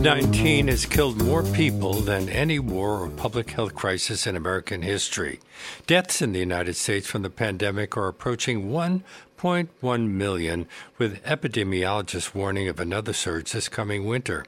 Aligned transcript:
COVID 0.00 0.32
19 0.32 0.68
has 0.68 0.86
killed 0.86 1.22
more 1.22 1.42
people 1.42 1.92
than 1.92 2.30
any 2.30 2.58
war 2.58 3.00
or 3.00 3.10
public 3.10 3.50
health 3.50 3.74
crisis 3.74 4.26
in 4.26 4.34
American 4.34 4.80
history. 4.80 5.40
Deaths 5.86 6.22
in 6.22 6.32
the 6.32 6.38
United 6.38 6.74
States 6.76 7.06
from 7.06 7.20
the 7.20 7.28
pandemic 7.28 7.98
are 7.98 8.08
approaching 8.08 8.70
1.1 8.70 10.08
million, 10.08 10.66
with 10.96 11.22
epidemiologists 11.24 12.34
warning 12.34 12.66
of 12.66 12.80
another 12.80 13.12
surge 13.12 13.52
this 13.52 13.68
coming 13.68 14.06
winter. 14.06 14.46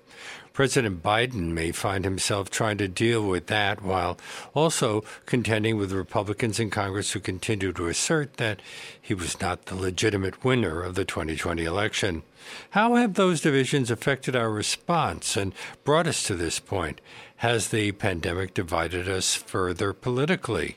President 0.52 1.02
Biden 1.02 1.52
may 1.52 1.72
find 1.72 2.04
himself 2.04 2.50
trying 2.50 2.76
to 2.78 2.88
deal 2.88 3.26
with 3.26 3.46
that 3.46 3.82
while 3.82 4.18
also 4.54 5.02
contending 5.24 5.78
with 5.78 5.92
Republicans 5.92 6.60
in 6.60 6.68
Congress 6.68 7.12
who 7.12 7.20
continue 7.20 7.72
to 7.72 7.86
assert 7.86 8.36
that 8.36 8.60
he 9.00 9.14
was 9.14 9.40
not 9.40 9.66
the 9.66 9.74
legitimate 9.74 10.44
winner 10.44 10.82
of 10.82 10.94
the 10.94 11.06
2020 11.06 11.64
election. 11.64 12.22
How 12.70 12.96
have 12.96 13.14
those 13.14 13.40
divisions 13.40 13.90
affected 13.90 14.36
our 14.36 14.50
response 14.50 15.36
and 15.36 15.54
brought 15.84 16.06
us 16.06 16.22
to 16.24 16.34
this 16.34 16.60
point? 16.60 17.00
Has 17.36 17.68
the 17.68 17.92
pandemic 17.92 18.52
divided 18.52 19.08
us 19.08 19.34
further 19.34 19.92
politically? 19.92 20.76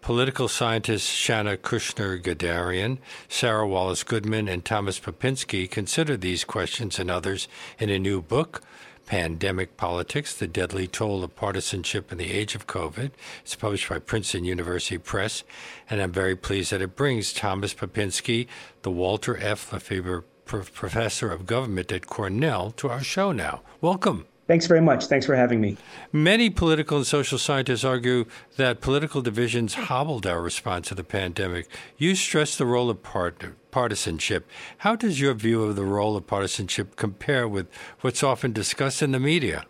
Political 0.00 0.48
scientists 0.48 1.08
Shana 1.08 1.56
Kushner 1.56 2.20
Gadarian, 2.20 2.98
Sara 3.28 3.68
Wallace 3.68 4.02
Goodman, 4.02 4.48
and 4.48 4.64
Thomas 4.64 4.98
Pepinsky 4.98 5.70
consider 5.70 6.16
these 6.16 6.42
questions 6.42 6.98
and 6.98 7.08
others 7.08 7.46
in 7.78 7.88
a 7.88 8.00
new 8.00 8.20
book, 8.20 8.62
Pandemic 9.06 9.76
Politics 9.76 10.34
The 10.34 10.46
Deadly 10.46 10.86
Toll 10.86 11.24
of 11.24 11.36
Partisanship 11.36 12.10
in 12.10 12.18
the 12.18 12.32
Age 12.32 12.54
of 12.54 12.66
COVID. 12.66 13.10
It's 13.42 13.54
published 13.54 13.88
by 13.88 13.98
Princeton 13.98 14.44
University 14.44 14.98
Press, 14.98 15.44
and 15.90 16.00
I'm 16.00 16.12
very 16.12 16.36
pleased 16.36 16.72
that 16.72 16.82
it 16.82 16.96
brings 16.96 17.32
Thomas 17.32 17.74
Pepinsky, 17.74 18.46
the 18.82 18.90
Walter 18.90 19.36
F. 19.36 19.70
LaFeber 19.70 20.24
Professor 20.44 21.30
of 21.30 21.46
Government 21.46 21.92
at 21.92 22.06
Cornell, 22.06 22.70
to 22.72 22.88
our 22.88 23.02
show 23.02 23.32
now. 23.32 23.62
Welcome. 23.80 24.26
Thanks 24.52 24.66
very 24.66 24.82
much. 24.82 25.06
Thanks 25.06 25.24
for 25.24 25.34
having 25.34 25.62
me. 25.62 25.78
Many 26.12 26.50
political 26.50 26.98
and 26.98 27.06
social 27.06 27.38
scientists 27.38 27.84
argue 27.84 28.26
that 28.58 28.82
political 28.82 29.22
divisions 29.22 29.72
hobbled 29.72 30.26
our 30.26 30.42
response 30.42 30.88
to 30.88 30.94
the 30.94 31.02
pandemic. 31.02 31.68
You 31.96 32.14
stress 32.14 32.58
the 32.58 32.66
role 32.66 32.90
of 32.90 33.02
part- 33.02 33.54
partisanship. 33.70 34.46
How 34.76 34.94
does 34.94 35.22
your 35.22 35.32
view 35.32 35.62
of 35.62 35.74
the 35.74 35.86
role 35.86 36.18
of 36.18 36.26
partisanship 36.26 36.96
compare 36.96 37.48
with 37.48 37.66
what's 38.02 38.22
often 38.22 38.52
discussed 38.52 39.00
in 39.00 39.12
the 39.12 39.18
media? 39.18 39.64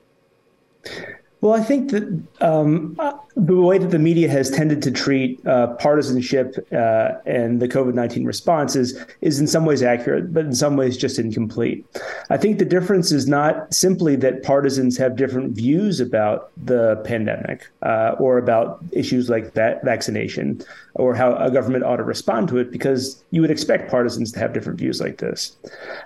Well, 1.43 1.55
I 1.55 1.61
think 1.61 1.91
that 1.91 2.23
um, 2.41 2.97
the 3.35 3.57
way 3.57 3.77
that 3.77 3.91
the 3.91 3.99
media 3.99 4.29
has 4.29 4.49
tended 4.49 4.81
to 4.83 4.93
treat 4.93 5.45
uh, 5.45 5.75
partisanship 5.75 6.55
uh, 6.71 7.15
and 7.27 7.61
the 7.61 7.67
COVID 7.67 7.95
19 7.95 8.25
response 8.25 8.77
is, 8.77 9.05
is 9.23 9.41
in 9.41 9.49
some 9.49 9.65
ways 9.65 9.83
accurate, 9.83 10.33
but 10.33 10.45
in 10.45 10.55
some 10.55 10.77
ways 10.77 10.97
just 10.97 11.19
incomplete. 11.19 11.85
I 12.31 12.37
think 12.37 12.61
the 12.61 12.65
difference 12.65 13.11
is 13.11 13.27
not 13.27 13.75
simply 13.75 14.15
that 14.17 14.45
partisans 14.45 14.97
have 14.99 15.17
different 15.17 15.57
views 15.57 15.99
about 15.99 16.53
the 16.65 17.03
pandemic 17.05 17.69
uh, 17.83 18.15
or 18.21 18.39
about 18.39 18.81
issues 18.93 19.29
like 19.29 19.55
that 19.55 19.85
vaccination 19.85 20.63
or 20.95 21.15
how 21.15 21.35
a 21.37 21.51
government 21.51 21.85
ought 21.85 21.97
to 21.97 22.05
respond 22.05 22.49
to 22.49 22.59
it, 22.59 22.71
because 22.71 23.23
you 23.31 23.41
would 23.41 23.51
expect 23.51 23.91
partisans 23.91 24.31
to 24.31 24.39
have 24.39 24.53
different 24.53 24.79
views 24.79 25.01
like 25.01 25.19
this. 25.19 25.57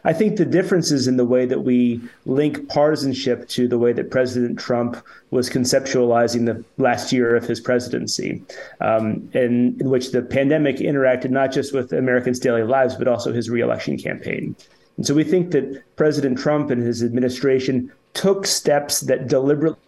I 0.05 0.13
think 0.13 0.37
the 0.37 0.45
difference 0.45 0.93
is 0.93 1.09
in 1.09 1.17
the 1.17 1.25
way 1.25 1.45
that 1.45 1.63
we 1.63 2.01
link 2.25 2.69
partisanship 2.69 3.49
to 3.49 3.67
the 3.67 3.79
way 3.79 3.93
that 3.93 4.11
President 4.11 4.59
Trump 4.59 4.97
was 5.37 5.49
conceptualizing 5.51 6.47
the 6.47 6.65
last 6.83 7.13
year 7.13 7.37
of 7.37 7.47
his 7.47 7.61
presidency, 7.61 8.43
um, 8.81 9.29
in, 9.35 9.77
in 9.79 9.91
which 9.91 10.11
the 10.11 10.23
pandemic 10.23 10.79
interacted 10.79 11.31
not 11.31 11.53
just 11.53 11.73
with 11.73 11.93
Americans' 11.93 12.41
daily 12.41 12.63
lives, 12.63 12.97
but 12.97 13.07
also 13.07 13.33
his 13.33 13.49
reelection 13.49 13.99
campaign. 13.99 14.57
And 14.97 15.07
so 15.07 15.15
we 15.15 15.23
think 15.23 15.51
that 15.51 15.83
President 15.97 16.39
Trump 16.39 16.71
and 16.71 16.83
his 16.83 17.05
administration 17.05 17.93
took 18.15 18.47
steps 18.47 19.01
that 19.03 19.29
deliberately 19.29 19.79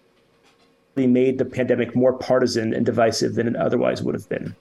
made 0.96 1.38
the 1.38 1.44
pandemic 1.44 1.94
more 1.94 2.12
partisan 2.12 2.74
and 2.74 2.84
divisive 2.84 3.34
than 3.36 3.46
it 3.46 3.56
otherwise 3.56 4.02
would 4.02 4.14
have 4.14 4.28
been. 4.28 4.54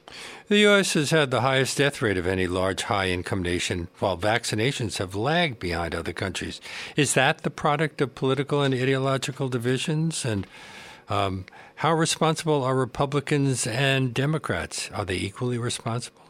The 0.48 0.60
U.S. 0.60 0.94
has 0.94 1.10
had 1.10 1.32
the 1.32 1.42
highest 1.42 1.78
death 1.78 2.02
rate 2.02 2.18
of 2.18 2.28
any 2.28 2.48
large 2.48 2.84
high 2.84 3.10
income 3.10 3.42
nation, 3.42 3.88
while 4.00 4.18
vaccinations 4.18 5.00
have 5.00 5.16
lagged 5.16 5.60
behind 5.60 5.94
other 5.94 6.14
countries. 6.14 6.62
Is 6.96 7.14
that 7.16 7.40
the 7.40 7.50
product 7.50 8.00
of 8.00 8.16
political 8.16 8.62
and 8.62 8.74
ideological 8.74 9.50
divisions? 9.50 10.24
And 10.24 10.48
um, 11.10 11.46
how 11.76 11.94
responsible 11.94 12.64
are 12.64 12.76
Republicans 12.76 13.68
and 13.68 14.14
Democrats? 14.14 14.90
Are 14.92 15.06
they 15.06 15.18
equally 15.18 15.58
responsible? 15.58 16.22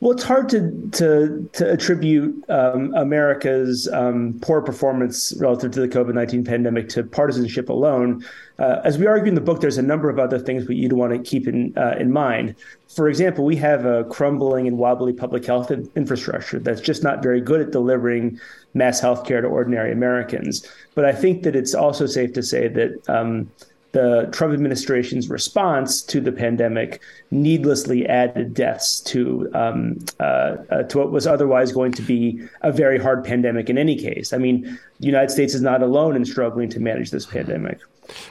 Well, 0.00 0.12
it's 0.12 0.24
hard 0.24 0.50
to 0.50 0.90
to, 0.92 1.48
to 1.54 1.70
attribute 1.70 2.44
um, 2.50 2.92
America's 2.94 3.88
um, 3.88 4.38
poor 4.42 4.60
performance 4.60 5.32
relative 5.40 5.70
to 5.72 5.80
the 5.80 5.88
COVID 5.88 6.12
nineteen 6.12 6.44
pandemic 6.44 6.90
to 6.90 7.04
partisanship 7.04 7.70
alone. 7.70 8.22
Uh, 8.58 8.80
as 8.84 8.98
we 8.98 9.06
argue 9.06 9.28
in 9.28 9.34
the 9.34 9.40
book, 9.40 9.62
there's 9.62 9.78
a 9.78 9.82
number 9.82 10.10
of 10.10 10.18
other 10.18 10.38
things 10.38 10.66
that 10.66 10.74
you'd 10.74 10.92
want 10.92 11.12
to 11.12 11.18
keep 11.30 11.48
in 11.48 11.72
uh, 11.78 11.94
in 11.98 12.12
mind. 12.12 12.54
For 12.94 13.08
example, 13.08 13.46
we 13.46 13.56
have 13.56 13.86
a 13.86 14.04
crumbling 14.04 14.68
and 14.68 14.76
wobbly 14.76 15.14
public 15.14 15.46
health 15.46 15.70
infrastructure 15.70 16.58
that's 16.58 16.82
just 16.82 17.02
not 17.02 17.22
very 17.22 17.40
good 17.40 17.62
at 17.62 17.70
delivering 17.70 18.38
mass 18.74 19.00
health 19.00 19.24
care 19.24 19.40
to 19.40 19.48
ordinary 19.48 19.90
Americans. 19.90 20.68
But 20.94 21.06
I 21.06 21.12
think 21.12 21.44
that 21.44 21.56
it's 21.56 21.74
also 21.74 22.04
safe 22.04 22.34
to 22.34 22.42
say 22.42 22.68
that. 22.68 23.08
Um, 23.08 23.50
the 23.94 24.28
Trump 24.32 24.52
administration's 24.52 25.30
response 25.30 26.02
to 26.02 26.20
the 26.20 26.32
pandemic 26.32 27.00
needlessly 27.30 28.04
added 28.08 28.52
deaths 28.52 29.00
to 29.00 29.48
um, 29.54 29.98
uh, 30.18 30.56
uh, 30.70 30.82
to 30.82 30.98
what 30.98 31.12
was 31.12 31.28
otherwise 31.28 31.70
going 31.70 31.92
to 31.92 32.02
be 32.02 32.42
a 32.62 32.72
very 32.72 32.98
hard 32.98 33.22
pandemic 33.24 33.70
in 33.70 33.78
any 33.78 33.96
case. 33.96 34.32
I 34.32 34.38
mean, 34.38 34.62
the 34.98 35.06
United 35.06 35.30
States 35.30 35.54
is 35.54 35.62
not 35.62 35.80
alone 35.80 36.16
in 36.16 36.24
struggling 36.24 36.68
to 36.70 36.80
manage 36.80 37.12
this 37.12 37.24
pandemic, 37.24 37.78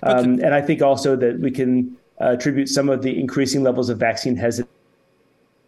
um, 0.04 0.34
and 0.44 0.54
I 0.54 0.62
think 0.62 0.82
also 0.82 1.16
that 1.16 1.40
we 1.40 1.50
can 1.50 1.98
uh, 2.20 2.32
attribute 2.32 2.68
some 2.68 2.90
of 2.90 3.02
the 3.02 3.18
increasing 3.18 3.64
levels 3.64 3.90
of 3.90 3.98
vaccine 3.98 4.36
hesitancy 4.36 4.73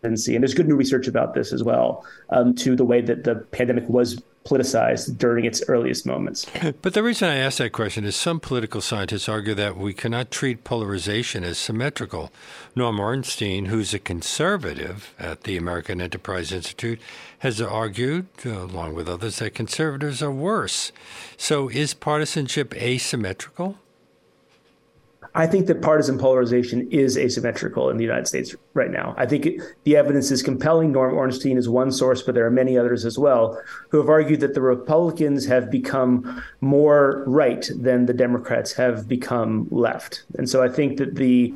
and 0.05 0.43
there's 0.43 0.53
good 0.53 0.67
new 0.67 0.75
research 0.75 1.07
about 1.07 1.33
this 1.33 1.51
as 1.51 1.63
well, 1.63 2.05
um, 2.29 2.55
to 2.55 2.75
the 2.75 2.85
way 2.85 3.01
that 3.01 3.23
the 3.23 3.35
pandemic 3.35 3.87
was 3.89 4.21
politicized 4.45 5.17
during 5.17 5.43
its 5.43 5.63
earliest 5.67 6.05
moments. 6.05 6.45
But 6.83 6.93
the 6.93 7.01
reason 7.01 7.27
I 7.29 7.37
ask 7.37 7.57
that 7.57 7.71
question 7.71 8.05
is 8.05 8.15
some 8.15 8.39
political 8.39 8.79
scientists 8.79 9.27
argue 9.27 9.55
that 9.55 9.75
we 9.75 9.91
cannot 9.91 10.29
treat 10.29 10.63
polarization 10.63 11.43
as 11.43 11.57
symmetrical. 11.57 12.31
Norm 12.75 12.99
Ornstein, 12.99 13.65
who's 13.65 13.93
a 13.93 13.99
conservative 13.99 15.15
at 15.17 15.45
the 15.45 15.57
American 15.57 15.99
Enterprise 15.99 16.51
Institute, 16.51 16.99
has 17.39 17.59
argued, 17.59 18.27
uh, 18.45 18.51
along 18.51 18.93
with 18.93 19.09
others, 19.09 19.39
that 19.39 19.55
conservatives 19.55 20.21
are 20.21 20.31
worse. 20.31 20.91
So 21.37 21.67
is 21.69 21.95
partisanship 21.95 22.75
asymmetrical? 22.75 23.79
I 25.35 25.47
think 25.47 25.67
that 25.67 25.81
partisan 25.81 26.17
polarization 26.17 26.89
is 26.91 27.17
asymmetrical 27.17 27.89
in 27.89 27.97
the 27.97 28.03
United 28.03 28.25
States 28.25 28.55
right 28.73 28.89
now. 28.89 29.13
I 29.17 29.25
think 29.25 29.45
it, 29.45 29.61
the 29.83 29.97
evidence 29.97 30.31
is 30.31 30.41
compelling. 30.41 30.93
Norm 30.93 31.13
Ornstein 31.13 31.57
is 31.57 31.67
one 31.67 31.91
source, 31.91 32.21
but 32.21 32.35
there 32.35 32.45
are 32.45 32.51
many 32.51 32.77
others 32.77 33.03
as 33.03 33.19
well 33.19 33.61
who 33.89 33.97
have 33.97 34.07
argued 34.07 34.39
that 34.39 34.53
the 34.53 34.61
Republicans 34.61 35.45
have 35.45 35.69
become 35.69 36.41
more 36.61 37.25
right 37.27 37.69
than 37.75 38.05
the 38.05 38.13
Democrats 38.13 38.71
have 38.73 39.09
become 39.09 39.67
left. 39.71 40.23
And 40.37 40.49
so 40.49 40.63
I 40.63 40.69
think 40.69 40.97
that 40.97 41.15
the 41.15 41.53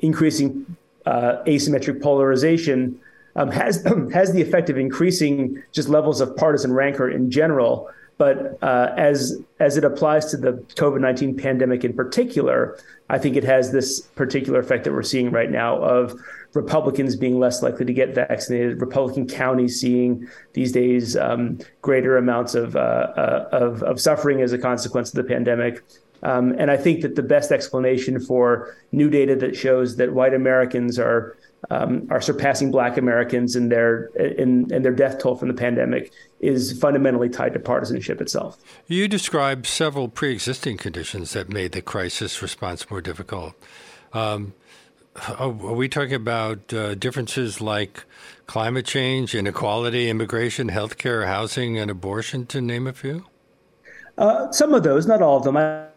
increasing 0.00 0.76
uh, 1.06 1.36
asymmetric 1.46 2.02
polarization 2.02 3.00
um, 3.36 3.50
has 3.52 3.84
has 4.12 4.32
the 4.32 4.42
effect 4.42 4.70
of 4.70 4.76
increasing 4.76 5.62
just 5.72 5.88
levels 5.88 6.20
of 6.20 6.36
partisan 6.36 6.72
rancor 6.72 7.08
in 7.08 7.30
general. 7.30 7.90
But 8.20 8.58
uh, 8.62 8.92
as 8.98 9.18
as 9.60 9.78
it 9.78 9.84
applies 9.90 10.24
to 10.32 10.36
the 10.36 10.52
COVID 10.82 11.00
nineteen 11.00 11.34
pandemic 11.34 11.84
in 11.88 11.94
particular, 11.94 12.78
I 13.08 13.16
think 13.18 13.34
it 13.34 13.44
has 13.44 13.72
this 13.72 13.88
particular 14.22 14.60
effect 14.60 14.84
that 14.84 14.92
we're 14.92 15.10
seeing 15.14 15.30
right 15.30 15.50
now 15.50 15.72
of 15.96 16.20
Republicans 16.52 17.16
being 17.16 17.40
less 17.40 17.62
likely 17.62 17.86
to 17.86 17.94
get 17.94 18.14
vaccinated, 18.14 18.78
Republican 18.78 19.26
counties 19.26 19.80
seeing 19.80 20.28
these 20.52 20.70
days 20.70 21.16
um, 21.16 21.60
greater 21.80 22.18
amounts 22.18 22.54
of, 22.54 22.76
uh, 22.76 22.78
uh, 23.24 23.48
of, 23.52 23.82
of 23.84 23.98
suffering 23.98 24.42
as 24.42 24.52
a 24.52 24.58
consequence 24.58 25.08
of 25.08 25.14
the 25.14 25.24
pandemic. 25.34 25.82
Um, 26.22 26.54
and 26.58 26.70
I 26.70 26.76
think 26.76 27.00
that 27.00 27.14
the 27.14 27.22
best 27.22 27.50
explanation 27.52 28.20
for 28.20 28.76
new 28.92 29.08
data 29.08 29.34
that 29.36 29.56
shows 29.56 29.96
that 29.96 30.12
white 30.12 30.34
Americans 30.34 30.98
are 30.98 31.36
um, 31.70 32.06
are 32.10 32.20
surpassing 32.20 32.70
Black 32.70 32.96
Americans 32.96 33.56
in 33.56 33.68
their 33.68 34.06
in, 34.16 34.72
in 34.72 34.82
their 34.82 34.92
death 34.92 35.18
toll 35.18 35.36
from 35.36 35.48
the 35.48 35.54
pandemic 35.54 36.12
is 36.40 36.78
fundamentally 36.78 37.28
tied 37.28 37.52
to 37.52 37.60
partisanship 37.60 38.20
itself. 38.20 38.58
You 38.86 39.06
described 39.08 39.66
several 39.66 40.08
pre-existing 40.08 40.78
conditions 40.78 41.32
that 41.32 41.48
made 41.48 41.72
the 41.72 41.82
crisis 41.82 42.42
response 42.42 42.90
more 42.90 43.00
difficult. 43.00 43.54
Um, 44.12 44.54
are 45.38 45.50
we 45.50 45.88
talking 45.88 46.14
about 46.14 46.72
uh, 46.72 46.94
differences 46.94 47.60
like 47.60 48.04
climate 48.46 48.86
change, 48.86 49.34
inequality, 49.34 50.08
immigration, 50.08 50.70
healthcare, 50.70 51.26
housing, 51.26 51.78
and 51.78 51.90
abortion, 51.90 52.46
to 52.46 52.60
name 52.60 52.86
a 52.86 52.92
few? 52.92 53.26
Uh, 54.16 54.50
some 54.50 54.72
of 54.72 54.82
those, 54.82 55.06
not 55.06 55.20
all 55.22 55.36
of 55.36 55.44
them. 55.44 55.56
I- 55.56 55.89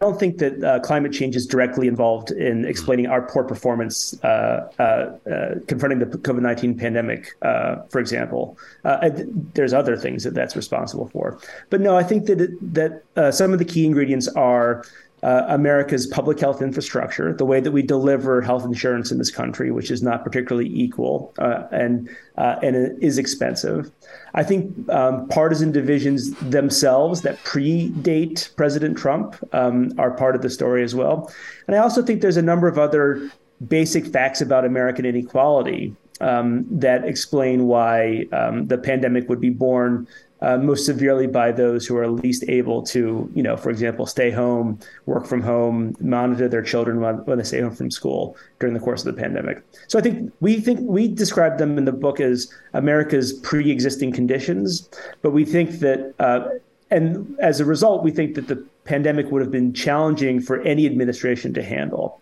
don't 0.00 0.20
think 0.20 0.38
that 0.38 0.62
uh, 0.62 0.80
climate 0.80 1.12
change 1.12 1.36
is 1.36 1.46
directly 1.46 1.88
involved 1.88 2.30
in 2.30 2.64
explaining 2.66 3.06
our 3.06 3.22
poor 3.22 3.44
performance 3.44 4.22
uh, 4.22 4.70
uh, 4.78 4.82
uh 4.82 5.54
confronting 5.66 5.98
the 6.00 6.06
COVID 6.06 6.42
nineteen 6.42 6.76
pandemic, 6.76 7.34
uh, 7.42 7.76
for 7.88 7.98
example. 7.98 8.58
Uh, 8.84 9.10
there's 9.54 9.72
other 9.72 9.96
things 9.96 10.24
that 10.24 10.34
that's 10.34 10.54
responsible 10.54 11.08
for, 11.08 11.38
but 11.70 11.80
no, 11.80 11.96
I 11.96 12.02
think 12.02 12.26
that 12.26 12.40
it, 12.40 12.74
that 12.74 13.34
some 13.34 13.52
of 13.52 13.58
the 13.58 13.64
key 13.64 13.86
ingredients 13.86 14.28
are 14.28 14.84
uh, 15.26 15.44
America's 15.48 16.06
public 16.06 16.38
health 16.38 16.62
infrastructure, 16.62 17.32
the 17.32 17.44
way 17.44 17.58
that 17.58 17.72
we 17.72 17.82
deliver 17.82 18.40
health 18.40 18.64
insurance 18.64 19.10
in 19.10 19.18
this 19.18 19.30
country, 19.30 19.72
which 19.72 19.90
is 19.90 20.00
not 20.00 20.22
particularly 20.22 20.70
equal 20.72 21.34
uh, 21.38 21.64
and 21.72 22.08
uh, 22.38 22.54
and 22.62 23.02
is 23.02 23.18
expensive. 23.18 23.90
I 24.34 24.44
think 24.44 24.88
um, 24.88 25.26
partisan 25.26 25.72
divisions 25.72 26.30
themselves 26.50 27.22
that 27.22 27.42
predate 27.42 28.54
President 28.54 28.96
Trump 28.96 29.34
um, 29.52 29.92
are 29.98 30.12
part 30.12 30.36
of 30.36 30.42
the 30.42 30.50
story 30.50 30.84
as 30.84 30.94
well. 30.94 31.28
And 31.66 31.74
I 31.74 31.80
also 31.80 32.04
think 32.04 32.20
there's 32.20 32.36
a 32.36 32.48
number 32.52 32.68
of 32.68 32.78
other 32.78 33.28
basic 33.66 34.06
facts 34.06 34.40
about 34.40 34.64
American 34.64 35.04
inequality 35.04 35.92
um, 36.20 36.66
that 36.70 37.04
explain 37.04 37.66
why 37.66 38.26
um, 38.32 38.68
the 38.68 38.78
pandemic 38.78 39.28
would 39.28 39.40
be 39.40 39.50
borne 39.50 40.06
uh, 40.42 40.58
most 40.58 40.84
severely 40.84 41.26
by 41.26 41.50
those 41.50 41.86
who 41.86 41.96
are 41.96 42.08
least 42.08 42.44
able 42.48 42.82
to, 42.82 43.30
you 43.34 43.42
know, 43.42 43.56
for 43.56 43.70
example, 43.70 44.06
stay 44.06 44.30
home, 44.30 44.78
work 45.06 45.26
from 45.26 45.40
home, 45.40 45.96
monitor 46.00 46.48
their 46.48 46.62
children 46.62 47.00
when, 47.00 47.16
when, 47.24 47.38
they 47.38 47.44
stay 47.44 47.60
home 47.60 47.74
from 47.74 47.90
school 47.90 48.36
during 48.60 48.74
the 48.74 48.80
course 48.80 49.04
of 49.04 49.14
the 49.14 49.20
pandemic. 49.20 49.62
So 49.88 49.98
I 49.98 50.02
think 50.02 50.32
we 50.40 50.60
think 50.60 50.80
we 50.82 51.08
describe 51.08 51.58
them 51.58 51.78
in 51.78 51.86
the 51.86 51.92
book 51.92 52.20
as 52.20 52.52
America's 52.74 53.32
pre-existing 53.32 54.12
conditions, 54.12 54.88
but 55.22 55.30
we 55.30 55.44
think 55.44 55.78
that, 55.80 56.14
uh, 56.18 56.48
and 56.90 57.36
as 57.40 57.60
a 57.60 57.64
result, 57.64 58.04
we 58.04 58.10
think 58.10 58.34
that 58.34 58.46
the 58.46 58.56
pandemic 58.84 59.30
would 59.30 59.40
have 59.40 59.50
been 59.50 59.72
challenging 59.72 60.40
for 60.40 60.60
any 60.62 60.86
administration 60.86 61.54
to 61.54 61.62
handle. 61.62 62.20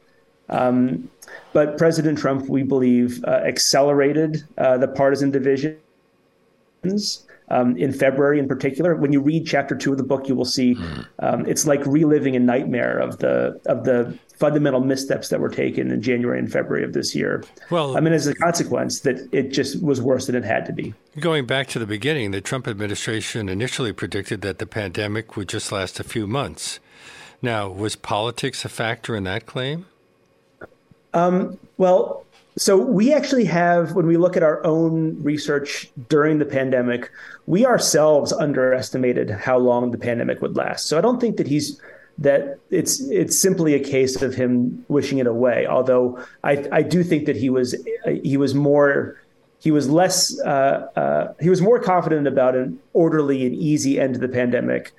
Um, 0.48 1.10
but 1.52 1.78
President 1.78 2.18
Trump, 2.18 2.48
we 2.48 2.62
believe, 2.62 3.24
uh, 3.24 3.30
accelerated 3.44 4.44
uh, 4.58 4.78
the 4.78 4.88
partisan 4.88 5.30
divisions 5.30 5.78
um, 7.48 7.76
in 7.76 7.92
February 7.92 8.38
in 8.38 8.48
particular. 8.48 8.94
When 8.94 9.12
you 9.12 9.20
read 9.20 9.46
chapter 9.46 9.76
two 9.76 9.92
of 9.92 9.98
the 9.98 10.04
book, 10.04 10.28
you 10.28 10.34
will 10.34 10.44
see 10.44 10.74
mm. 10.74 11.06
um, 11.20 11.46
it's 11.46 11.66
like 11.66 11.84
reliving 11.86 12.36
a 12.36 12.40
nightmare 12.40 12.98
of 12.98 13.18
the 13.18 13.60
of 13.66 13.84
the 13.84 14.18
fundamental 14.36 14.80
missteps 14.80 15.28
that 15.28 15.40
were 15.40 15.48
taken 15.48 15.90
in 15.90 16.02
January 16.02 16.38
and 16.38 16.50
February 16.50 16.84
of 16.84 16.92
this 16.92 17.14
year. 17.14 17.44
Well, 17.70 17.96
I 17.96 18.00
mean, 18.00 18.12
as 18.12 18.26
a 18.26 18.34
consequence, 18.34 19.00
that 19.00 19.28
it 19.32 19.52
just 19.52 19.82
was 19.82 20.02
worse 20.02 20.26
than 20.26 20.34
it 20.34 20.44
had 20.44 20.66
to 20.66 20.72
be. 20.72 20.92
Going 21.20 21.46
back 21.46 21.68
to 21.68 21.78
the 21.78 21.86
beginning, 21.86 22.32
the 22.32 22.40
Trump 22.40 22.66
administration 22.66 23.48
initially 23.48 23.92
predicted 23.92 24.40
that 24.42 24.58
the 24.58 24.66
pandemic 24.66 25.36
would 25.36 25.48
just 25.48 25.70
last 25.70 26.00
a 26.00 26.04
few 26.04 26.26
months. 26.26 26.80
Now, 27.40 27.68
was 27.68 27.94
politics 27.94 28.64
a 28.64 28.68
factor 28.68 29.14
in 29.14 29.24
that 29.24 29.46
claim? 29.46 29.86
Um, 31.12 31.58
well, 31.76 32.23
so 32.56 32.76
we 32.76 33.12
actually 33.12 33.44
have, 33.46 33.92
when 33.92 34.06
we 34.06 34.16
look 34.16 34.36
at 34.36 34.42
our 34.42 34.64
own 34.64 35.20
research 35.22 35.90
during 36.08 36.38
the 36.38 36.44
pandemic, 36.44 37.10
we 37.46 37.66
ourselves 37.66 38.32
underestimated 38.32 39.30
how 39.30 39.58
long 39.58 39.90
the 39.90 39.98
pandemic 39.98 40.40
would 40.40 40.56
last. 40.56 40.86
So 40.86 40.96
I 40.96 41.00
don't 41.00 41.20
think 41.20 41.36
that 41.38 41.46
he's 41.48 41.80
that 42.18 42.60
it's 42.70 43.00
it's 43.10 43.36
simply 43.36 43.74
a 43.74 43.80
case 43.80 44.22
of 44.22 44.34
him 44.34 44.84
wishing 44.86 45.18
it 45.18 45.26
away. 45.26 45.66
Although 45.66 46.24
I 46.44 46.64
I 46.70 46.82
do 46.82 47.02
think 47.02 47.26
that 47.26 47.34
he 47.34 47.50
was 47.50 47.74
he 48.22 48.36
was 48.36 48.54
more 48.54 49.20
he 49.58 49.72
was 49.72 49.90
less 49.90 50.38
uh, 50.40 50.88
uh, 50.94 51.34
he 51.40 51.50
was 51.50 51.60
more 51.60 51.80
confident 51.80 52.28
about 52.28 52.54
an 52.54 52.78
orderly 52.92 53.44
and 53.44 53.54
easy 53.56 53.98
end 53.98 54.14
to 54.14 54.20
the 54.20 54.28
pandemic 54.28 54.92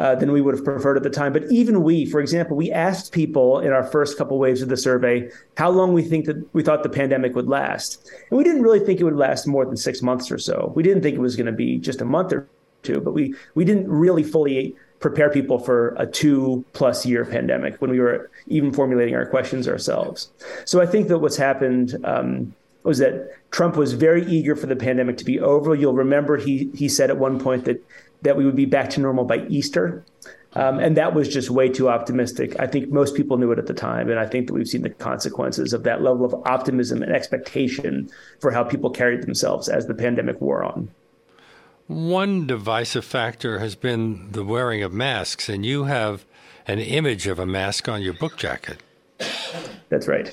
uh, 0.00 0.14
than 0.14 0.32
we 0.32 0.40
would 0.40 0.54
have 0.54 0.64
preferred 0.64 0.96
at 0.96 1.02
the 1.02 1.10
time. 1.10 1.30
But 1.30 1.44
even 1.50 1.82
we, 1.82 2.06
for 2.06 2.20
example, 2.20 2.56
we 2.56 2.72
asked 2.72 3.12
people 3.12 3.60
in 3.60 3.70
our 3.70 3.84
first 3.84 4.16
couple 4.16 4.38
waves 4.38 4.62
of 4.62 4.70
the 4.70 4.76
survey 4.78 5.28
how 5.58 5.68
long 5.68 5.92
we 5.92 6.02
think 6.02 6.24
that 6.24 6.42
we 6.54 6.62
thought 6.62 6.82
the 6.82 6.88
pandemic 6.88 7.34
would 7.34 7.48
last, 7.48 8.10
and 8.30 8.38
we 8.38 8.42
didn't 8.42 8.62
really 8.62 8.80
think 8.80 8.98
it 8.98 9.04
would 9.04 9.16
last 9.16 9.46
more 9.46 9.66
than 9.66 9.76
six 9.76 10.00
months 10.00 10.30
or 10.30 10.38
so. 10.38 10.72
We 10.74 10.82
didn't 10.82 11.02
think 11.02 11.16
it 11.16 11.20
was 11.20 11.36
going 11.36 11.46
to 11.46 11.52
be 11.52 11.76
just 11.76 12.00
a 12.00 12.06
month 12.06 12.32
or 12.32 12.48
two, 12.82 13.02
but 13.02 13.12
we 13.12 13.34
we 13.54 13.66
didn't 13.66 13.88
really 13.88 14.22
fully 14.22 14.74
prepare 15.00 15.28
people 15.28 15.58
for 15.58 15.94
a 15.98 16.06
two 16.06 16.64
plus 16.72 17.04
year 17.04 17.26
pandemic 17.26 17.78
when 17.82 17.90
we 17.90 18.00
were 18.00 18.30
even 18.46 18.72
formulating 18.72 19.14
our 19.14 19.26
questions 19.26 19.68
ourselves. 19.68 20.30
So 20.64 20.80
I 20.80 20.86
think 20.86 21.08
that 21.08 21.18
what's 21.18 21.36
happened. 21.36 21.98
Um, 22.04 22.54
was 22.82 22.96
that 22.96 23.28
Trump 23.50 23.76
was 23.76 23.92
very 23.92 24.24
eager 24.24 24.56
for 24.56 24.64
the 24.64 24.74
pandemic 24.74 25.18
to 25.18 25.24
be 25.26 25.38
over. 25.38 25.74
You'll 25.74 25.92
remember 25.92 26.38
he 26.38 26.70
he 26.72 26.88
said 26.88 27.10
at 27.10 27.18
one 27.18 27.38
point 27.38 27.66
that 27.66 27.84
that 28.22 28.36
we 28.36 28.44
would 28.44 28.56
be 28.56 28.66
back 28.66 28.90
to 28.90 29.00
normal 29.00 29.24
by 29.24 29.46
Easter. 29.48 30.04
Um, 30.54 30.80
and 30.80 30.96
that 30.96 31.14
was 31.14 31.28
just 31.28 31.48
way 31.48 31.68
too 31.68 31.88
optimistic. 31.88 32.58
I 32.58 32.66
think 32.66 32.90
most 32.90 33.14
people 33.14 33.36
knew 33.36 33.52
it 33.52 33.58
at 33.58 33.66
the 33.66 33.74
time. 33.74 34.10
And 34.10 34.18
I 34.18 34.26
think 34.26 34.48
that 34.48 34.52
we've 34.52 34.66
seen 34.66 34.82
the 34.82 34.90
consequences 34.90 35.72
of 35.72 35.84
that 35.84 36.02
level 36.02 36.26
of 36.26 36.34
optimism 36.44 37.02
and 37.02 37.12
expectation 37.12 38.10
for 38.40 38.50
how 38.50 38.64
people 38.64 38.90
carried 38.90 39.22
themselves 39.22 39.68
as 39.68 39.86
the 39.86 39.94
pandemic 39.94 40.40
wore 40.40 40.64
on. 40.64 40.90
One 41.86 42.46
divisive 42.46 43.04
factor 43.04 43.58
has 43.58 43.74
been 43.74 44.30
the 44.30 44.44
wearing 44.44 44.82
of 44.82 44.92
masks, 44.92 45.48
and 45.48 45.66
you 45.66 45.84
have 45.84 46.24
an 46.66 46.78
image 46.78 47.26
of 47.26 47.38
a 47.38 47.46
mask 47.46 47.88
on 47.88 48.00
your 48.00 48.12
book 48.12 48.36
jacket. 48.36 48.78
That's 49.88 50.06
right. 50.06 50.32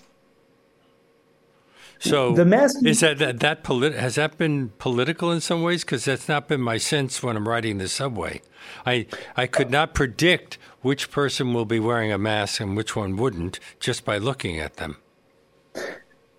So 2.00 2.34
the 2.34 2.46
mask 2.46 2.86
is 2.86 3.00
that 3.00 3.18
that, 3.20 3.40
that 3.40 3.64
polit- 3.64 3.96
has 3.96 4.16
that 4.16 4.38
been 4.38 4.70
political 4.78 5.32
in 5.32 5.42
some 5.42 5.64
ways? 5.64 5.84
Because 5.84 6.06
that's 6.06 6.28
not 6.28 6.48
been 6.48 6.62
my 6.62 6.78
sense 6.78 7.24
when 7.24 7.36
I'm 7.36 7.48
riding 7.48 7.78
the 7.78 7.88
subway. 7.88 8.42
I 8.86 9.08
I 9.36 9.48
could 9.48 9.72
not 9.72 9.94
predict 9.94 10.58
which 10.82 11.12
person 11.12 11.54
will 11.54 11.66
be 11.66 11.80
wearing 11.80 12.12
a 12.12 12.18
mask 12.18 12.62
and 12.62 12.78
which 12.78 12.96
one 12.96 13.18
wouldn't 13.18 13.60
just 13.80 14.06
by 14.06 14.18
looking 14.18 14.60
at 14.60 14.78
them. 14.78 14.98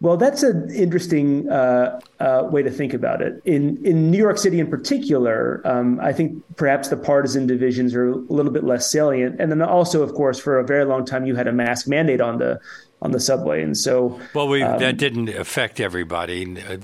Well, 0.00 0.16
that's 0.16 0.44
an 0.44 0.70
interesting 0.70 1.50
uh, 1.50 2.00
uh, 2.20 2.48
way 2.48 2.62
to 2.62 2.70
think 2.70 2.94
about 2.94 3.20
it. 3.20 3.42
In 3.44 3.84
in 3.84 4.12
New 4.12 4.18
York 4.18 4.38
City, 4.38 4.60
in 4.60 4.68
particular, 4.68 5.60
um, 5.64 5.98
I 6.00 6.12
think 6.12 6.40
perhaps 6.56 6.88
the 6.88 6.96
partisan 6.96 7.48
divisions 7.48 7.96
are 7.96 8.10
a 8.10 8.14
little 8.14 8.52
bit 8.52 8.62
less 8.62 8.88
salient. 8.88 9.40
And 9.40 9.50
then 9.50 9.60
also, 9.60 10.02
of 10.02 10.14
course, 10.14 10.38
for 10.38 10.60
a 10.60 10.64
very 10.64 10.84
long 10.84 11.04
time, 11.04 11.26
you 11.26 11.34
had 11.34 11.48
a 11.48 11.52
mask 11.52 11.88
mandate 11.88 12.20
on 12.20 12.38
the 12.38 12.60
on 13.02 13.12
the 13.12 13.20
subway, 13.20 13.62
and 13.62 13.76
so 13.76 14.20
well, 14.34 14.48
we, 14.48 14.62
um, 14.62 14.78
that 14.78 14.96
didn't 14.96 15.28
affect 15.28 15.80
everybody. 15.80 16.42
It, 16.42 16.82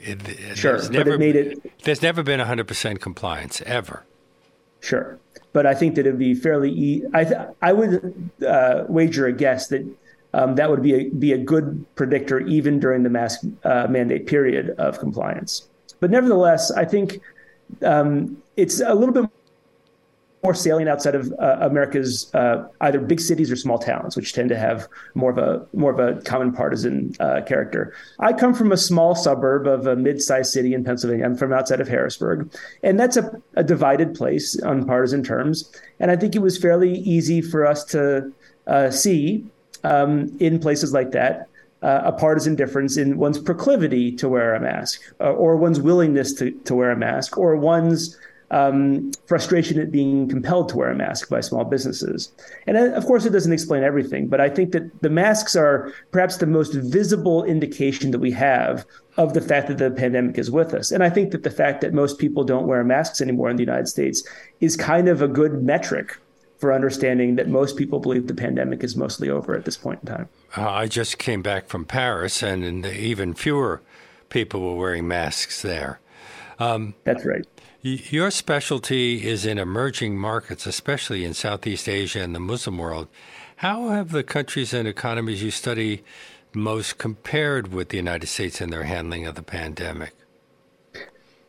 it, 0.00 0.56
sure, 0.56 0.78
never, 0.90 1.04
but 1.04 1.08
it 1.14 1.18
made 1.18 1.36
it. 1.36 1.82
There's 1.82 2.02
never 2.02 2.22
been 2.22 2.38
100 2.38 2.66
percent 2.66 3.00
compliance 3.00 3.60
ever. 3.66 4.04
Sure, 4.80 5.18
but 5.52 5.66
I 5.66 5.74
think 5.74 5.94
that 5.96 6.06
it'd 6.06 6.18
be 6.18 6.34
fairly. 6.34 6.70
E- 6.70 7.04
I 7.12 7.24
th- 7.24 7.40
I 7.60 7.72
would 7.72 8.30
uh, 8.46 8.84
wager 8.88 9.26
a 9.26 9.32
guess 9.32 9.68
that 9.68 9.86
um, 10.34 10.54
that 10.54 10.70
would 10.70 10.82
be 10.82 10.94
a, 10.94 11.08
be 11.10 11.32
a 11.32 11.38
good 11.38 11.84
predictor 11.94 12.40
even 12.40 12.80
during 12.80 13.02
the 13.02 13.10
mask 13.10 13.40
uh, 13.64 13.86
mandate 13.88 14.26
period 14.26 14.70
of 14.78 14.98
compliance. 14.98 15.68
But 16.00 16.10
nevertheless, 16.10 16.70
I 16.72 16.84
think 16.84 17.20
um, 17.82 18.42
it's 18.56 18.80
a 18.80 18.94
little 18.94 19.12
bit 19.14 19.30
more 20.42 20.54
salient 20.54 20.88
outside 20.88 21.14
of 21.14 21.32
uh, 21.38 21.58
America's 21.60 22.32
uh, 22.34 22.66
either 22.80 22.98
big 22.98 23.20
cities 23.20 23.50
or 23.50 23.56
small 23.56 23.78
towns, 23.78 24.16
which 24.16 24.32
tend 24.32 24.48
to 24.48 24.58
have 24.58 24.88
more 25.14 25.30
of 25.30 25.38
a 25.38 25.64
more 25.72 25.92
of 25.92 26.00
a 26.00 26.20
common 26.22 26.52
partisan 26.52 27.12
uh, 27.20 27.40
character. 27.42 27.94
I 28.18 28.32
come 28.32 28.52
from 28.52 28.72
a 28.72 28.76
small 28.76 29.14
suburb 29.14 29.66
of 29.66 29.86
a 29.86 29.94
mid-sized 29.94 30.52
city 30.52 30.74
in 30.74 30.82
Pennsylvania. 30.84 31.24
I'm 31.24 31.36
from 31.36 31.52
outside 31.52 31.80
of 31.80 31.88
Harrisburg, 31.88 32.52
and 32.82 32.98
that's 32.98 33.16
a, 33.16 33.30
a 33.54 33.62
divided 33.62 34.14
place 34.14 34.60
on 34.62 34.84
partisan 34.84 35.22
terms. 35.22 35.70
And 36.00 36.10
I 36.10 36.16
think 36.16 36.34
it 36.34 36.40
was 36.42 36.58
fairly 36.58 36.92
easy 36.98 37.40
for 37.40 37.64
us 37.64 37.84
to 37.86 38.32
uh, 38.66 38.90
see 38.90 39.44
um, 39.84 40.36
in 40.40 40.58
places 40.58 40.92
like 40.92 41.12
that 41.12 41.48
uh, 41.82 42.02
a 42.04 42.12
partisan 42.12 42.54
difference 42.54 42.96
in 42.96 43.18
one's 43.18 43.38
proclivity 43.38 44.12
to 44.12 44.28
wear 44.28 44.54
a 44.54 44.60
mask, 44.60 45.00
uh, 45.20 45.32
or 45.32 45.56
one's 45.56 45.80
willingness 45.80 46.32
to, 46.34 46.50
to 46.64 46.74
wear 46.74 46.90
a 46.90 46.96
mask, 46.96 47.36
or 47.38 47.56
one's 47.56 48.18
um, 48.52 49.10
frustration 49.26 49.80
at 49.80 49.90
being 49.90 50.28
compelled 50.28 50.68
to 50.68 50.76
wear 50.76 50.90
a 50.90 50.94
mask 50.94 51.30
by 51.30 51.40
small 51.40 51.64
businesses. 51.64 52.30
And 52.66 52.76
uh, 52.76 52.92
of 52.92 53.06
course, 53.06 53.24
it 53.24 53.30
doesn't 53.30 53.52
explain 53.52 53.82
everything, 53.82 54.28
but 54.28 54.40
I 54.40 54.50
think 54.50 54.72
that 54.72 55.02
the 55.02 55.10
masks 55.10 55.56
are 55.56 55.92
perhaps 56.12 56.36
the 56.36 56.46
most 56.46 56.74
visible 56.74 57.42
indication 57.44 58.10
that 58.10 58.18
we 58.18 58.30
have 58.32 58.86
of 59.16 59.32
the 59.32 59.40
fact 59.40 59.68
that 59.68 59.78
the 59.78 59.90
pandemic 59.90 60.38
is 60.38 60.50
with 60.50 60.74
us. 60.74 60.90
And 60.90 61.02
I 61.02 61.10
think 61.10 61.32
that 61.32 61.42
the 61.42 61.50
fact 61.50 61.80
that 61.80 61.94
most 61.94 62.18
people 62.18 62.44
don't 62.44 62.66
wear 62.66 62.84
masks 62.84 63.20
anymore 63.20 63.48
in 63.50 63.56
the 63.56 63.62
United 63.62 63.88
States 63.88 64.22
is 64.60 64.76
kind 64.76 65.08
of 65.08 65.22
a 65.22 65.28
good 65.28 65.62
metric 65.62 66.18
for 66.58 66.72
understanding 66.72 67.36
that 67.36 67.48
most 67.48 67.76
people 67.76 67.98
believe 67.98 68.28
the 68.28 68.34
pandemic 68.34 68.84
is 68.84 68.96
mostly 68.96 69.28
over 69.28 69.56
at 69.56 69.64
this 69.64 69.76
point 69.76 69.98
in 70.02 70.14
time. 70.14 70.28
Uh, 70.56 70.68
I 70.68 70.86
just 70.86 71.18
came 71.18 71.42
back 71.42 71.66
from 71.66 71.84
Paris, 71.84 72.42
and 72.42 72.86
even 72.86 73.34
fewer 73.34 73.82
people 74.28 74.60
were 74.60 74.76
wearing 74.76 75.08
masks 75.08 75.60
there. 75.62 75.98
Um, 76.60 76.94
That's 77.02 77.26
right. 77.26 77.44
Your 77.84 78.30
specialty 78.30 79.26
is 79.26 79.44
in 79.44 79.58
emerging 79.58 80.16
markets, 80.16 80.66
especially 80.66 81.24
in 81.24 81.34
Southeast 81.34 81.88
Asia 81.88 82.20
and 82.20 82.32
the 82.32 82.38
Muslim 82.38 82.78
world. 82.78 83.08
How 83.56 83.88
have 83.88 84.12
the 84.12 84.22
countries 84.22 84.72
and 84.72 84.86
economies 84.86 85.42
you 85.42 85.50
study 85.50 86.04
most 86.54 86.98
compared 86.98 87.72
with 87.72 87.88
the 87.88 87.96
United 87.96 88.28
States 88.28 88.60
in 88.60 88.70
their 88.70 88.84
handling 88.84 89.26
of 89.26 89.34
the 89.34 89.42
pandemic? 89.42 90.14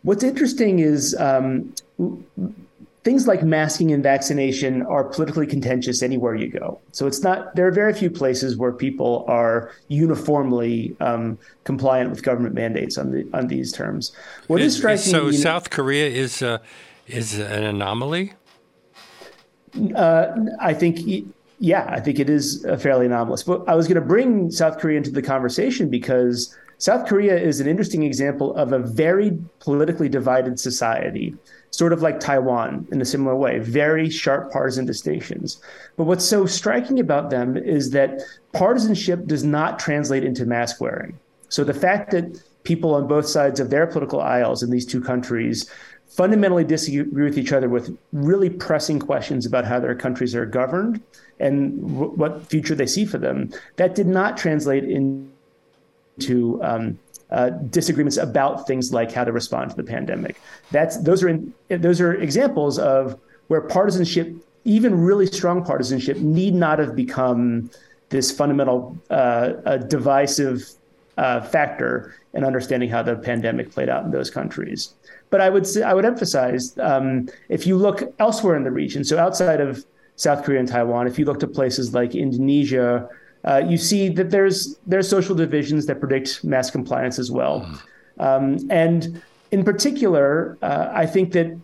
What's 0.01 0.23
interesting 0.23 0.79
is 0.79 1.15
um, 1.19 1.75
things 3.03 3.27
like 3.27 3.43
masking 3.43 3.91
and 3.91 4.01
vaccination 4.01 4.81
are 4.83 5.03
politically 5.03 5.45
contentious 5.45 6.01
anywhere 6.01 6.35
you 6.35 6.47
go. 6.47 6.79
So 6.91 7.05
it's 7.05 7.21
not. 7.21 7.55
There 7.55 7.67
are 7.67 7.71
very 7.71 7.93
few 7.93 8.09
places 8.09 8.57
where 8.57 8.71
people 8.71 9.25
are 9.27 9.71
uniformly 9.89 10.95
um, 10.99 11.37
compliant 11.65 12.09
with 12.09 12.23
government 12.23 12.55
mandates 12.55 12.97
on 12.97 13.11
the 13.11 13.27
on 13.33 13.47
these 13.47 13.71
terms. 13.71 14.13
What 14.47 14.61
is, 14.61 14.73
is 14.73 14.79
striking? 14.79 15.03
So 15.03 15.31
South 15.31 15.65
know, 15.65 15.75
Korea 15.75 16.07
is 16.07 16.41
uh, 16.41 16.59
is 17.07 17.37
an 17.37 17.63
anomaly. 17.63 18.33
Uh, 19.95 20.27
I 20.59 20.73
think. 20.73 21.27
Yeah, 21.59 21.85
I 21.87 22.01
think 22.01 22.19
it 22.19 22.29
is 22.29 22.65
fairly 22.79 23.05
anomalous. 23.05 23.43
But 23.43 23.69
I 23.69 23.75
was 23.75 23.87
going 23.87 23.95
to 23.95 24.05
bring 24.05 24.51
South 24.51 24.79
Korea 24.79 24.97
into 24.97 25.11
the 25.11 25.21
conversation 25.21 25.89
because 25.89 26.57
South 26.77 27.07
Korea 27.07 27.37
is 27.37 27.59
an 27.59 27.67
interesting 27.67 28.03
example 28.03 28.55
of 28.55 28.73
a 28.73 28.79
very 28.79 29.37
politically 29.59 30.09
divided 30.09 30.59
society 30.59 31.35
sort 31.73 31.91
of 31.91 32.03
like 32.03 32.19
Taiwan 32.19 32.87
in 32.91 33.01
a 33.01 33.05
similar 33.05 33.35
way, 33.35 33.57
very 33.57 34.07
sharp 34.09 34.51
partisan 34.51 34.85
distinctions. 34.85 35.59
But 35.97 36.03
what's 36.03 36.23
so 36.23 36.45
striking 36.45 36.99
about 36.99 37.31
them 37.31 37.57
is 37.57 37.89
that 37.91 38.21
partisanship 38.51 39.25
does 39.25 39.43
not 39.43 39.79
translate 39.79 40.23
into 40.23 40.45
mask 40.45 40.79
wearing. 40.79 41.17
So 41.49 41.63
the 41.63 41.73
fact 41.73 42.11
that 42.11 42.43
people 42.63 42.93
on 42.93 43.07
both 43.07 43.27
sides 43.27 43.59
of 43.59 43.71
their 43.71 43.87
political 43.87 44.21
aisles 44.21 44.61
in 44.61 44.69
these 44.69 44.85
two 44.85 45.01
countries 45.01 45.69
fundamentally 46.07 46.63
disagree 46.63 47.23
with 47.23 47.39
each 47.39 47.51
other 47.51 47.67
with 47.67 47.97
really 48.11 48.51
pressing 48.51 48.99
questions 48.99 49.47
about 49.47 49.65
how 49.65 49.79
their 49.79 49.95
countries 49.95 50.35
are 50.35 50.45
governed 50.45 51.01
and 51.39 51.81
w- 51.81 52.11
what 52.11 52.45
future 52.47 52.75
they 52.75 52.85
see 52.85 53.03
for 53.03 53.17
them, 53.17 53.49
that 53.77 53.95
did 53.95 54.05
not 54.05 54.37
translate 54.37 54.83
into 56.17 56.63
um, 56.63 56.99
uh, 57.29 57.49
disagreements 57.49 58.17
about 58.17 58.67
things 58.67 58.93
like 58.93 59.11
how 59.11 59.23
to 59.23 59.31
respond 59.31 59.71
to 59.71 59.75
the 59.75 59.83
pandemic. 59.83 60.39
That's 60.71 60.97
those 60.97 61.23
are 61.23 61.29
in, 61.29 61.53
those 61.69 61.99
are 61.99 62.13
examples 62.13 62.77
of 62.77 63.19
where 63.47 63.61
partisanship, 63.61 64.33
even 64.65 64.99
really 64.99 65.25
strong 65.25 65.63
partisanship, 65.63 66.17
need 66.17 66.53
not 66.53 66.79
have 66.79 66.95
become 66.95 67.69
this 68.09 68.31
fundamental 68.31 68.95
uh, 69.09 69.77
divisive 69.77 70.69
uh, 71.17 71.41
factor 71.41 72.15
in 72.33 72.43
understanding 72.43 72.89
how 72.89 73.01
the 73.01 73.15
pandemic 73.15 73.71
played 73.71 73.89
out 73.89 74.03
in 74.05 74.11
those 74.11 74.29
countries. 74.29 74.93
But 75.29 75.41
I 75.41 75.49
would 75.49 75.65
I 75.83 75.93
would 75.93 76.05
emphasize 76.05 76.77
um, 76.77 77.27
if 77.49 77.65
you 77.65 77.75
look 77.77 78.13
elsewhere 78.19 78.55
in 78.55 78.63
the 78.63 78.71
region, 78.71 79.03
so 79.03 79.17
outside 79.17 79.59
of 79.59 79.83
South 80.15 80.43
Korea 80.43 80.59
and 80.59 80.67
Taiwan, 80.67 81.07
if 81.07 81.17
you 81.17 81.25
look 81.25 81.39
to 81.39 81.47
places 81.47 81.93
like 81.93 82.13
Indonesia 82.13 83.09
uh, 83.45 83.61
you 83.67 83.77
see 83.77 84.09
that 84.09 84.29
there's 84.29 84.77
there's 84.87 85.09
social 85.09 85.35
divisions 85.35 85.85
that 85.85 85.99
predict 85.99 86.43
mass 86.43 86.71
compliance 86.71 87.19
as 87.19 87.31
well. 87.31 87.61
Hmm. 87.61 88.21
Um, 88.21 88.57
and 88.69 89.21
in 89.51 89.63
particular, 89.63 90.57
uh, 90.61 90.89
I 90.91 91.05
think 91.05 91.33
that 91.33 91.57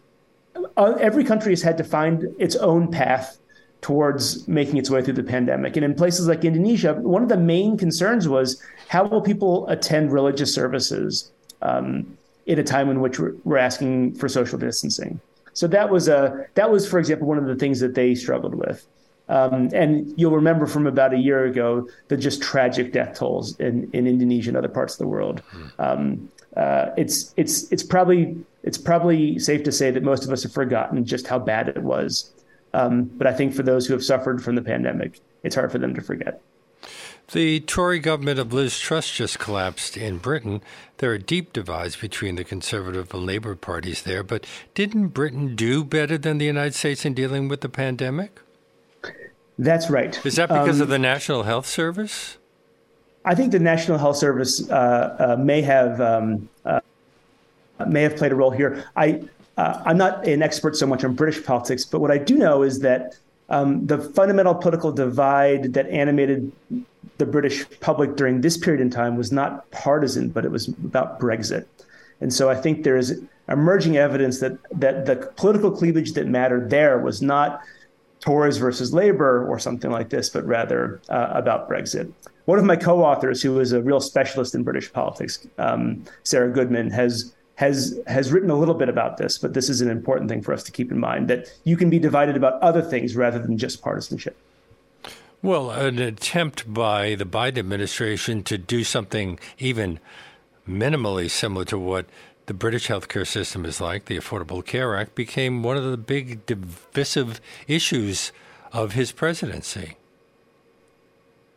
uh, 0.77 0.93
every 0.99 1.23
country 1.23 1.51
has 1.51 1.61
had 1.61 1.77
to 1.77 1.83
find 1.83 2.25
its 2.37 2.55
own 2.55 2.91
path 2.91 3.39
towards 3.81 4.47
making 4.47 4.77
its 4.77 4.89
way 4.89 5.01
through 5.01 5.13
the 5.13 5.23
pandemic. 5.23 5.75
And 5.77 5.85
in 5.85 5.95
places 5.95 6.27
like 6.27 6.43
Indonesia, 6.43 6.95
one 6.95 7.23
of 7.23 7.29
the 7.29 7.37
main 7.37 7.77
concerns 7.77 8.27
was 8.27 8.61
how 8.89 9.05
will 9.05 9.21
people 9.21 9.67
attend 9.69 10.11
religious 10.11 10.53
services 10.53 11.31
um, 11.61 12.17
in 12.45 12.59
a 12.59 12.63
time 12.63 12.89
in 12.89 12.99
which 12.99 13.19
we're, 13.19 13.35
we're 13.45 13.57
asking 13.57 14.15
for 14.15 14.27
social 14.27 14.57
distancing. 14.57 15.19
So 15.53 15.67
that 15.67 15.89
was 15.89 16.07
a 16.07 16.45
that 16.55 16.69
was, 16.69 16.87
for 16.87 16.99
example, 16.99 17.27
one 17.27 17.37
of 17.37 17.45
the 17.45 17.55
things 17.55 17.79
that 17.79 17.95
they 17.95 18.15
struggled 18.15 18.55
with. 18.55 18.85
Um, 19.29 19.69
and 19.73 20.11
you'll 20.17 20.35
remember 20.35 20.65
from 20.65 20.87
about 20.87 21.13
a 21.13 21.17
year 21.17 21.45
ago 21.45 21.87
the 22.07 22.17
just 22.17 22.41
tragic 22.41 22.91
death 22.91 23.17
tolls 23.17 23.57
in, 23.59 23.89
in 23.93 24.07
Indonesia 24.07 24.49
and 24.49 24.57
other 24.57 24.67
parts 24.67 24.95
of 24.95 24.99
the 24.99 25.07
world. 25.07 25.41
Um, 25.77 26.29
uh, 26.57 26.87
it's 26.97 27.33
it's 27.37 27.71
it's 27.71 27.83
probably 27.83 28.35
it's 28.63 28.77
probably 28.77 29.37
safe 29.37 29.63
to 29.63 29.71
say 29.71 29.91
that 29.91 30.03
most 30.03 30.25
of 30.25 30.31
us 30.31 30.43
have 30.43 30.51
forgotten 30.51 31.05
just 31.05 31.27
how 31.27 31.39
bad 31.39 31.69
it 31.69 31.83
was. 31.83 32.31
Um, 32.73 33.03
but 33.03 33.27
I 33.27 33.33
think 33.33 33.53
for 33.53 33.63
those 33.63 33.85
who 33.85 33.93
have 33.93 34.03
suffered 34.03 34.43
from 34.43 34.55
the 34.55 34.61
pandemic, 34.61 35.19
it's 35.43 35.55
hard 35.55 35.71
for 35.71 35.77
them 35.77 35.93
to 35.95 36.01
forget. 36.01 36.41
The 37.31 37.59
Tory 37.59 37.99
government 37.99 38.39
of 38.39 38.53
Liz 38.53 38.79
Truss 38.79 39.11
just 39.11 39.37
collapsed 39.37 39.95
in 39.95 40.17
Britain. 40.17 40.61
There 40.97 41.11
are 41.11 41.19
deep 41.19 41.53
divides 41.53 41.95
between 41.95 42.35
the 42.35 42.43
Conservative 42.43 43.13
and 43.13 43.25
Labour 43.25 43.55
parties 43.55 44.01
there, 44.01 44.23
but 44.23 44.47
didn't 44.73 45.09
Britain 45.09 45.55
do 45.55 45.83
better 45.83 46.17
than 46.17 46.39
the 46.39 46.45
United 46.45 46.73
States 46.73 47.05
in 47.05 47.13
dealing 47.13 47.47
with 47.47 47.61
the 47.61 47.69
pandemic? 47.69 48.39
That's 49.59 49.89
right. 49.89 50.25
Is 50.25 50.37
that 50.37 50.47
because 50.47 50.77
um, 50.77 50.83
of 50.83 50.87
the 50.87 50.97
National 50.97 51.43
Health 51.43 51.67
Service? 51.67 52.37
I 53.25 53.35
think 53.35 53.51
the 53.51 53.59
National 53.59 53.97
Health 53.97 54.15
Service 54.15 54.67
uh, 54.71 55.35
uh, 55.37 55.43
may 55.43 55.61
have 55.61 55.99
um, 55.99 56.47
uh, 56.63 56.79
may 57.85 58.01
have 58.03 58.15
played 58.15 58.31
a 58.31 58.35
role 58.35 58.51
here. 58.51 58.85
I 58.95 59.21
uh, 59.57 59.83
I'm 59.85 59.97
not 59.97 60.25
an 60.25 60.41
expert 60.41 60.77
so 60.77 60.87
much 60.87 61.03
on 61.03 61.13
British 61.13 61.43
politics, 61.43 61.83
but 61.83 61.99
what 61.99 62.09
I 62.09 62.17
do 62.17 62.37
know 62.37 62.63
is 62.63 62.79
that 62.79 63.17
um, 63.49 63.85
the 63.85 63.97
fundamental 63.97 64.55
political 64.55 64.93
divide 64.93 65.73
that 65.73 65.89
animated 65.89 66.53
the 67.17 67.25
British 67.25 67.65
public 67.81 68.15
during 68.15 68.39
this 68.39 68.55
period 68.55 68.79
in 68.79 68.89
time 68.89 69.17
was 69.17 69.33
not 69.33 69.69
partisan, 69.71 70.29
but 70.29 70.45
it 70.45 70.51
was 70.51 70.69
about 70.69 71.19
Brexit. 71.19 71.65
And 72.21 72.33
so 72.33 72.49
I 72.49 72.55
think 72.55 72.85
there 72.85 72.95
is 72.95 73.21
emerging 73.49 73.97
evidence 73.97 74.39
that 74.39 74.57
that 74.71 75.05
the 75.05 75.17
political 75.35 75.69
cleavage 75.69 76.13
that 76.13 76.27
mattered 76.27 76.69
there 76.69 76.97
was 76.97 77.21
not 77.21 77.61
Tories 78.19 78.57
versus 78.57 78.93
Labour 78.93 79.47
or 79.47 79.59
something 79.59 79.91
like 79.91 80.09
this, 80.09 80.29
but 80.29 80.45
rather 80.45 81.01
uh, 81.09 81.29
about 81.31 81.69
Brexit. 81.69 82.11
One 82.45 82.59
of 82.59 82.65
my 82.65 82.75
co-authors, 82.75 83.41
who 83.41 83.59
is 83.59 83.71
a 83.71 83.81
real 83.81 83.99
specialist 83.99 84.55
in 84.55 84.63
British 84.63 84.91
politics, 84.91 85.47
um, 85.57 86.03
Sara 86.23 86.51
Goodman, 86.51 86.91
has 86.91 87.33
has 87.55 87.99
has 88.07 88.31
written 88.31 88.49
a 88.49 88.55
little 88.55 88.73
bit 88.73 88.89
about 88.89 89.17
this, 89.17 89.37
but 89.37 89.53
this 89.53 89.69
is 89.69 89.81
an 89.81 89.89
important 89.89 90.29
thing 90.29 90.41
for 90.41 90.53
us 90.53 90.63
to 90.63 90.71
keep 90.71 90.91
in 90.91 90.99
mind 90.99 91.27
that 91.27 91.47
you 91.65 91.77
can 91.77 91.89
be 91.89 91.99
divided 91.99 92.37
about 92.37 92.61
other 92.61 92.81
things 92.81 93.15
rather 93.15 93.37
than 93.37 93.57
just 93.57 93.81
partisanship. 93.81 94.37
Well, 95.41 95.69
an 95.71 95.99
attempt 95.99 96.73
by 96.73 97.15
the 97.15 97.25
Biden 97.25 97.59
administration 97.59 98.43
to 98.43 98.57
do 98.57 98.83
something 98.83 99.39
even 99.57 99.99
minimally 100.67 101.29
similar 101.29 101.65
to 101.65 101.77
what 101.77 102.05
the 102.49 102.53
British 102.55 102.87
healthcare 102.87 103.27
system 103.27 103.63
is 103.63 103.79
like, 103.79 104.05
the 104.05 104.17
Affordable 104.17 104.65
Care 104.65 104.95
Act, 104.95 105.13
became 105.13 105.61
one 105.61 105.77
of 105.77 105.83
the 105.83 105.97
big 105.97 106.47
divisive 106.47 107.39
issues 107.67 108.31
of 108.73 108.93
his 108.93 109.11
presidency. 109.11 109.97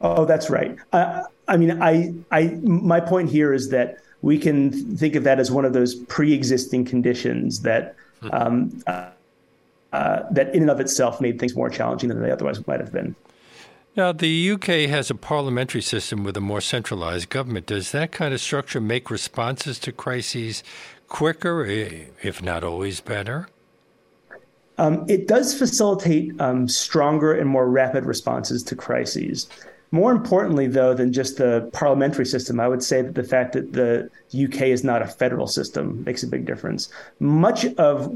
Oh, 0.02 0.26
that's 0.26 0.50
right. 0.50 0.76
Uh, 0.92 1.22
I 1.48 1.56
mean, 1.56 1.80
I, 1.80 2.12
I, 2.30 2.58
my 2.62 3.00
point 3.00 3.30
here 3.30 3.54
is 3.54 3.70
that 3.70 4.00
we 4.20 4.36
can 4.36 4.70
think 4.98 5.14
of 5.14 5.24
that 5.24 5.40
as 5.40 5.50
one 5.50 5.64
of 5.64 5.72
those 5.72 5.94
pre-existing 5.94 6.84
conditions 6.84 7.62
that, 7.62 7.96
hmm. 8.20 8.28
um, 8.30 8.82
uh, 8.86 9.08
uh, 9.94 10.24
that 10.30 10.54
in 10.54 10.60
and 10.60 10.70
of 10.70 10.78
itself 10.78 11.22
made 11.22 11.40
things 11.40 11.56
more 11.56 11.70
challenging 11.70 12.10
than 12.10 12.20
they 12.20 12.30
otherwise 12.30 12.66
might 12.66 12.80
have 12.80 12.92
been. 12.92 13.16
Now, 13.94 14.12
the 14.12 14.52
UK 14.52 14.88
has 14.88 15.10
a 15.10 15.14
parliamentary 15.14 15.82
system 15.82 16.24
with 16.24 16.34
a 16.38 16.40
more 16.40 16.62
centralized 16.62 17.28
government. 17.28 17.66
Does 17.66 17.92
that 17.92 18.10
kind 18.10 18.32
of 18.32 18.40
structure 18.40 18.80
make 18.80 19.10
responses 19.10 19.78
to 19.80 19.92
crises 19.92 20.64
quicker, 21.08 21.66
if 21.66 22.42
not 22.42 22.64
always 22.64 23.00
better? 23.00 23.48
Um, 24.78 25.04
it 25.08 25.28
does 25.28 25.56
facilitate 25.56 26.32
um, 26.40 26.68
stronger 26.68 27.34
and 27.34 27.50
more 27.50 27.68
rapid 27.68 28.06
responses 28.06 28.62
to 28.64 28.74
crises. 28.74 29.46
More 29.94 30.10
importantly, 30.10 30.66
though, 30.68 30.94
than 30.94 31.12
just 31.12 31.36
the 31.36 31.68
parliamentary 31.74 32.24
system, 32.24 32.58
I 32.58 32.66
would 32.66 32.82
say 32.82 33.02
that 33.02 33.14
the 33.14 33.22
fact 33.22 33.52
that 33.52 33.74
the 33.74 34.10
UK 34.32 34.62
is 34.62 34.82
not 34.82 35.02
a 35.02 35.06
federal 35.06 35.46
system 35.46 36.02
makes 36.04 36.22
a 36.22 36.26
big 36.26 36.46
difference. 36.46 36.88
Much 37.20 37.66
of 37.74 38.10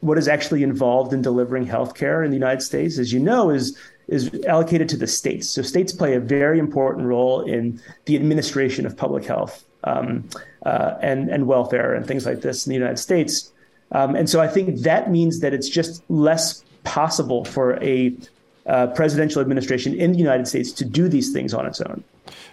what 0.00 0.18
is 0.18 0.28
actually 0.28 0.62
involved 0.62 1.12
in 1.12 1.20
delivering 1.20 1.66
healthcare 1.66 2.24
in 2.24 2.30
the 2.30 2.36
United 2.36 2.62
States, 2.62 2.96
as 2.96 3.12
you 3.12 3.18
know, 3.18 3.50
is 3.50 3.76
is 4.06 4.30
allocated 4.46 4.88
to 4.88 4.96
the 4.96 5.06
states. 5.06 5.48
So 5.48 5.62
states 5.62 5.92
play 5.92 6.14
a 6.14 6.20
very 6.20 6.58
important 6.58 7.06
role 7.06 7.42
in 7.42 7.80
the 8.06 8.16
administration 8.16 8.86
of 8.86 8.96
public 8.96 9.24
health 9.24 9.64
um, 9.82 10.28
uh, 10.64 10.94
and 11.02 11.28
and 11.28 11.48
welfare 11.48 11.92
and 11.92 12.06
things 12.06 12.24
like 12.24 12.40
this 12.40 12.66
in 12.66 12.70
the 12.70 12.78
United 12.78 12.98
States. 12.98 13.52
Um, 13.90 14.14
and 14.14 14.30
so 14.30 14.40
I 14.40 14.46
think 14.46 14.82
that 14.82 15.10
means 15.10 15.40
that 15.40 15.52
it's 15.52 15.68
just 15.68 16.04
less 16.08 16.64
possible 16.84 17.44
for 17.44 17.82
a 17.82 18.16
uh, 18.66 18.86
presidential 18.88 19.40
administration 19.40 19.94
in 19.94 20.12
the 20.12 20.18
United 20.18 20.46
States 20.46 20.72
to 20.72 20.84
do 20.84 21.08
these 21.08 21.32
things 21.32 21.54
on 21.54 21.66
its 21.66 21.80
own. 21.80 22.04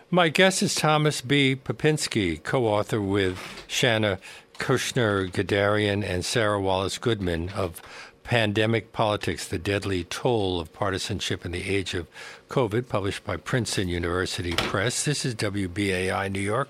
My 0.10 0.30
guest 0.30 0.62
is 0.62 0.74
Thomas 0.74 1.20
B. 1.22 1.56
Pepinsky, 1.56 2.42
co-author 2.42 3.02
with 3.02 3.38
Shana 3.68 4.20
Kushner 4.58 5.30
Gadarian 5.30 6.04
and 6.04 6.24
Sara 6.24 6.62
Wallace 6.62 6.98
Goodman 6.98 7.50
of 7.50 7.82
Pandemic 8.24 8.92
Politics 8.92 9.48
The 9.48 9.58
Deadly 9.58 10.04
Toll 10.04 10.60
of 10.60 10.74
Partisanship 10.74 11.46
in 11.46 11.52
the 11.52 11.70
Age 11.70 11.94
of 11.94 12.08
COVID, 12.50 12.90
published 12.90 13.24
by 13.24 13.38
Princeton 13.38 13.88
University 13.88 14.54
Press. 14.54 15.06
This 15.06 15.24
is 15.24 15.34
WBAI 15.36 16.30
New 16.32 16.42
York, 16.42 16.70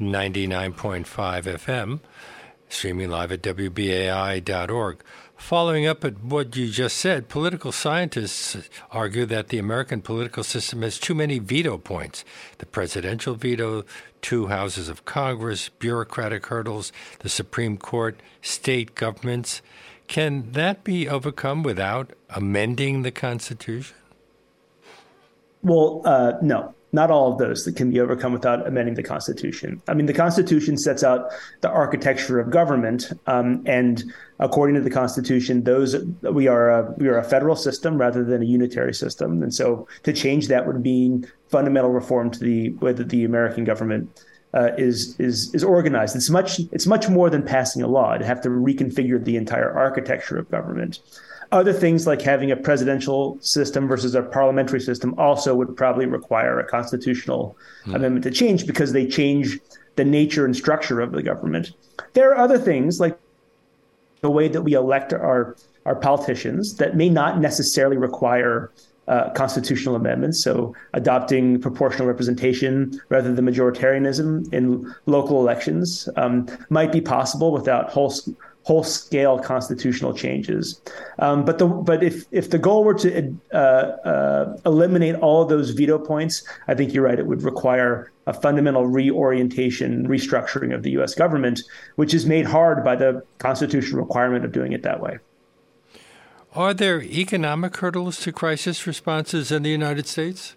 99.5 0.00 1.04
FM, 1.04 2.00
streaming 2.70 3.10
live 3.10 3.32
at 3.32 3.42
WBAI.org. 3.42 4.98
Following 5.44 5.86
up 5.86 6.06
at 6.06 6.24
what 6.24 6.56
you 6.56 6.70
just 6.70 6.96
said, 6.96 7.28
political 7.28 7.70
scientists 7.70 8.56
argue 8.90 9.26
that 9.26 9.48
the 9.48 9.58
American 9.58 10.00
political 10.00 10.42
system 10.42 10.80
has 10.80 10.98
too 10.98 11.14
many 11.14 11.38
veto 11.38 11.76
points 11.76 12.24
the 12.56 12.64
presidential 12.64 13.34
veto, 13.34 13.84
two 14.22 14.46
houses 14.46 14.88
of 14.88 15.04
Congress, 15.04 15.68
bureaucratic 15.68 16.46
hurdles, 16.46 16.92
the 17.18 17.28
Supreme 17.28 17.76
Court, 17.76 18.18
state 18.40 18.94
governments. 18.94 19.60
Can 20.08 20.50
that 20.52 20.82
be 20.82 21.06
overcome 21.10 21.62
without 21.62 22.14
amending 22.30 23.02
the 23.02 23.10
Constitution? 23.10 23.94
Well, 25.62 26.00
uh, 26.06 26.38
no, 26.40 26.74
not 26.94 27.10
all 27.10 27.32
of 27.32 27.38
those 27.38 27.64
that 27.64 27.74
can 27.74 27.90
be 27.90 27.98
overcome 28.00 28.32
without 28.32 28.66
amending 28.66 28.94
the 28.94 29.02
Constitution. 29.02 29.82
I 29.88 29.94
mean, 29.94 30.06
the 30.06 30.14
Constitution 30.14 30.78
sets 30.78 31.02
out 31.02 31.30
the 31.60 31.68
architecture 31.68 32.38
of 32.38 32.50
government, 32.50 33.12
um, 33.26 33.62
and 33.66 34.04
according 34.38 34.76
to 34.76 34.80
the 34.80 34.90
Constitution, 34.90 35.64
those 35.64 35.96
we 36.22 36.46
are 36.46 36.70
a, 36.70 36.92
we 36.96 37.08
are 37.08 37.18
a 37.18 37.24
federal 37.24 37.56
system 37.56 37.98
rather 37.98 38.24
than 38.24 38.42
a 38.42 38.46
unitary 38.46 38.94
system, 38.94 39.42
and 39.42 39.52
so 39.52 39.88
to 40.04 40.12
change 40.12 40.48
that 40.48 40.66
would 40.66 40.80
mean 40.80 41.26
fundamental 41.48 41.90
reform 41.90 42.30
to 42.30 42.38
the 42.38 42.70
way 42.74 42.92
that 42.92 43.08
the 43.08 43.24
American 43.24 43.64
government 43.64 44.24
uh, 44.54 44.70
is 44.78 45.18
is 45.18 45.52
is 45.54 45.64
organized. 45.64 46.16
It's 46.16 46.30
much 46.30 46.60
it's 46.72 46.86
much 46.86 47.08
more 47.08 47.28
than 47.28 47.42
passing 47.42 47.82
a 47.82 47.88
law. 47.88 48.16
To 48.16 48.24
have 48.24 48.40
to 48.42 48.48
reconfigure 48.48 49.22
the 49.22 49.36
entire 49.36 49.70
architecture 49.70 50.38
of 50.38 50.50
government. 50.50 51.00
Other 51.52 51.72
things 51.72 52.06
like 52.06 52.22
having 52.22 52.50
a 52.50 52.56
presidential 52.56 53.38
system 53.40 53.86
versus 53.86 54.14
a 54.14 54.22
parliamentary 54.22 54.80
system 54.80 55.14
also 55.18 55.54
would 55.54 55.76
probably 55.76 56.06
require 56.06 56.58
a 56.58 56.66
constitutional 56.66 57.56
mm. 57.84 57.94
amendment 57.94 58.24
to 58.24 58.30
change 58.30 58.66
because 58.66 58.92
they 58.92 59.06
change 59.06 59.60
the 59.96 60.04
nature 60.04 60.44
and 60.44 60.56
structure 60.56 61.00
of 61.00 61.12
the 61.12 61.22
government. 61.22 61.72
There 62.14 62.30
are 62.32 62.38
other 62.38 62.58
things 62.58 62.98
like 62.98 63.18
the 64.20 64.30
way 64.30 64.48
that 64.48 64.62
we 64.62 64.72
elect 64.72 65.12
our 65.12 65.56
our 65.84 65.94
politicians 65.94 66.76
that 66.76 66.96
may 66.96 67.08
not 67.08 67.40
necessarily 67.40 67.96
require 67.96 68.72
uh, 69.08 69.30
constitutional 69.30 69.96
amendments. 69.96 70.42
So 70.42 70.74
adopting 70.94 71.60
proportional 71.60 72.06
representation 72.08 73.00
rather 73.08 73.32
than 73.32 73.44
majoritarianism 73.44 74.52
in 74.52 74.94
local 75.06 75.40
elections 75.40 76.08
um, 76.16 76.48
might 76.70 76.92
be 76.92 77.00
possible 77.00 77.52
without 77.52 77.90
whole 77.90 78.12
whole 78.64 78.82
scale 78.82 79.38
constitutional 79.38 80.14
changes. 80.14 80.80
Um, 81.18 81.44
but 81.44 81.58
the 81.58 81.66
but 81.66 82.02
if 82.02 82.24
if 82.32 82.50
the 82.50 82.58
goal 82.58 82.82
were 82.82 82.94
to 82.94 83.36
uh, 83.52 83.56
uh, 83.56 84.56
eliminate 84.66 85.16
all 85.16 85.44
those 85.44 85.70
veto 85.70 85.98
points, 85.98 86.42
I 86.66 86.74
think 86.74 86.92
you're 86.92 87.04
right. 87.04 87.18
It 87.18 87.26
would 87.26 87.42
require 87.42 88.10
a 88.26 88.32
fundamental 88.32 88.86
reorientation, 88.86 90.08
restructuring 90.08 90.74
of 90.74 90.82
the 90.82 90.92
U.S. 90.92 91.14
government, 91.14 91.60
which 91.96 92.14
is 92.14 92.24
made 92.24 92.46
hard 92.46 92.82
by 92.82 92.96
the 92.96 93.22
constitutional 93.38 94.00
requirement 94.00 94.46
of 94.46 94.52
doing 94.52 94.72
it 94.72 94.82
that 94.82 95.00
way. 95.00 95.18
Are 96.54 96.72
there 96.72 97.02
economic 97.02 97.76
hurdles 97.78 98.20
to 98.20 98.30
crisis 98.30 98.86
responses 98.86 99.50
in 99.50 99.64
the 99.64 99.70
United 99.70 100.06
States? 100.06 100.54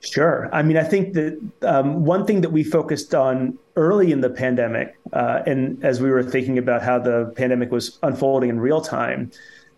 Sure. 0.00 0.48
I 0.50 0.62
mean, 0.62 0.78
I 0.78 0.84
think 0.84 1.12
that 1.12 1.38
um, 1.60 2.06
one 2.06 2.24
thing 2.24 2.40
that 2.40 2.52
we 2.52 2.64
focused 2.64 3.14
on 3.14 3.58
early 3.76 4.12
in 4.12 4.22
the 4.22 4.30
pandemic, 4.30 4.96
uh, 5.12 5.42
and 5.46 5.84
as 5.84 6.00
we 6.00 6.10
were 6.10 6.22
thinking 6.22 6.56
about 6.56 6.82
how 6.82 6.98
the 6.98 7.30
pandemic 7.36 7.70
was 7.70 7.98
unfolding 8.02 8.48
in 8.48 8.60
real 8.60 8.80
time, 8.80 9.30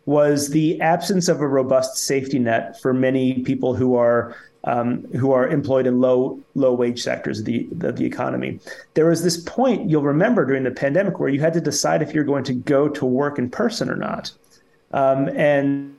was 0.06 0.50
the 0.50 0.80
absence 0.80 1.28
of 1.28 1.40
a 1.40 1.48
robust 1.48 1.96
safety 1.96 2.38
net 2.38 2.80
for 2.80 2.94
many 2.94 3.42
people 3.42 3.74
who 3.74 3.96
are 3.96 4.36
um, 4.64 5.04
who 5.14 5.32
are 5.32 5.48
employed 5.48 5.86
in 5.86 6.00
low 6.00 6.38
low 6.54 6.72
wage 6.72 7.02
sectors 7.02 7.40
of 7.40 7.46
the, 7.46 7.66
of 7.80 7.96
the 7.96 8.04
economy. 8.04 8.60
There 8.94 9.06
was 9.06 9.24
this 9.24 9.38
point 9.38 9.90
you'll 9.90 10.02
remember 10.02 10.44
during 10.44 10.64
the 10.64 10.70
pandemic 10.70 11.18
where 11.18 11.30
you 11.30 11.40
had 11.40 11.54
to 11.54 11.60
decide 11.60 12.02
if 12.02 12.14
you're 12.14 12.24
going 12.24 12.44
to 12.44 12.52
go 12.52 12.88
to 12.88 13.04
work 13.04 13.38
in 13.38 13.50
person 13.50 13.90
or 13.90 13.96
not. 13.96 14.30
Um, 14.92 15.28
and 15.28 15.96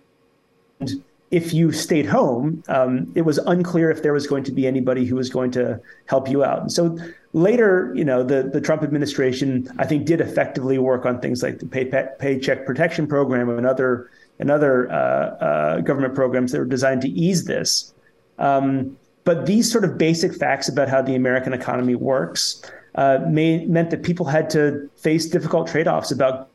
if 1.31 1.53
you 1.53 1.71
stayed 1.71 2.05
home, 2.05 2.61
um, 2.67 3.11
it 3.15 3.21
was 3.21 3.37
unclear 3.39 3.89
if 3.89 4.03
there 4.03 4.11
was 4.11 4.27
going 4.27 4.43
to 4.43 4.51
be 4.51 4.67
anybody 4.67 5.05
who 5.05 5.15
was 5.15 5.29
going 5.29 5.49
to 5.51 5.79
help 6.05 6.29
you 6.29 6.43
out. 6.43 6.59
And 6.59 6.71
so 6.71 6.97
later, 7.31 7.93
you 7.95 8.03
know, 8.03 8.21
the, 8.21 8.43
the 8.43 8.59
Trump 8.59 8.83
administration, 8.83 9.69
I 9.79 9.85
think, 9.85 10.05
did 10.05 10.19
effectively 10.19 10.77
work 10.77 11.05
on 11.05 11.21
things 11.21 11.41
like 11.41 11.59
the 11.59 11.65
pay, 11.65 11.85
Paycheck 12.19 12.65
Protection 12.65 13.07
Program 13.07 13.49
and 13.49 13.65
other 13.65 14.11
and 14.39 14.51
other 14.51 14.91
uh, 14.91 14.95
uh, 14.95 15.79
government 15.81 16.15
programs 16.15 16.51
that 16.51 16.59
were 16.59 16.65
designed 16.65 17.01
to 17.03 17.09
ease 17.09 17.45
this. 17.45 17.93
Um, 18.39 18.97
but 19.23 19.45
these 19.45 19.71
sort 19.71 19.83
of 19.85 19.97
basic 19.97 20.33
facts 20.33 20.67
about 20.67 20.89
how 20.89 21.01
the 21.01 21.15
American 21.15 21.53
economy 21.53 21.93
works 21.93 22.63
uh, 22.95 23.19
may, 23.29 23.65
meant 23.65 23.91
that 23.91 24.01
people 24.01 24.25
had 24.25 24.49
to 24.49 24.89
face 24.97 25.27
difficult 25.27 25.67
trade 25.67 25.87
offs 25.87 26.11
about 26.11 26.49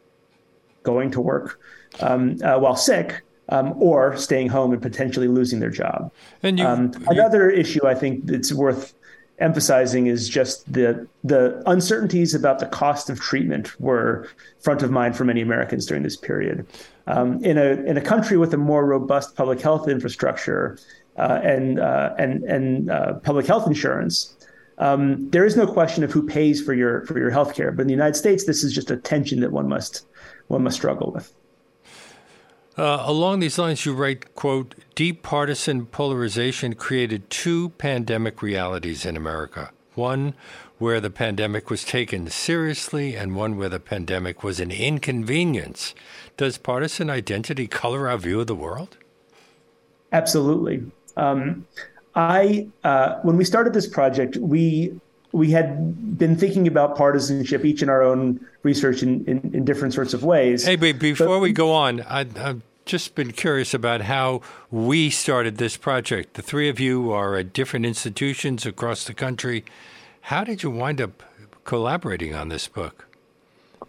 going 0.83 1.12
to 1.12 1.20
work 1.20 1.61
um, 2.00 2.37
uh, 2.42 2.59
while 2.59 2.76
sick 2.76 3.22
um, 3.48 3.74
or 3.80 4.16
staying 4.16 4.48
home 4.48 4.72
and 4.72 4.82
potentially 4.82 5.28
losing 5.28 5.61
their 5.61 5.70
job. 5.70 6.12
And 6.42 6.59
you, 6.59 6.66
um, 6.66 6.92
another 7.09 7.50
you, 7.50 7.61
issue 7.61 7.87
I 7.87 7.94
think 7.94 8.26
that's 8.26 8.52
worth 8.52 8.94
emphasizing 9.38 10.06
is 10.06 10.28
just 10.28 10.70
the 10.72 11.06
the 11.22 11.62
uncertainties 11.66 12.35
about 12.35 12.59
the 12.59 12.66
cost 12.66 13.11
of 13.11 13.20
treatment 13.20 13.78
were 13.80 14.28
front 14.61 14.82
of 14.82 14.90
mind 14.90 15.16
for 15.16 15.24
many 15.24 15.42
Americans 15.42 15.87
during 15.87 16.02
this 16.02 16.16
period. 16.16 16.66
Um, 17.06 17.42
in 17.44 17.59
a 17.59 17.82
in 17.85 17.96
a 17.96 18.00
country 18.00 18.37
with 18.37 18.52
a 18.54 18.56
more 18.56 18.87
robust 18.87 19.37
public 19.37 19.61
health 19.61 19.88
infrastructure 19.88 20.78
uh, 21.18 21.40
and 21.42 21.78
uh, 21.78 22.14
and 22.18 22.42
and 22.44 22.90
uh, 22.90 23.14
public 23.14 23.46
health 23.46 23.66
insurance. 23.66 24.32
Um, 24.78 25.30
there 25.30 25.46
is 25.46 25.56
no 25.56 25.66
question 25.66 26.04
of 26.04 26.12
who 26.12 26.26
pays 26.26 26.61
for 26.61 26.74
your 26.74 27.06
for 27.06 27.18
your 27.18 27.30
health 27.30 27.54
care, 27.54 27.72
but 27.72 27.82
in 27.82 27.87
the 27.87 27.94
United 27.94 28.16
States, 28.16 28.44
this 28.44 28.62
is 28.62 28.74
just 28.74 28.90
a 28.90 28.96
tension 28.96 29.40
that 29.40 29.52
one 29.52 29.68
must 29.68 30.06
one 30.48 30.62
must 30.62 30.76
struggle 30.76 31.12
with. 31.12 31.32
Uh, 32.77 33.03
along 33.07 33.41
these 33.41 33.59
lines, 33.59 33.87
you 33.87 33.95
write, 33.95 34.35
quote, 34.35 34.75
deep 34.95 35.23
partisan 35.23 35.87
polarization 35.87 36.75
created 36.75 37.31
two 37.31 37.71
pandemic 37.71 38.43
realities 38.43 39.07
in 39.07 39.17
America. 39.17 39.71
One 39.95 40.35
where 40.79 41.01
the 41.01 41.09
pandemic 41.09 41.71
was 41.71 41.85
taken 41.85 42.29
seriously 42.29 43.17
and 43.17 43.35
one 43.35 43.57
where 43.57 43.71
the 43.71 43.81
pandemic 43.81 44.43
was 44.43 44.61
an 44.61 44.71
inconvenience. 44.71 45.95
Does 46.37 46.59
partisan 46.59 47.09
identity 47.09 47.67
color 47.67 48.11
our 48.11 48.19
view 48.19 48.41
of 48.41 48.47
the 48.47 48.55
world? 48.55 48.99
Absolutely. 50.12 50.85
Um, 51.17 51.67
I, 52.15 52.69
uh, 52.85 53.21
when 53.23 53.39
we 53.39 53.45
started 53.45 53.73
this 53.73 53.87
project, 53.87 54.37
we 54.37 55.01
we 55.37 55.51
had 55.51 56.16
been 56.16 56.35
thinking 56.35 56.66
about 56.66 56.96
partisanship, 56.96 57.62
each 57.62 57.83
in 57.83 57.90
our 57.90 58.03
own 58.03 58.40
research 58.62 59.03
in, 59.03 59.22
in, 59.27 59.51
in 59.53 59.64
different 59.66 59.92
sorts 59.92 60.14
of 60.14 60.25
ways. 60.25 60.64
Hey, 60.64 60.77
but 60.77 60.99
before 60.99 61.27
but, 61.27 61.40
we 61.40 61.53
go 61.53 61.72
on, 61.72 62.01
I, 62.01 62.25
have 62.37 62.62
just 62.87 63.14
been 63.14 63.33
curious 63.33 63.75
about 63.75 64.01
how 64.01 64.40
we 64.70 65.11
started 65.11 65.59
this 65.59 65.77
project. 65.77 66.35
The 66.35 66.42
three 66.42 66.70
of 66.70 66.81
you 66.81 67.12
are 67.12 67.37
at 67.37 67.53
different 67.53 67.85
institutions 67.85 68.64
across 68.64 69.05
the 69.05 69.12
country. 69.12 69.62
How 70.22 70.42
did 70.42 70.62
you 70.62 70.70
wind 70.70 71.03
up 71.03 71.22
collaborating 71.64 72.35
on 72.35 72.49
this 72.49 72.66
book? 72.66 73.07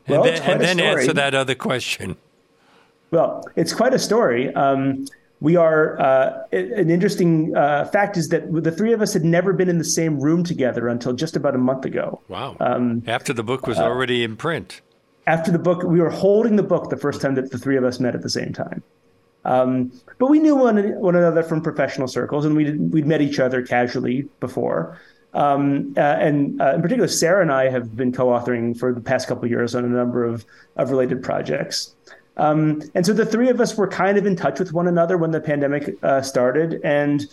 Well, 0.06 0.24
and 0.24 0.36
then, 0.36 0.52
and 0.52 0.62
then 0.62 0.80
answer 0.82 1.14
that 1.14 1.34
other 1.34 1.56
question. 1.56 2.18
Well, 3.10 3.46
it's 3.56 3.74
quite 3.74 3.94
a 3.94 4.00
story. 4.00 4.54
Um, 4.54 5.06
we 5.40 5.56
are 5.56 6.00
uh, 6.00 6.44
an 6.52 6.90
interesting 6.90 7.56
uh, 7.56 7.86
fact 7.86 8.18
is 8.18 8.30
that 8.30 8.52
the 8.52 8.72
three 8.72 8.94
of 8.94 9.02
us 9.02 9.14
had 9.14 9.24
never 9.24 9.54
been 9.54 9.70
in 9.70 9.78
the 9.78 9.84
same 9.84 10.20
room 10.20 10.44
together 10.44 10.88
until 10.88 11.14
just 11.14 11.36
about 11.36 11.54
a 11.54 11.60
month 11.60 11.86
ago. 11.86 12.22
Wow! 12.28 12.58
Um, 12.60 13.04
after 13.06 13.34
the 13.34 13.44
book 13.44 13.68
was 13.68 13.78
uh, 13.78 13.84
already 13.84 14.24
in 14.24 14.36
print. 14.36 14.82
After 15.28 15.52
the 15.52 15.60
book, 15.60 15.84
we 15.84 16.00
were 16.00 16.10
holding 16.10 16.56
the 16.56 16.64
book 16.64 16.90
the 16.90 16.98
first 16.98 17.22
time 17.22 17.36
that 17.36 17.52
the 17.52 17.58
three 17.58 17.78
of 17.78 17.84
us 17.84 18.00
met 18.00 18.16
at 18.16 18.22
the 18.22 18.30
same 18.30 18.54
time. 18.54 18.82
Um, 19.46 19.92
but 20.18 20.28
we 20.28 20.40
knew 20.40 20.56
one 20.56 20.78
one 21.00 21.16
another 21.16 21.44
from 21.44 21.62
professional 21.62 22.08
circles, 22.08 22.44
and 22.44 22.56
we'd 22.56 22.92
we'd 22.92 23.06
met 23.06 23.22
each 23.22 23.40
other 23.40 23.62
casually 23.62 24.28
before. 24.40 25.00
Um, 25.34 25.94
uh, 25.98 26.00
and 26.00 26.60
uh, 26.60 26.76
in 26.76 26.82
particular, 26.82 27.08
Sara 27.08 27.42
and 27.44 27.52
I 27.52 27.70
have 27.70 27.96
been 27.96 28.12
co-authoring 28.12 28.78
for 28.78 28.92
the 28.94 29.02
past 29.02 29.28
couple 29.28 29.48
years 29.48 29.76
on 29.76 29.86
a 29.86 29.88
number 29.88 30.24
of 30.24 30.46
of 30.78 30.90
related 30.90 31.22
projects. 31.22 31.96
Um, 32.38 32.82
and 32.96 33.06
so 33.06 33.14
the 33.14 33.26
three 33.26 33.50
of 33.50 33.60
us 33.60 33.76
were 33.76 33.88
kind 33.88 34.18
of 34.18 34.26
in 34.26 34.36
touch 34.36 34.60
with 34.60 34.72
one 34.72 34.88
another 34.88 35.18
when 35.18 35.32
the 35.32 35.42
pandemic 35.42 35.98
uh, 36.04 36.22
started. 36.22 36.80
And 36.84 37.26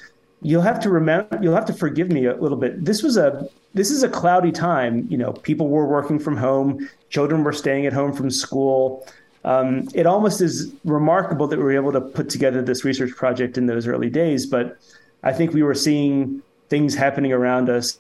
you'll 0.43 0.63
have 0.63 0.81
to 0.81 0.91
remember, 0.91 1.39
you'll 1.43 1.55
have 1.55 1.67
to 1.67 1.75
forgive 1.75 2.11
me 2.11 2.27
a 2.27 2.35
little 2.37 2.59
bit. 2.59 2.85
This 2.85 3.03
was 3.03 3.17
a 3.17 3.49
this 3.75 3.91
is 3.91 4.03
a 4.03 4.09
cloudy 4.09 4.53
time. 4.53 5.07
You 5.11 5.19
know, 5.19 5.33
people 5.33 5.69
were 5.69 5.87
working 5.87 6.19
from 6.19 6.37
home, 6.37 6.89
children 7.11 7.45
were 7.45 7.53
staying 7.53 7.87
at 7.87 7.93
home 7.93 8.13
from 8.13 8.31
school. 8.31 9.07
Um, 9.45 9.89
it 9.95 10.07
almost 10.07 10.41
is 10.41 10.73
remarkable 10.85 11.47
that 11.49 11.59
we 11.59 11.65
were 11.65 11.75
able 11.75 11.93
to 11.93 12.01
put 12.01 12.31
together 12.31 12.63
this 12.63 12.85
research 12.85 13.15
project 13.15 13.59
in 13.59 13.67
those 13.67 13.87
early 13.87 14.09
days. 14.09 14.47
But 14.47 14.79
I 15.23 15.33
think 15.33 15.53
we 15.53 15.63
were 15.63 15.75
seeing 15.75 16.43
things 16.71 16.95
happening 16.95 17.33
around 17.33 17.69
us 17.69 17.99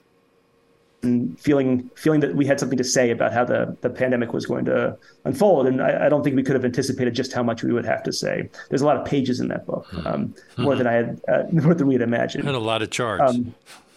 and 1.05 1.39
feeling 1.41 1.91
feeling 1.95 2.21
that 2.21 2.35
we 2.35 2.47
had 2.47 2.59
something 2.59 2.79
to 2.79 2.85
say 2.85 3.11
about 3.11 3.33
how 3.33 3.45
the, 3.45 3.77
the 3.81 3.91
pandemic 3.91 4.33
was 4.33 4.47
going 4.47 4.65
to 4.65 4.97
unfold. 5.25 5.67
And 5.67 5.83
I, 5.83 6.07
I, 6.07 6.09
don't 6.09 6.23
think 6.23 6.37
we 6.37 6.43
could 6.43 6.55
have 6.55 6.65
anticipated 6.65 7.15
just 7.15 7.33
how 7.33 7.43
much 7.43 7.63
we 7.63 7.73
would 7.73 7.85
have 7.85 8.03
to 8.05 8.13
say. 8.13 8.49
There's 8.69 8.83
a 8.83 8.87
lot 8.87 8.97
of 8.97 9.05
pages 9.05 9.41
in 9.41 9.49
that 9.49 9.67
book, 9.67 9.87
hmm. 9.87 10.07
um, 10.07 10.35
more 10.57 10.77
than 10.77 10.87
I 10.87 10.93
had, 10.93 11.21
uh, 11.29 11.43
more 11.53 11.75
than 11.75 11.87
we 11.87 11.95
had 11.95 12.03
imagined, 12.03 12.47
and 12.47 12.57
a 12.57 12.61
lot 12.61 12.83
of 12.83 12.91
charts. 12.91 13.35
Um, 13.35 13.55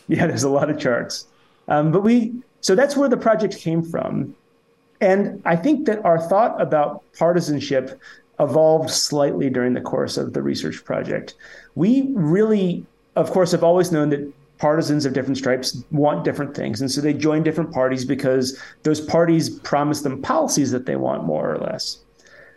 yeah, 0.08 0.28
there's 0.28 0.44
a 0.44 0.50
lot 0.50 0.70
of 0.70 0.80
charts. 0.80 1.28
Um, 1.68 1.92
but 1.92 2.02
we 2.02 2.34
so 2.62 2.76
that's 2.76 2.96
where 2.96 3.10
the 3.10 3.18
project 3.18 3.58
came 3.58 3.84
from, 3.84 4.36
and 5.02 5.42
I 5.46 5.56
think 5.56 5.86
that 5.88 6.04
our 6.06 6.20
thought 6.20 6.60
about 6.62 7.04
partisanship 7.18 8.00
evolved 8.40 8.90
slightly 8.90 9.50
during 9.50 9.74
the 9.74 9.82
course 9.82 10.18
of 10.18 10.34
the 10.34 10.42
research 10.42 10.84
project. 10.86 11.36
We 11.76 12.10
really, 12.14 12.86
of 13.16 13.32
course, 13.32 13.52
have 13.52 13.64
always 13.64 13.92
known 13.92 14.10
that 14.10 14.32
partisans 14.58 15.06
of 15.06 15.14
different 15.14 15.38
stripes 15.38 15.84
want 15.92 16.24
different 16.24 16.56
things. 16.56 16.82
And 16.82 16.92
so 16.92 17.02
they 17.02 17.14
join 17.14 17.44
different 17.44 17.72
parties 17.72 18.06
because 18.06 18.60
those 18.84 19.00
parties 19.00 19.50
promise 19.50 20.02
them 20.02 20.22
policies 20.22 20.72
that 20.72 20.86
they 20.86 20.96
want 20.96 21.24
more 21.24 21.54
or 21.54 21.58
less. 21.60 22.00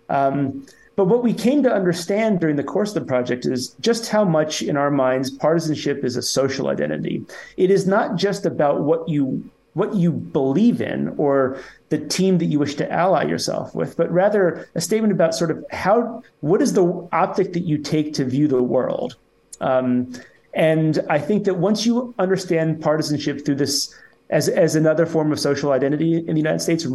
Um, 0.08 0.66
but 0.96 1.06
what 1.06 1.22
we 1.22 1.32
came 1.32 1.62
to 1.62 1.72
understand 1.72 2.40
during 2.40 2.56
the 2.56 2.64
course 2.64 2.94
of 2.94 3.02
the 3.02 3.08
project 3.08 3.46
is 3.46 3.74
just 3.80 4.08
how 4.08 4.24
much, 4.24 4.60
in 4.60 4.76
our 4.76 4.90
minds, 4.90 5.30
partisanship 5.30 6.04
is 6.04 6.16
a 6.16 6.22
social 6.22 6.68
identity. 6.68 7.24
It 7.56 7.70
is 7.70 7.86
not 7.86 8.16
just 8.16 8.44
about 8.44 8.82
what 8.82 9.08
you 9.08 9.50
what 9.74 9.94
you 9.94 10.10
believe 10.10 10.80
in 10.80 11.14
or 11.16 11.58
the 11.90 11.98
team 11.98 12.38
that 12.38 12.46
you 12.46 12.58
wish 12.58 12.74
to 12.74 12.92
ally 12.92 13.22
yourself 13.24 13.72
with, 13.72 13.96
but 13.96 14.10
rather 14.10 14.68
a 14.74 14.80
statement 14.80 15.12
about 15.12 15.32
sort 15.32 15.50
of 15.50 15.64
how 15.70 16.22
what 16.40 16.60
is 16.60 16.72
the 16.72 17.08
optic 17.12 17.52
that 17.52 17.64
you 17.64 17.78
take 17.78 18.12
to 18.14 18.24
view 18.24 18.48
the 18.48 18.62
world. 18.62 19.16
Um, 19.60 20.12
and 20.54 20.98
I 21.08 21.18
think 21.18 21.44
that 21.44 21.54
once 21.54 21.86
you 21.86 22.14
understand 22.18 22.80
partisanship 22.80 23.44
through 23.44 23.56
this 23.56 23.94
as 24.30 24.48
as 24.48 24.74
another 24.74 25.06
form 25.06 25.32
of 25.32 25.40
social 25.40 25.72
identity 25.72 26.18
in 26.18 26.34
the 26.34 26.40
United 26.40 26.60
States, 26.60 26.86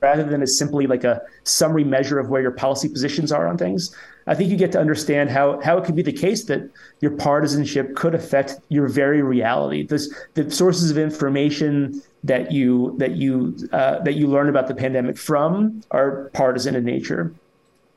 rather 0.00 0.24
than 0.24 0.42
as 0.42 0.56
simply 0.56 0.86
like 0.86 1.04
a 1.04 1.22
summary 1.44 1.84
measure 1.84 2.18
of 2.18 2.28
where 2.28 2.42
your 2.42 2.50
policy 2.50 2.88
positions 2.88 3.32
are 3.32 3.46
on 3.48 3.58
things, 3.58 3.94
I 4.26 4.34
think 4.34 4.50
you 4.50 4.56
get 4.56 4.70
to 4.72 4.80
understand 4.80 5.30
how 5.30 5.60
how 5.60 5.78
it 5.78 5.84
could 5.84 5.96
be 5.96 6.02
the 6.02 6.12
case 6.12 6.44
that 6.44 6.70
your 7.00 7.12
partisanship 7.12 7.96
could 7.96 8.14
affect 8.14 8.56
your 8.68 8.86
very 8.88 9.22
reality. 9.22 9.84
This, 9.84 10.12
the 10.34 10.48
sources 10.50 10.90
of 10.90 10.98
information 10.98 12.00
that 12.22 12.52
you 12.52 12.94
that 12.98 13.16
you 13.16 13.56
uh, 13.72 13.98
that 14.00 14.14
you 14.14 14.28
learn 14.28 14.48
about 14.48 14.68
the 14.68 14.74
pandemic 14.74 15.18
from 15.18 15.82
are 15.90 16.30
partisan 16.32 16.76
in 16.76 16.84
nature 16.84 17.34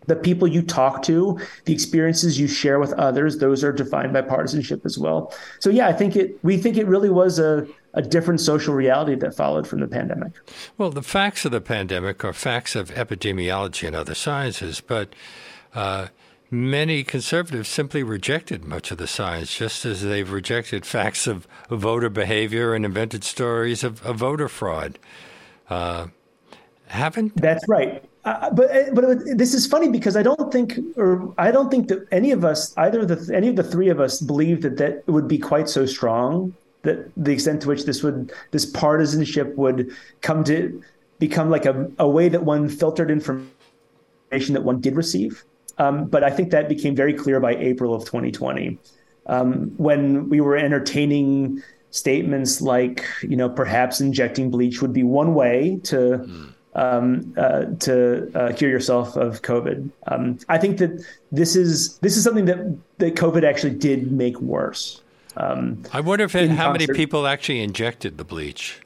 the 0.07 0.15
people 0.15 0.47
you 0.47 0.61
talk 0.61 1.01
to, 1.03 1.39
the 1.65 1.73
experiences 1.73 2.39
you 2.39 2.47
share 2.47 2.79
with 2.79 2.93
others, 2.93 3.37
those 3.37 3.63
are 3.63 3.71
defined 3.71 4.13
by 4.13 4.21
partisanship 4.21 4.85
as 4.85 4.97
well. 4.97 5.33
So 5.59 5.69
yeah, 5.69 5.87
I 5.87 5.93
think 5.93 6.15
it 6.15 6.39
we 6.43 6.57
think 6.57 6.77
it 6.77 6.87
really 6.87 7.09
was 7.09 7.39
a, 7.39 7.67
a 7.93 8.01
different 8.01 8.41
social 8.41 8.73
reality 8.73 9.15
that 9.15 9.35
followed 9.35 9.67
from 9.67 9.79
the 9.79 9.87
pandemic. 9.87 10.33
Well, 10.77 10.91
the 10.91 11.01
facts 11.01 11.45
of 11.45 11.51
the 11.51 11.61
pandemic 11.61 12.23
are 12.23 12.33
facts 12.33 12.75
of 12.75 12.91
epidemiology 12.91 13.87
and 13.87 13.95
other 13.95 14.15
sciences, 14.15 14.81
but 14.81 15.13
uh, 15.73 16.07
many 16.51 17.03
conservatives 17.03 17.69
simply 17.69 18.03
rejected 18.03 18.65
much 18.65 18.91
of 18.91 18.97
the 18.97 19.07
science, 19.07 19.55
just 19.57 19.85
as 19.85 20.01
they've 20.01 20.31
rejected 20.31 20.85
facts 20.85 21.27
of, 21.27 21.47
voter 21.69 22.09
behavior 22.09 22.73
and 22.73 22.85
invented 22.85 23.23
stories 23.23 23.83
of, 23.83 24.05
of 24.05 24.17
voter 24.17 24.47
fraud. 24.47 24.99
Uh, 25.69 26.07
haven't 26.87 27.35
that's 27.37 27.67
right 27.67 28.03
but 28.25 28.93
but 28.93 29.38
this 29.38 29.53
is 29.53 29.67
funny 29.67 29.89
because 29.89 30.17
I 30.17 30.23
don't 30.23 30.51
think, 30.51 30.79
or 30.97 31.33
I 31.38 31.51
don't 31.51 31.69
think 31.69 31.89
that 31.89 32.07
any 32.11 32.31
of 32.31 32.43
us, 32.43 32.75
either 32.77 33.05
the 33.05 33.31
any 33.33 33.49
of 33.49 33.55
the 33.55 33.63
three 33.63 33.89
of 33.89 33.99
us, 33.99 34.19
believe 34.19 34.63
that 34.63 34.77
that 34.77 35.07
would 35.07 35.27
be 35.27 35.38
quite 35.38 35.69
so 35.69 35.85
strong. 35.85 36.55
That 36.81 37.11
the 37.15 37.31
extent 37.31 37.61
to 37.61 37.67
which 37.67 37.85
this 37.85 38.01
would 38.01 38.31
this 38.49 38.65
partisanship 38.65 39.55
would 39.55 39.91
come 40.21 40.43
to 40.45 40.81
become 41.19 41.49
like 41.51 41.65
a, 41.65 41.89
a 41.99 42.07
way 42.07 42.27
that 42.29 42.43
one 42.43 42.67
filtered 42.67 43.11
information 43.11 43.49
that 44.31 44.63
one 44.63 44.81
did 44.81 44.95
receive. 44.95 45.43
Um, 45.77 46.05
but 46.05 46.23
I 46.23 46.31
think 46.31 46.49
that 46.51 46.67
became 46.67 46.95
very 46.95 47.13
clear 47.13 47.39
by 47.39 47.55
April 47.55 47.93
of 47.93 48.05
2020, 48.05 48.77
um, 49.27 49.71
when 49.77 50.29
we 50.29 50.41
were 50.41 50.55
entertaining 50.55 51.61
statements 51.91 52.61
like, 52.61 53.05
you 53.21 53.35
know, 53.35 53.49
perhaps 53.49 53.99
injecting 54.01 54.49
bleach 54.49 54.81
would 54.81 54.93
be 54.93 55.03
one 55.03 55.35
way 55.35 55.79
to. 55.83 55.95
Mm 55.95 56.54
um, 56.75 57.33
uh, 57.38 57.65
to 57.79 58.31
uh, 58.35 58.53
cure 58.53 58.69
yourself 58.69 59.15
of 59.15 59.41
COVID. 59.41 59.89
Um, 60.07 60.38
I 60.49 60.57
think 60.57 60.77
that 60.77 61.03
this 61.31 61.55
is 61.55 61.97
this 61.99 62.17
is 62.17 62.23
something 62.23 62.45
that 62.45 62.77
that 62.99 63.15
COVID 63.15 63.43
actually 63.43 63.75
did 63.75 64.11
make 64.11 64.39
worse. 64.39 65.01
Um, 65.38 65.83
I 65.91 66.01
wonder 66.01 66.25
if 66.25 66.35
it, 66.35 66.49
how 66.49 66.71
concert. 66.71 66.88
many 66.88 66.97
people 66.97 67.27
actually 67.27 67.61
injected 67.61 68.17
the 68.17 68.23
bleach. 68.23 68.79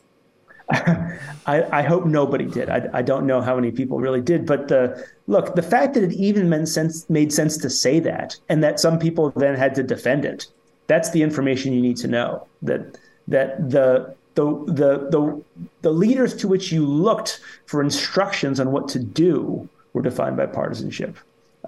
I, 0.72 1.64
I, 1.72 1.82
hope 1.82 2.06
nobody 2.06 2.46
did. 2.46 2.70
I, 2.70 2.88
I, 2.94 3.02
don't 3.02 3.26
know 3.26 3.42
how 3.42 3.56
many 3.56 3.72
people 3.72 3.98
really 4.00 4.22
did, 4.22 4.46
but 4.46 4.68
the 4.68 5.04
look, 5.26 5.56
the 5.56 5.64
fact 5.64 5.96
that 5.96 6.04
it 6.04 6.14
even 6.14 6.48
made 6.48 6.68
sense 6.68 7.10
made 7.10 7.34
sense 7.34 7.58
to 7.58 7.72
say 7.72 8.00
that, 8.02 8.38
and 8.50 8.64
that 8.64 8.80
some 8.80 9.00
people 9.00 9.32
then 9.32 9.56
had 9.56 9.74
to 9.76 9.84
defend 9.84 10.26
it. 10.26 10.46
That's 10.86 11.10
the 11.10 11.24
information 11.24 11.74
you 11.74 11.82
need 11.82 11.98
to 11.98 12.08
know. 12.08 12.48
That 12.62 13.00
that 13.28 13.72
the 13.72 14.14
the, 14.40 14.74
the, 14.74 15.10
the, 15.10 15.44
the 15.82 15.92
leaders 15.92 16.34
to 16.38 16.48
which 16.48 16.72
you 16.72 16.86
looked 16.86 17.42
for 17.66 17.82
instructions 17.82 18.60
on 18.60 18.72
what 18.72 18.88
to 18.90 19.00
do 19.00 19.68
were 19.92 20.02
defined 20.02 20.38
by 20.38 20.46
partisanship. 20.46 21.18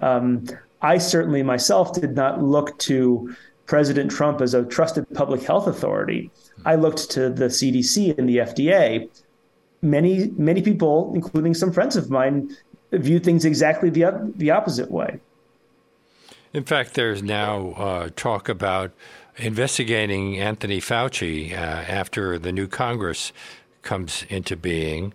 Um, 0.00 0.46
I 0.80 0.96
certainly 0.98 1.42
myself 1.42 1.92
did 1.92 2.14
not 2.14 2.42
look 2.42 2.78
to 2.80 3.34
President 3.66 4.10
Trump 4.10 4.40
as 4.40 4.54
a 4.54 4.64
trusted 4.64 5.06
public 5.14 5.42
health 5.42 5.66
authority. 5.66 6.30
I 6.64 6.76
looked 6.76 7.10
to 7.10 7.28
the 7.28 7.46
CDC 7.46 8.16
and 8.18 8.28
the 8.28 8.38
FDA. 8.38 9.08
Many 9.82 10.30
many 10.36 10.62
people, 10.62 11.12
including 11.14 11.54
some 11.54 11.72
friends 11.72 11.96
of 11.96 12.08
mine, 12.10 12.56
view 12.92 13.18
things 13.18 13.44
exactly 13.44 13.90
the 13.90 14.32
the 14.36 14.50
opposite 14.50 14.90
way. 14.90 15.20
In 16.52 16.64
fact, 16.64 16.94
there's 16.94 17.22
now 17.22 17.72
uh, 17.72 18.08
talk 18.14 18.48
about 18.48 18.92
investigating 19.36 20.38
Anthony 20.38 20.80
Fauci 20.80 21.52
uh, 21.52 21.56
after 21.56 22.38
the 22.38 22.52
new 22.52 22.66
Congress 22.66 23.32
comes 23.82 24.24
into 24.28 24.56
being. 24.56 25.14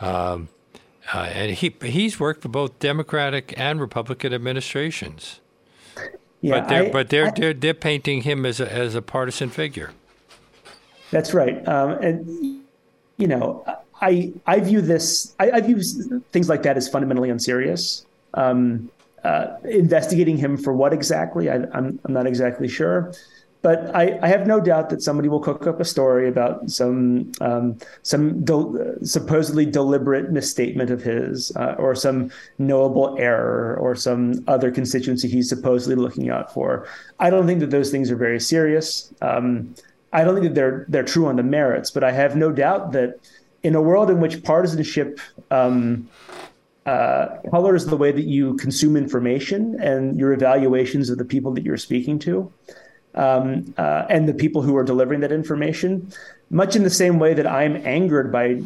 Um, 0.00 0.48
uh, 1.12 1.28
and 1.32 1.52
he 1.52 1.74
he's 1.82 2.18
worked 2.18 2.42
for 2.42 2.48
both 2.48 2.78
Democratic 2.80 3.54
and 3.56 3.80
Republican 3.80 4.34
administrations. 4.34 5.40
Yeah, 6.40 6.60
but 6.60 6.68
they're 6.68 6.84
I, 6.84 6.90
but 6.90 7.08
they're, 7.10 7.26
I, 7.26 7.30
they're 7.30 7.54
they're 7.54 7.74
painting 7.74 8.22
him 8.22 8.44
as 8.44 8.60
a 8.60 8.70
as 8.72 8.94
a 8.94 9.02
partisan 9.02 9.48
figure. 9.48 9.92
That's 11.10 11.32
right, 11.32 11.66
um, 11.68 11.92
and 12.02 12.64
you 13.18 13.28
know, 13.28 13.64
I 14.00 14.32
I 14.46 14.60
view 14.60 14.80
this 14.80 15.34
I, 15.38 15.52
I 15.52 15.60
view 15.60 15.80
things 16.32 16.48
like 16.48 16.62
that 16.64 16.76
as 16.76 16.88
fundamentally 16.88 17.30
unserious. 17.30 18.04
Um, 18.34 18.90
uh, 19.22 19.56
investigating 19.64 20.36
him 20.36 20.56
for 20.56 20.72
what 20.72 20.92
exactly? 20.92 21.48
I, 21.50 21.56
I'm 21.72 22.00
I'm 22.04 22.12
not 22.12 22.26
exactly 22.26 22.68
sure. 22.68 23.12
But 23.66 23.92
I, 23.96 24.16
I, 24.22 24.28
have 24.28 24.46
no 24.46 24.60
doubt 24.60 24.90
that 24.90 25.02
somebody 25.02 25.28
will 25.28 25.40
cook 25.40 25.66
up 25.66 25.80
a 25.80 25.84
story 25.84 26.28
about 26.28 26.70
some 26.70 27.32
um, 27.40 27.76
some 28.04 28.44
de- 28.44 29.04
supposedly 29.04 29.66
deliberate 29.66 30.30
misstatement 30.30 30.88
of 30.88 31.02
his, 31.02 31.50
uh, 31.56 31.74
or 31.76 31.96
some 31.96 32.30
knowable 32.58 33.16
error, 33.18 33.76
or 33.80 33.96
some 33.96 34.44
other 34.46 34.70
constituency 34.70 35.26
he's 35.26 35.48
supposedly 35.48 35.96
looking 35.96 36.30
out 36.30 36.54
for. 36.54 36.86
I 37.18 37.28
don't 37.28 37.44
think 37.44 37.58
that 37.58 37.70
those 37.72 37.90
things 37.90 38.08
are 38.08 38.14
very 38.14 38.38
serious. 38.38 39.12
Um, 39.20 39.74
I 40.12 40.22
don't 40.22 40.36
think 40.36 40.46
that 40.46 40.54
they're 40.54 40.86
they're 40.88 41.02
true 41.02 41.26
on 41.26 41.34
the 41.34 41.42
merits, 41.42 41.90
but 41.90 42.04
I 42.04 42.12
have 42.12 42.36
no 42.36 42.52
doubt 42.52 42.92
that 42.92 43.18
in 43.64 43.74
a 43.74 43.82
world 43.82 44.10
in 44.10 44.20
which 44.20 44.44
partisanship 44.44 45.18
um, 45.50 46.08
uh, 46.86 47.38
colors 47.50 47.84
the 47.86 47.96
way 47.96 48.12
that 48.12 48.26
you 48.26 48.54
consume 48.58 48.96
information 48.96 49.76
and 49.80 50.16
your 50.16 50.32
evaluations 50.32 51.10
of 51.10 51.18
the 51.18 51.24
people 51.24 51.52
that 51.54 51.64
you're 51.64 51.76
speaking 51.76 52.20
to 52.20 52.52
um, 53.16 53.74
uh, 53.78 54.06
and 54.08 54.28
the 54.28 54.34
people 54.34 54.62
who 54.62 54.76
are 54.76 54.84
delivering 54.84 55.20
that 55.20 55.32
information, 55.32 56.12
much 56.50 56.76
in 56.76 56.82
the 56.82 56.90
same 56.90 57.18
way 57.18 57.34
that 57.34 57.46
I'm 57.46 57.76
angered 57.86 58.30
by 58.30 58.62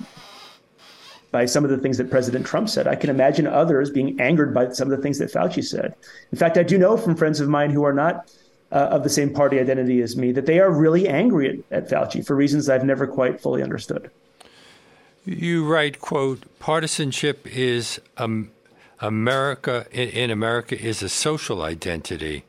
by 1.30 1.46
some 1.46 1.62
of 1.62 1.70
the 1.70 1.78
things 1.78 1.96
that 1.98 2.10
President 2.10 2.44
Trump 2.44 2.68
said. 2.68 2.88
I 2.88 2.96
can 2.96 3.08
imagine 3.08 3.46
others 3.46 3.88
being 3.88 4.20
angered 4.20 4.52
by 4.52 4.70
some 4.70 4.90
of 4.90 4.96
the 4.96 5.00
things 5.00 5.18
that 5.18 5.32
Fauci 5.32 5.64
said. 5.64 5.94
In 6.32 6.38
fact, 6.38 6.58
I 6.58 6.64
do 6.64 6.76
know 6.76 6.96
from 6.96 7.14
friends 7.14 7.38
of 7.38 7.48
mine 7.48 7.70
who 7.70 7.84
are 7.84 7.92
not 7.92 8.32
uh, 8.72 8.88
of 8.90 9.04
the 9.04 9.10
same 9.10 9.32
party 9.32 9.60
identity 9.60 10.00
as 10.02 10.16
me 10.16 10.32
that 10.32 10.46
they 10.46 10.58
are 10.58 10.72
really 10.72 11.08
angry 11.08 11.64
at, 11.70 11.84
at 11.84 11.88
Fauci 11.88 12.26
for 12.26 12.34
reasons 12.34 12.68
I've 12.68 12.84
never 12.84 13.06
quite 13.06 13.40
fully 13.40 13.62
understood. 13.62 14.10
You 15.24 15.66
write, 15.66 16.00
quote, 16.00 16.44
partisanship 16.58 17.46
is 17.46 18.00
um, 18.16 18.50
America 19.00 19.86
in, 19.92 20.08
in 20.08 20.30
America 20.30 20.80
is 20.80 21.02
a 21.02 21.08
social 21.08 21.62
identity. 21.62 22.44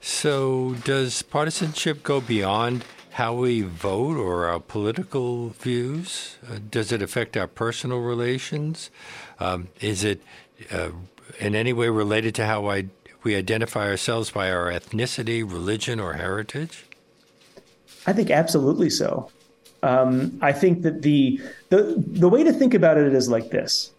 So, 0.00 0.74
does 0.84 1.22
partisanship 1.22 2.02
go 2.02 2.20
beyond 2.20 2.84
how 3.12 3.34
we 3.34 3.62
vote 3.62 4.16
or 4.16 4.46
our 4.46 4.60
political 4.60 5.48
views? 5.50 6.36
Uh, 6.48 6.58
does 6.70 6.92
it 6.92 7.02
affect 7.02 7.36
our 7.36 7.48
personal 7.48 7.98
relations? 7.98 8.90
Um, 9.40 9.68
is 9.80 10.04
it 10.04 10.22
uh, 10.70 10.90
in 11.40 11.54
any 11.54 11.72
way 11.72 11.88
related 11.88 12.34
to 12.36 12.46
how 12.46 12.70
I, 12.70 12.86
we 13.24 13.34
identify 13.34 13.88
ourselves 13.88 14.30
by 14.30 14.50
our 14.50 14.70
ethnicity, 14.70 15.42
religion, 15.42 15.98
or 15.98 16.14
heritage? 16.14 16.84
I 18.06 18.12
think 18.12 18.30
absolutely 18.30 18.90
so. 18.90 19.30
Um, 19.82 20.38
I 20.40 20.52
think 20.52 20.82
that 20.82 21.02
the, 21.02 21.40
the 21.68 21.94
the 21.96 22.28
way 22.28 22.42
to 22.42 22.52
think 22.52 22.74
about 22.74 22.98
it 22.98 23.12
is 23.12 23.28
like 23.28 23.50
this: 23.50 23.92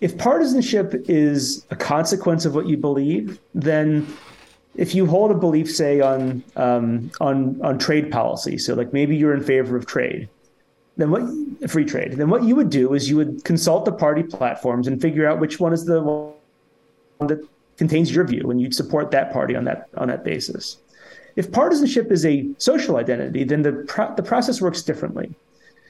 if 0.00 0.18
partisanship 0.18 0.94
is 1.08 1.64
a 1.70 1.76
consequence 1.76 2.44
of 2.44 2.54
what 2.54 2.66
you 2.66 2.76
believe, 2.76 3.38
then 3.54 4.06
if 4.74 4.94
you 4.94 5.06
hold 5.06 5.30
a 5.30 5.34
belief, 5.34 5.70
say 5.70 6.00
on 6.00 6.42
um, 6.56 7.10
on 7.20 7.60
on 7.62 7.78
trade 7.78 8.10
policy, 8.10 8.58
so 8.58 8.74
like 8.74 8.92
maybe 8.92 9.16
you're 9.16 9.34
in 9.34 9.42
favor 9.42 9.76
of 9.76 9.86
trade, 9.86 10.28
then 10.96 11.10
what 11.10 11.70
free 11.70 11.84
trade, 11.84 12.12
then 12.12 12.30
what 12.30 12.44
you 12.44 12.56
would 12.56 12.70
do 12.70 12.94
is 12.94 13.08
you 13.08 13.16
would 13.16 13.44
consult 13.44 13.84
the 13.84 13.92
party 13.92 14.22
platforms 14.22 14.86
and 14.86 15.00
figure 15.00 15.26
out 15.26 15.40
which 15.40 15.60
one 15.60 15.72
is 15.72 15.84
the 15.84 16.02
one 16.02 16.32
that 17.20 17.46
contains 17.76 18.14
your 18.14 18.24
view, 18.24 18.50
and 18.50 18.60
you'd 18.60 18.74
support 18.74 19.10
that 19.10 19.32
party 19.32 19.54
on 19.54 19.64
that 19.64 19.88
on 19.96 20.08
that 20.08 20.24
basis. 20.24 20.78
If 21.36 21.50
partisanship 21.50 22.12
is 22.12 22.26
a 22.26 22.48
social 22.58 22.96
identity, 22.96 23.44
then 23.44 23.62
the 23.62 23.72
pro- 23.88 24.14
the 24.14 24.22
process 24.22 24.60
works 24.60 24.82
differently. 24.82 25.34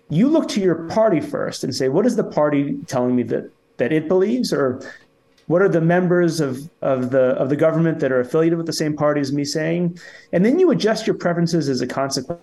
You 0.08 0.28
look 0.28 0.48
to 0.48 0.60
your 0.60 0.86
party 0.88 1.20
first 1.20 1.64
and 1.64 1.74
say, 1.74 1.88
what 1.88 2.04
is 2.04 2.16
the 2.16 2.24
party 2.24 2.78
telling 2.86 3.16
me 3.16 3.22
that 3.24 3.50
that 3.78 3.92
it 3.92 4.08
believes, 4.08 4.52
or 4.52 4.80
what 5.46 5.62
are 5.62 5.68
the 5.68 5.80
members 5.80 6.40
of, 6.40 6.70
of 6.80 7.10
the 7.10 7.30
of 7.34 7.48
the 7.48 7.56
government 7.56 8.00
that 8.00 8.12
are 8.12 8.20
affiliated 8.20 8.56
with 8.56 8.66
the 8.66 8.72
same 8.72 8.96
party 8.96 9.20
as 9.20 9.32
me 9.32 9.44
saying? 9.44 9.98
And 10.32 10.44
then 10.44 10.58
you 10.58 10.70
adjust 10.70 11.06
your 11.06 11.14
preferences 11.14 11.68
as 11.68 11.80
a 11.80 11.86
consequence 11.86 12.40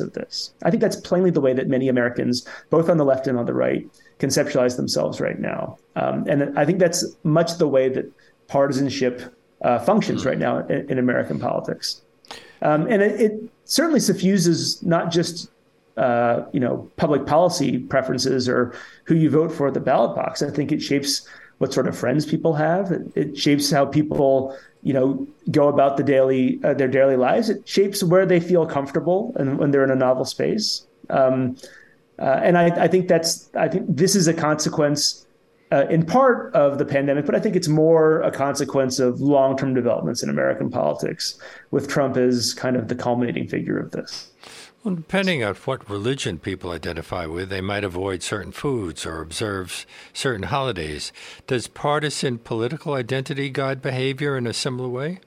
of 0.00 0.12
this. 0.12 0.52
I 0.62 0.70
think 0.70 0.80
that's 0.80 0.96
plainly 0.96 1.30
the 1.30 1.40
way 1.40 1.52
that 1.52 1.68
many 1.68 1.88
Americans, 1.88 2.46
both 2.70 2.88
on 2.88 2.96
the 2.96 3.04
left 3.04 3.26
and 3.26 3.38
on 3.38 3.46
the 3.46 3.54
right, 3.54 3.86
conceptualize 4.18 4.76
themselves 4.76 5.20
right 5.20 5.38
now. 5.38 5.78
Um, 5.96 6.26
and 6.28 6.58
I 6.58 6.64
think 6.64 6.78
that's 6.78 7.04
much 7.22 7.58
the 7.58 7.68
way 7.68 7.88
that 7.90 8.10
partisanship 8.48 9.34
uh, 9.62 9.78
functions 9.78 10.24
right 10.24 10.38
now 10.38 10.58
in, 10.66 10.90
in 10.90 10.98
American 10.98 11.38
politics. 11.38 12.02
Um, 12.62 12.86
and 12.86 13.02
it, 13.02 13.20
it, 13.20 13.50
certainly 13.66 14.00
suffuses 14.00 14.82
not 14.82 15.10
just 15.10 15.50
uh, 15.96 16.44
you 16.52 16.60
know 16.60 16.90
public 16.96 17.24
policy 17.24 17.78
preferences 17.78 18.46
or 18.46 18.74
who 19.04 19.14
you 19.14 19.30
vote 19.30 19.50
for 19.50 19.68
at 19.68 19.74
the 19.74 19.80
ballot 19.80 20.14
box. 20.14 20.42
I 20.42 20.50
think 20.50 20.70
it 20.70 20.82
shapes 20.82 21.26
what 21.58 21.72
sort 21.72 21.86
of 21.86 21.96
friends 21.96 22.26
people 22.26 22.54
have. 22.54 22.92
It, 23.14 23.36
shapes 23.38 23.70
how 23.70 23.86
people 23.86 24.56
you 24.82 24.92
know 24.92 25.26
go 25.50 25.68
about 25.68 25.96
the 25.96 26.02
daily 26.02 26.60
uh, 26.64 26.74
their 26.74 26.88
daily 26.88 27.16
lives. 27.16 27.50
It 27.50 27.66
shapes 27.68 28.02
where 28.02 28.26
they 28.26 28.40
feel 28.40 28.66
comfortable 28.66 29.34
and 29.36 29.58
when 29.58 29.70
they're 29.70 29.84
in 29.84 29.90
a 29.90 29.96
novel 29.96 30.24
space. 30.24 30.86
Um, 31.10 31.56
uh, 32.18 32.40
and 32.42 32.56
I, 32.56 32.66
I, 32.84 32.88
think 32.88 33.08
that's 33.08 33.50
I 33.56 33.68
think 33.68 33.86
this 33.88 34.14
is 34.14 34.28
a 34.28 34.34
consequence 34.34 35.26
uh, 35.72 35.86
in 35.90 36.06
part 36.06 36.54
of 36.54 36.78
the 36.78 36.84
pandemic, 36.84 37.26
but 37.26 37.34
I 37.34 37.40
think 37.40 37.56
it's 37.56 37.66
more 37.66 38.20
a 38.20 38.30
consequence 38.30 39.00
of 39.00 39.20
long 39.20 39.56
term 39.56 39.74
developments 39.74 40.22
in 40.22 40.30
American 40.30 40.70
politics, 40.70 41.36
with 41.72 41.88
Trump 41.88 42.16
as 42.16 42.54
kind 42.54 42.76
of 42.76 42.88
the 42.88 42.94
culminating 42.94 43.48
figure 43.48 43.78
of 43.78 43.90
this. 43.90 44.30
Well, 44.84 44.96
depending 44.96 45.42
on 45.42 45.54
what 45.54 45.88
religion 45.88 46.38
people 46.38 46.70
identify 46.70 47.24
with, 47.24 47.48
they 47.48 47.62
might 47.62 47.84
avoid 47.84 48.22
certain 48.22 48.52
foods 48.52 49.06
or 49.06 49.22
observe 49.22 49.86
certain 50.12 50.42
holidays. 50.42 51.10
Does 51.46 51.68
partisan 51.68 52.36
political 52.36 52.92
identity 52.92 53.48
guide 53.48 53.80
behavior 53.80 54.36
in 54.36 54.46
a 54.46 54.52
similar 54.52 54.90
way? 54.90 55.20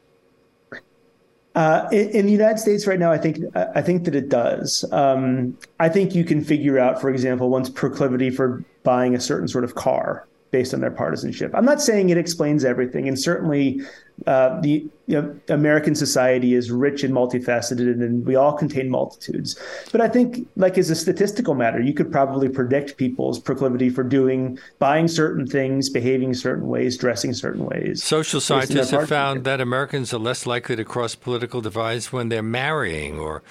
Uh, 1.55 1.89
in, 1.91 2.27
the 2.27 2.31
United 2.31 2.59
States 2.59 2.85
right 2.85 2.99
now, 2.99 3.11
I 3.11 3.17
think 3.17 3.39
I 3.55 3.81
think 3.81 4.03
that 4.03 4.13
it 4.13 4.29
does. 4.29 4.85
Um, 4.91 5.57
I 5.79 5.89
think 5.89 6.13
you 6.13 6.23
can 6.23 6.43
figure 6.43 6.77
out, 6.77 7.01
for 7.01 7.09
example, 7.09 7.49
one's 7.49 7.71
proclivity 7.71 8.29
for 8.29 8.63
buying 8.83 9.15
a 9.15 9.19
certain 9.19 9.47
sort 9.47 9.63
of 9.63 9.73
car 9.73 10.26
based 10.51 10.73
on 10.73 10.81
their 10.81 10.91
partisanship. 10.91 11.51
I'm 11.53 11.65
not 11.65 11.81
saying 11.81 12.09
it 12.09 12.17
explains 12.17 12.63
everything, 12.63 13.07
and 13.07 13.19
certainly 13.19 13.81
uh, 14.25 14.59
the 14.61 14.87
you 15.05 15.21
know, 15.21 15.39
American 15.49 15.93
society 15.93 16.55
is 16.55 16.71
rich 16.71 17.03
and 17.03 17.13
multifaceted, 17.13 18.01
and 18.01 18.25
we 18.25 18.35
all 18.35 18.53
contain 18.53 18.89
multitudes. 18.89 19.59
But 19.91 20.01
I 20.01 20.07
think, 20.07 20.47
like 20.55 20.77
as 20.77 20.89
a 20.89 20.95
statistical 20.95 21.53
matter, 21.53 21.79
you 21.79 21.93
could 21.93 22.11
probably 22.11 22.49
predict 22.49 22.97
people's 22.97 23.39
proclivity 23.39 23.89
for 23.89 24.03
doing, 24.03 24.57
buying 24.79 25.07
certain 25.07 25.45
things, 25.45 25.89
behaving 25.89 26.33
certain 26.33 26.67
ways, 26.67 26.97
dressing 26.97 27.33
certain 27.33 27.65
ways. 27.65 28.03
Social 28.03 28.41
scientists 28.41 28.89
have 28.89 29.07
found 29.07 29.43
that 29.43 29.61
Americans 29.61 30.13
are 30.13 30.19
less 30.19 30.45
likely 30.45 30.75
to 30.75 30.83
cross 30.83 31.13
political 31.13 31.61
divides 31.61 32.11
when 32.11 32.29
they're 32.29 32.41
marrying, 32.41 33.19
or 33.19 33.43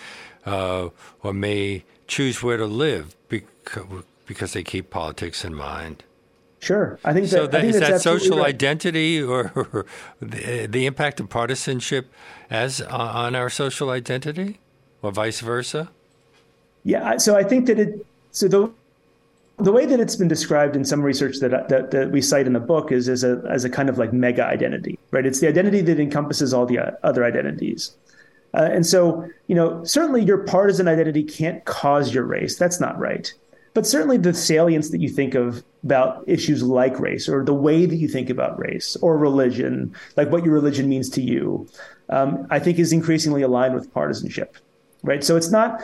uh, 0.45 0.89
or 1.23 1.33
may 1.33 1.85
choose 2.07 2.43
where 2.43 2.57
to 2.57 2.67
live 2.67 3.17
because, 3.29 3.85
because 4.27 4.53
they 4.53 4.63
keep 4.63 4.91
politics 4.91 5.45
in 5.45 5.55
mind. 5.55 6.05
Sure, 6.67 6.99
I 7.05 7.13
think 7.13 7.29
so. 7.29 7.43
That, 7.43 7.53
that 7.53 7.65
is 7.65 7.79
that 7.79 8.01
social 8.01 8.39
right. 8.39 8.49
identity 8.49 9.23
or, 9.23 9.53
or 9.55 9.87
the, 10.19 10.67
the, 10.67 10.85
impact 10.87 11.21
of 11.21 11.29
partisanship 11.29 12.13
as 12.51 12.81
uh, 12.81 12.89
on 12.89 13.37
our 13.37 13.49
social 13.49 13.91
identity, 13.91 14.59
or 15.01 15.13
vice 15.13 15.39
versa? 15.39 15.91
Yeah, 16.83 17.19
so 17.19 17.37
I 17.37 17.45
think 17.45 17.67
that 17.67 17.79
it. 17.79 18.05
So 18.33 18.49
the 18.49 18.73
the 19.59 19.71
way 19.71 19.87
that 19.87 20.01
it's 20.01 20.17
been 20.17 20.27
described 20.27 20.75
in 20.75 20.85
some 20.85 21.03
research 21.03 21.37
that, 21.39 21.69
that, 21.69 21.93
that 21.93 22.11
we 22.11 22.21
cite 22.21 22.49
in 22.49 22.53
the 22.53 22.61
book 22.61 22.91
is 22.91 23.09
as 23.09 23.23
a 23.23 23.41
as 23.49 23.65
a 23.65 23.71
kind 23.71 23.89
of 23.89 23.97
like 23.97 24.13
mega 24.13 24.45
identity, 24.45 24.99
right? 25.13 25.25
It's 25.25 25.39
the 25.39 25.47
identity 25.47 25.83
that 25.83 26.01
encompasses 26.01 26.53
all 26.53 26.67
the 26.67 26.99
other 27.07 27.25
identities. 27.25 27.95
Uh, 28.55 28.69
and 28.73 28.85
so, 28.85 29.29
you 29.47 29.55
know, 29.55 29.85
certainly 29.85 30.25
your 30.25 30.39
partisan 30.39 30.89
identity 30.89 31.23
can't 31.23 31.65
cause 31.65 32.13
your 32.13 32.25
race. 32.25 32.57
That's 32.57 32.81
not 32.81 32.99
right 32.99 33.33
but 33.77 33.87
certainly 33.87 34.17
the 34.17 34.33
salience 34.33 34.89
that 34.89 35.03
you 35.03 35.11
think 35.11 35.35
of 35.35 35.63
about 35.85 36.25
issues 36.27 36.63
like 36.63 36.99
race 36.99 37.29
or 37.29 37.45
the 37.45 37.53
way 37.53 37.85
that 37.85 37.97
you 37.97 38.09
think 38.09 38.31
about 38.31 38.59
race 38.59 38.97
or 39.03 39.19
religion, 39.19 39.95
like 40.17 40.31
what 40.31 40.47
your 40.47 40.55
religion 40.55 40.89
means 40.89 41.11
to 41.11 41.21
you, 41.21 41.69
um, 42.09 42.47
I 42.49 42.59
think 42.59 42.79
is 42.79 42.91
increasingly 42.91 43.43
aligned 43.43 43.75
with 43.75 43.93
partisanship. 43.93 44.57
Right. 45.03 45.23
So 45.23 45.37
it's 45.37 45.51
not, 45.51 45.79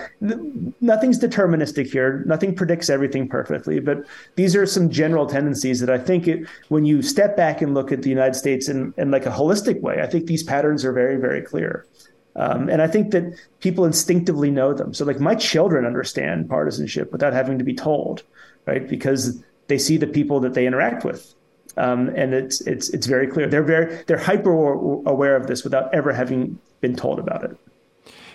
nothing's 0.81 1.21
deterministic 1.21 1.93
here. 1.93 2.25
Nothing 2.27 2.55
predicts 2.55 2.89
everything 2.89 3.29
perfectly. 3.29 3.79
But 3.79 4.07
these 4.37 4.57
are 4.57 4.65
some 4.65 4.89
general 4.89 5.27
tendencies 5.27 5.79
that 5.81 5.91
I 5.91 5.99
think 5.99 6.27
it, 6.27 6.49
when 6.71 6.87
you 6.87 7.03
step 7.03 7.37
back 7.37 7.61
and 7.61 7.75
look 7.75 7.93
at 7.93 8.01
the 8.01 8.09
United 8.09 8.35
States 8.37 8.69
in, 8.69 8.95
in 8.97 9.11
like 9.11 9.27
a 9.27 9.31
holistic 9.31 9.83
way, 9.83 10.01
I 10.01 10.07
think 10.07 10.27
these 10.27 10.43
patterns 10.43 10.83
are 10.83 10.93
very, 10.93 11.17
very 11.17 11.43
clear. 11.43 11.87
Um, 12.37 12.69
and 12.69 12.81
I 12.81 12.87
think 12.87 13.11
that 13.11 13.39
people 13.61 13.85
instinctively 13.85 14.51
know 14.51 14.73
them. 14.73 14.95
So, 14.95 15.05
like, 15.05 15.21
my 15.21 15.35
children 15.35 15.85
understand 15.85 16.49
partisanship 16.49 17.13
without 17.13 17.33
having 17.33 17.59
to 17.59 17.65
be 17.65 17.75
told, 17.75 18.23
right? 18.67 18.89
Because 18.89 19.43
they 19.69 19.79
see 19.79 19.97
the 19.97 20.07
people 20.07 20.41
that 20.41 20.55
they 20.55 20.67
interact 20.67 21.05
with, 21.05 21.35
um, 21.77 22.09
and 22.11 22.33
it's 22.35 22.61
it's 22.63 22.89
it's 22.91 23.07
very 23.07 23.27
clear. 23.27 23.49
They're 23.49 23.63
very 23.63 24.03
they're 24.07 24.19
hyper 24.19 24.51
aware 24.51 25.37
of 25.37 25.47
this 25.47 25.63
without 25.63 25.93
ever 25.95 26.13
having 26.13 26.59
been 26.81 26.97
told 26.97 27.19
about 27.19 27.45
it. 27.45 27.57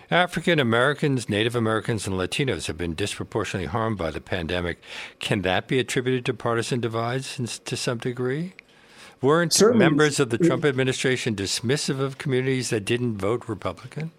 African 0.10 0.58
Americans, 0.58 1.28
Native 1.28 1.56
Americans, 1.56 2.08
and 2.08 2.16
Latinos 2.16 2.68
have 2.68 2.78
been 2.78 2.96
disproportionately 2.96 3.68
harmed 3.68 3.98
by 3.98 4.10
the 4.10 4.22
pandemic. 4.22 4.80
Can 5.20 5.42
that 5.42 5.68
be 5.68 5.80
attributed 5.80 6.24
to 6.26 6.34
partisan 6.34 6.80
divides 6.80 7.60
to 7.66 7.76
some 7.76 7.98
degree? 7.98 8.54
Weren't 9.22 9.54
Certainly, 9.54 9.86
members 9.86 10.20
of 10.20 10.30
the 10.30 10.38
Trump 10.38 10.64
administration 10.64 11.36
dismissive 11.36 12.00
of 12.00 12.18
communities 12.18 12.70
that 12.70 12.86
didn't 12.86 13.18
vote 13.18 13.48
Republican? 13.48 14.12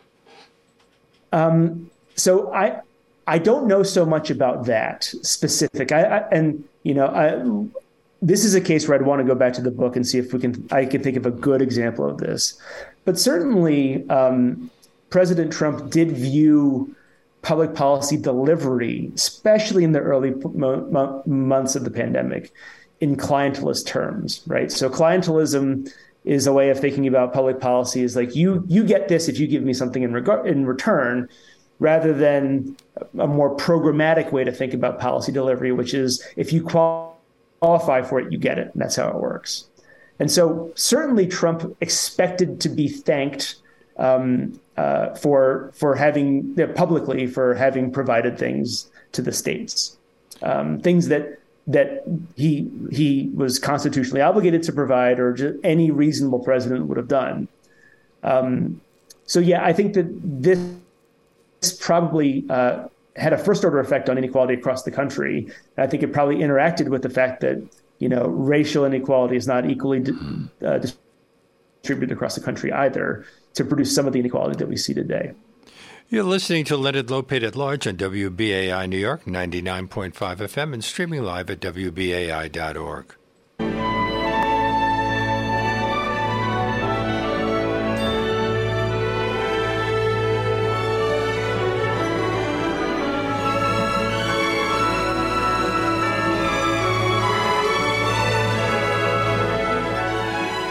Um, 1.33 1.91
so 2.17 2.53
I 2.53 2.81
I 3.27 3.39
don't 3.39 3.67
know 3.67 3.83
so 3.83 4.05
much 4.05 4.31
about 4.31 4.67
that 4.67 5.05
specific. 5.05 5.93
I, 5.93 6.03
I 6.03 6.29
and 6.31 6.65
you 6.83 6.95
know 6.95 7.07
I, 7.07 7.79
this 8.21 8.45
is 8.45 8.55
a 8.55 8.61
case 8.61 8.89
where 8.89 8.99
I'd 8.99 9.07
want 9.07 9.21
to 9.21 9.25
go 9.25 9.35
back 9.35 9.53
to 9.55 9.63
the 9.63 9.71
book 9.71 9.95
and 9.95 10.07
see 10.07 10.19
if 10.19 10.33
we 10.33 10.41
can 10.41 10.67
I 10.73 10.85
can 10.85 11.03
think 11.03 11.17
of 11.17 11.27
a 11.27 11.31
good 11.31 11.63
example 11.63 12.09
of 12.09 12.19
this. 12.19 12.61
But 13.05 13.19
certainly, 13.19 14.09
um, 14.11 14.71
President 15.11 15.53
Trump 15.53 15.91
did 15.91 16.13
view 16.13 16.95
public 17.43 17.75
policy 17.75 18.17
delivery, 18.17 19.13
especially 19.15 19.85
in 19.85 19.93
the 19.93 20.01
early 20.01 20.31
mo- 20.31 20.87
mo- 20.91 21.23
months 21.25 21.77
of 21.77 21.85
the 21.85 21.91
pandemic, 21.91 22.53
in 23.01 23.17
clientelist 23.17 23.87
terms, 23.87 24.43
right? 24.47 24.71
So 24.73 24.89
clientelism 24.91 25.93
is 26.25 26.47
a 26.47 26.53
way 26.53 26.71
of 26.71 26.79
thinking 26.79 27.07
about 27.07 27.33
public 27.33 27.61
policy 27.61 28.03
is 28.03 28.17
like 28.17 28.35
you 28.35 28.65
you 28.69 28.85
get 28.85 29.09
this 29.09 29.29
if 29.29 29.39
you 29.39 29.47
give 29.47 29.63
me 29.63 29.73
something 29.73 30.03
in 30.03 30.13
regard 30.13 30.47
in 30.47 30.67
return 30.67 31.29
rather 31.79 32.13
than 32.13 32.77
a 33.19 33.27
more 33.27 33.57
programmatic 33.57 34.33
way 34.33 34.45
to 34.45 34.53
think 34.53 34.75
about 34.75 34.99
policy 34.99 35.33
delivery 35.33 35.73
which 35.73 35.95
is 35.95 36.23
if 36.37 36.53
you 36.53 36.63
qualify 36.63 38.03
for 38.03 38.21
it 38.21 38.31
you 38.33 38.39
get 38.39 38.59
it. 38.59 38.71
And 38.73 38.83
that's 38.83 38.97
how 38.97 39.09
it 39.09 39.15
works. 39.15 39.69
And 40.19 40.31
so 40.31 40.73
certainly 40.75 41.27
trump 41.27 41.77
expected 41.81 42.61
to 42.61 42.69
be 42.69 42.89
thanked 42.89 43.57
um, 43.97 44.61
uh, 44.77 45.15
for 45.15 45.71
for 45.75 45.95
having 45.95 46.55
publicly 46.75 47.27
for 47.27 47.55
having 47.55 47.91
provided 47.91 48.39
things 48.39 48.91
to 49.13 49.23
the 49.23 49.33
states. 49.33 49.97
Um, 50.43 50.79
things 50.81 51.09
that 51.09 51.41
that 51.69 52.03
he 52.35 52.71
he 52.91 53.31
was 53.35 53.59
constitutionally 53.59 54.23
obligated 54.23 54.63
to 54.65 54.73
provide, 54.73 55.21
or 55.21 55.59
any 55.63 55.91
reasonable 55.91 56.41
president 56.41 56.87
would 56.87 56.97
have 56.97 57.09
done. 57.09 57.47
Um, 58.23 58.81
so 59.27 59.39
yeah, 59.39 59.65
I 59.65 59.73
think 59.75 59.93
that 59.93 60.07
this 60.23 60.59
probably 61.79 62.45
uh, 62.49 62.89
had 63.17 63.33
a 63.35 63.39
first 63.39 63.65
order 63.65 63.81
effect 63.81 64.09
on 64.09 64.17
inequality 64.17 64.55
across 64.55 64.83
the 64.83 64.91
country. 64.91 65.45
And 65.77 65.87
I 65.87 65.87
think 65.87 66.03
it 66.03 66.13
probably 66.13 66.37
interacted 66.37 66.89
with 66.89 67.03
the 67.03 67.11
fact 67.11 67.43
that 67.43 67.63
you 67.99 68.09
know 68.09 68.27
racial 68.29 68.87
inequality 68.87 69.37
is 69.37 69.47
not 69.47 69.69
equally 69.69 70.05
uh, 70.65 70.79
distributed 70.79 72.13
across 72.13 72.35
the 72.35 72.41
country 72.41 72.73
either 72.73 73.27
to 73.55 73.65
produce 73.65 73.95
some 73.95 74.07
of 74.07 74.15
the 74.15 74.21
inequality 74.21 74.57
that 74.57 74.69
we 74.69 74.77
see 74.77 74.95
today. 74.95 75.33
You're 76.11 76.25
listening 76.25 76.65
to 76.65 76.77
Leonard 76.79 77.09
Lopate 77.09 77.43
at 77.43 77.55
Large 77.55 77.87
on 77.87 77.99
WBAI 77.99 78.89
New 78.89 78.97
York, 78.97 79.27
99.5 79.27 80.15
FM, 80.15 80.73
and 80.73 80.83
streaming 80.83 81.23
live 81.23 81.51
at 81.51 81.61
WBAI.org. 81.61 83.15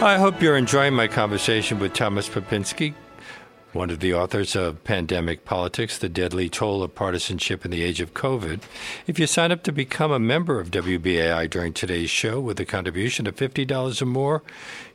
I 0.02 0.18
hope 0.18 0.42
you're 0.42 0.58
enjoying 0.58 0.96
my 0.96 1.08
conversation 1.08 1.78
with 1.78 1.94
Thomas 1.94 2.28
Pepinsky, 2.28 2.96
one 3.74 3.90
of 3.90 4.00
the 4.00 4.14
authors 4.14 4.56
of 4.56 4.82
Pandemic 4.86 5.44
Politics 5.44 5.98
The 5.98 6.08
Deadly 6.08 6.48
Toll 6.48 6.84
of 6.84 6.96
Partisanship 6.96 7.66
in 7.66 7.72
the 7.72 7.84
Age 7.84 8.00
of 8.00 8.14
COVID. 8.14 8.62
If 9.06 9.20
you 9.20 9.28
sign 9.28 9.52
up 9.52 9.62
to 9.64 9.74
become 9.74 10.12
a 10.12 10.20
member 10.20 10.62
of 10.62 10.72
WBAI 10.72 11.50
during 11.50 11.74
today's 11.74 12.10
show 12.10 12.40
with 12.40 12.62
a 12.62 12.66
contribution 12.66 13.28
of 13.28 13.36
$50 13.36 14.02
or 14.02 14.06
more, 14.06 14.42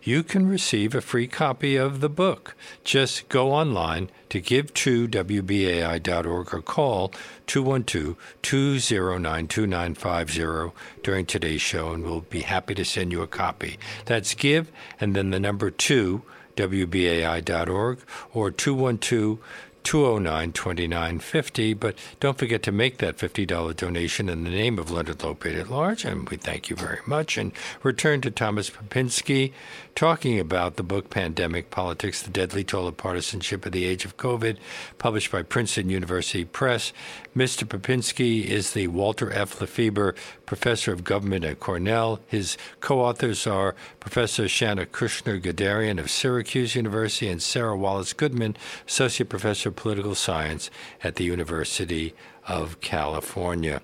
you 0.02 0.22
can 0.22 0.48
receive 0.48 0.94
a 0.94 1.02
free 1.02 1.26
copy 1.26 1.76
of 1.76 2.00
the 2.00 2.08
book. 2.08 2.56
Just 2.82 3.28
go 3.28 3.52
online 3.52 4.08
to 4.30 4.40
give2wbai.org 4.40 6.54
or 6.54 6.62
call 6.62 7.12
212 7.46 8.16
209 8.40 9.48
2950 9.48 10.72
during 11.02 11.26
today's 11.26 11.60
show, 11.60 11.92
and 11.92 12.04
we'll 12.04 12.22
be 12.22 12.40
happy 12.40 12.74
to 12.74 12.86
send 12.86 13.12
you 13.12 13.20
a 13.20 13.26
copy. 13.26 13.78
That's 14.06 14.34
give 14.34 14.72
and 14.98 15.14
then 15.14 15.28
the 15.30 15.38
number 15.38 15.70
2 15.70 16.22
wbai.org 16.56 17.98
or 18.32 18.50
212 18.50 19.38
209 19.84 20.52
2950. 20.52 21.74
But 21.74 21.96
don't 22.20 22.38
forget 22.38 22.62
to 22.64 22.72
make 22.72 22.98
that 22.98 23.16
$50 23.16 23.76
donation 23.76 24.28
in 24.28 24.44
the 24.44 24.50
name 24.50 24.78
of 24.78 24.90
Leonard 24.90 25.18
Lopate 25.18 25.60
at 25.60 25.70
Large, 25.70 26.04
and 26.04 26.28
we 26.28 26.36
thank 26.36 26.70
you 26.70 26.76
very 26.76 27.00
much. 27.06 27.36
And 27.36 27.52
return 27.82 28.20
to 28.22 28.30
Thomas 28.30 28.70
Pepinsky 28.70 29.52
talking 29.94 30.40
about 30.40 30.76
the 30.76 30.82
book 30.82 31.10
Pandemic 31.10 31.70
Politics 31.70 32.22
The 32.22 32.30
Deadly 32.30 32.64
Toll 32.64 32.88
of 32.88 32.96
Partisanship 32.96 33.66
in 33.66 33.72
the 33.72 33.84
Age 33.84 34.04
of 34.04 34.16
COVID, 34.16 34.56
published 34.98 35.30
by 35.30 35.42
Princeton 35.42 35.90
University 35.90 36.44
Press. 36.44 36.92
Mr. 37.36 37.64
Pepinsky 37.64 38.44
is 38.44 38.72
the 38.72 38.88
Walter 38.88 39.32
F. 39.32 39.58
LaFeber 39.58 40.16
Professor 40.46 40.92
of 40.92 41.04
Government 41.04 41.44
at 41.44 41.60
Cornell. 41.60 42.20
His 42.26 42.56
co 42.80 43.00
authors 43.00 43.46
are 43.46 43.74
Professor 44.00 44.44
Shana 44.44 44.86
Kushner 44.86 45.40
Gadarian 45.40 45.98
of 45.98 46.10
Syracuse 46.10 46.74
University 46.74 47.28
and 47.28 47.42
Sara 47.42 47.76
Wallace 47.76 48.12
Goodman, 48.12 48.56
Associate 48.86 49.28
Professor 49.28 49.68
of 49.68 49.76
Political 49.76 50.14
Science 50.14 50.70
at 51.02 51.16
the 51.16 51.24
University 51.24 52.14
of 52.46 52.80
California. 52.80 53.82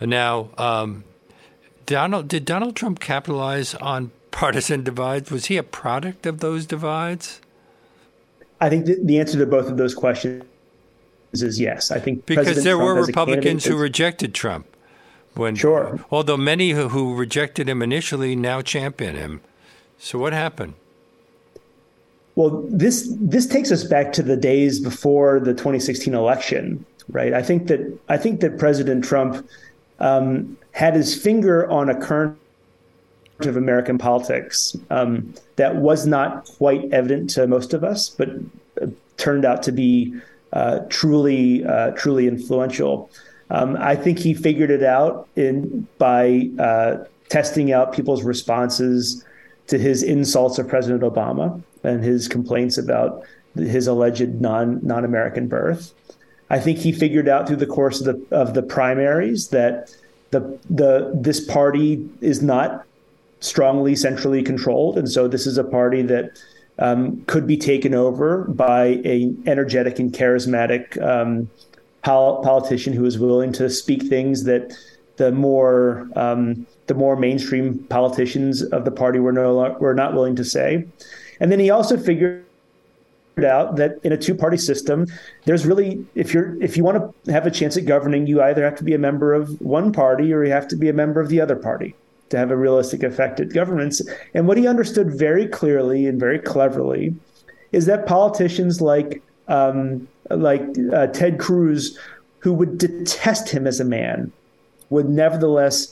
Now, 0.00 0.50
um, 0.56 1.04
Donald, 1.86 2.28
did 2.28 2.44
Donald 2.44 2.76
Trump 2.76 3.00
capitalize 3.00 3.74
on 3.74 4.10
partisan 4.30 4.84
divides? 4.84 5.30
Was 5.30 5.46
he 5.46 5.56
a 5.56 5.62
product 5.62 6.26
of 6.26 6.40
those 6.40 6.66
divides? 6.66 7.40
I 8.60 8.68
think 8.68 8.86
the 8.86 9.20
answer 9.20 9.38
to 9.38 9.46
both 9.46 9.68
of 9.68 9.76
those 9.76 9.94
questions 9.94 10.44
is 11.32 11.60
yes. 11.60 11.90
I 11.90 12.00
think 12.00 12.26
because 12.26 12.44
President 12.44 12.64
there 12.64 12.76
Trump 12.76 12.96
were 12.96 13.06
Republicans 13.06 13.64
who 13.64 13.76
rejected 13.76 14.34
Trump. 14.34 14.66
When, 15.34 15.54
sure. 15.54 16.04
Although 16.10 16.36
many 16.36 16.70
who, 16.70 16.88
who 16.88 17.14
rejected 17.14 17.68
him 17.68 17.80
initially 17.80 18.34
now 18.34 18.60
champion 18.60 19.14
him. 19.14 19.40
So 19.96 20.18
what 20.18 20.32
happened? 20.32 20.74
Well, 22.34 22.64
this 22.68 23.12
this 23.20 23.46
takes 23.46 23.70
us 23.72 23.84
back 23.84 24.12
to 24.14 24.22
the 24.22 24.36
days 24.36 24.80
before 24.80 25.40
the 25.40 25.52
2016 25.52 26.14
election, 26.14 26.84
right? 27.08 27.32
I 27.34 27.42
think 27.42 27.66
that 27.66 27.98
I 28.08 28.16
think 28.16 28.40
that 28.40 28.58
President 28.58 29.04
Trump 29.04 29.48
um, 29.98 30.56
had 30.72 30.94
his 30.94 31.20
finger 31.20 31.68
on 31.68 31.88
a 31.88 32.00
current 32.00 32.38
of 33.46 33.56
American 33.56 33.98
politics 33.98 34.76
um, 34.90 35.32
that 35.56 35.76
was 35.76 36.06
not 36.06 36.44
quite 36.46 36.92
evident 36.92 37.30
to 37.30 37.46
most 37.46 37.72
of 37.72 37.84
us, 37.84 38.08
but 38.08 38.28
uh, 38.82 38.86
turned 39.16 39.44
out 39.44 39.62
to 39.62 39.72
be 39.72 40.14
uh, 40.52 40.80
truly, 40.88 41.64
uh, 41.64 41.90
truly 41.92 42.26
influential. 42.26 43.10
Um, 43.50 43.76
I 43.78 43.96
think 43.96 44.18
he 44.18 44.34
figured 44.34 44.70
it 44.70 44.82
out 44.82 45.28
in 45.36 45.86
by 45.98 46.50
uh, 46.58 47.04
testing 47.28 47.72
out 47.72 47.92
people's 47.92 48.22
responses 48.22 49.24
to 49.68 49.78
his 49.78 50.02
insults 50.02 50.58
of 50.58 50.68
President 50.68 51.02
Obama 51.02 51.62
and 51.84 52.02
his 52.02 52.28
complaints 52.28 52.76
about 52.76 53.22
his 53.54 53.86
alleged 53.86 54.40
non 54.40 54.80
non 54.82 55.04
American 55.04 55.48
birth. 55.48 55.94
I 56.50 56.58
think 56.58 56.78
he 56.78 56.92
figured 56.92 57.28
out 57.28 57.46
through 57.46 57.56
the 57.56 57.66
course 57.66 58.00
of 58.00 58.06
the 58.06 58.36
of 58.36 58.54
the 58.54 58.62
primaries 58.62 59.48
that 59.48 59.94
the 60.30 60.58
the 60.68 61.12
this 61.14 61.44
party 61.44 62.08
is 62.20 62.42
not 62.42 62.84
strongly 63.40 63.94
centrally 63.94 64.42
controlled, 64.42 64.98
and 64.98 65.10
so 65.10 65.28
this 65.28 65.46
is 65.46 65.58
a 65.58 65.64
party 65.64 66.02
that 66.02 66.40
um, 66.78 67.22
could 67.26 67.46
be 67.46 67.56
taken 67.56 67.94
over 67.94 68.44
by 68.44 69.00
a 69.04 69.32
energetic 69.46 69.98
and 69.98 70.12
charismatic 70.12 71.00
um, 71.02 71.50
pol- 72.02 72.42
politician 72.42 72.92
who 72.92 73.04
is 73.04 73.18
willing 73.18 73.52
to 73.52 73.68
speak 73.68 74.02
things 74.04 74.44
that 74.44 74.76
the 75.16 75.32
more 75.32 76.08
um, 76.14 76.66
the 76.86 76.94
more 76.94 77.16
mainstream 77.16 77.78
politicians 77.90 78.62
of 78.62 78.84
the 78.84 78.90
party 78.90 79.18
were 79.18 79.32
no 79.32 79.76
were 79.80 79.94
not 79.94 80.14
willing 80.14 80.36
to 80.36 80.44
say. 80.44 80.86
And 81.40 81.52
then 81.52 81.60
he 81.60 81.70
also 81.70 81.96
figured 81.96 82.44
out 83.44 83.76
that 83.76 83.98
in 84.02 84.12
a 84.12 84.16
two-party 84.16 84.56
system, 84.56 85.06
there's 85.44 85.66
really 85.66 86.04
if 86.14 86.32
you're 86.32 86.60
if 86.62 86.76
you 86.76 86.84
want 86.84 87.14
to 87.24 87.32
have 87.32 87.46
a 87.46 87.50
chance 87.50 87.76
at 87.76 87.86
governing, 87.86 88.26
you 88.26 88.40
either 88.42 88.64
have 88.64 88.76
to 88.76 88.84
be 88.84 88.94
a 88.94 88.98
member 88.98 89.34
of 89.34 89.60
one 89.60 89.92
party 89.92 90.32
or 90.32 90.44
you 90.44 90.52
have 90.52 90.68
to 90.68 90.76
be 90.76 90.88
a 90.88 90.92
member 90.92 91.20
of 91.20 91.28
the 91.28 91.40
other 91.40 91.56
party 91.56 91.94
to 92.30 92.36
have 92.36 92.50
a 92.50 92.56
realistic 92.56 93.02
effect 93.02 93.40
at 93.40 93.52
governments. 93.52 94.02
And 94.34 94.46
what 94.46 94.56
he 94.56 94.66
understood 94.66 95.10
very 95.12 95.46
clearly 95.46 96.06
and 96.06 96.18
very 96.18 96.38
cleverly 96.38 97.14
is 97.72 97.86
that 97.86 98.06
politicians 98.06 98.80
like 98.80 99.22
um, 99.48 100.06
like 100.30 100.62
uh, 100.92 101.06
Ted 101.08 101.38
Cruz, 101.38 101.98
who 102.40 102.52
would 102.52 102.76
detest 102.76 103.48
him 103.48 103.66
as 103.66 103.80
a 103.80 103.84
man, 103.84 104.30
would 104.90 105.08
nevertheless 105.08 105.90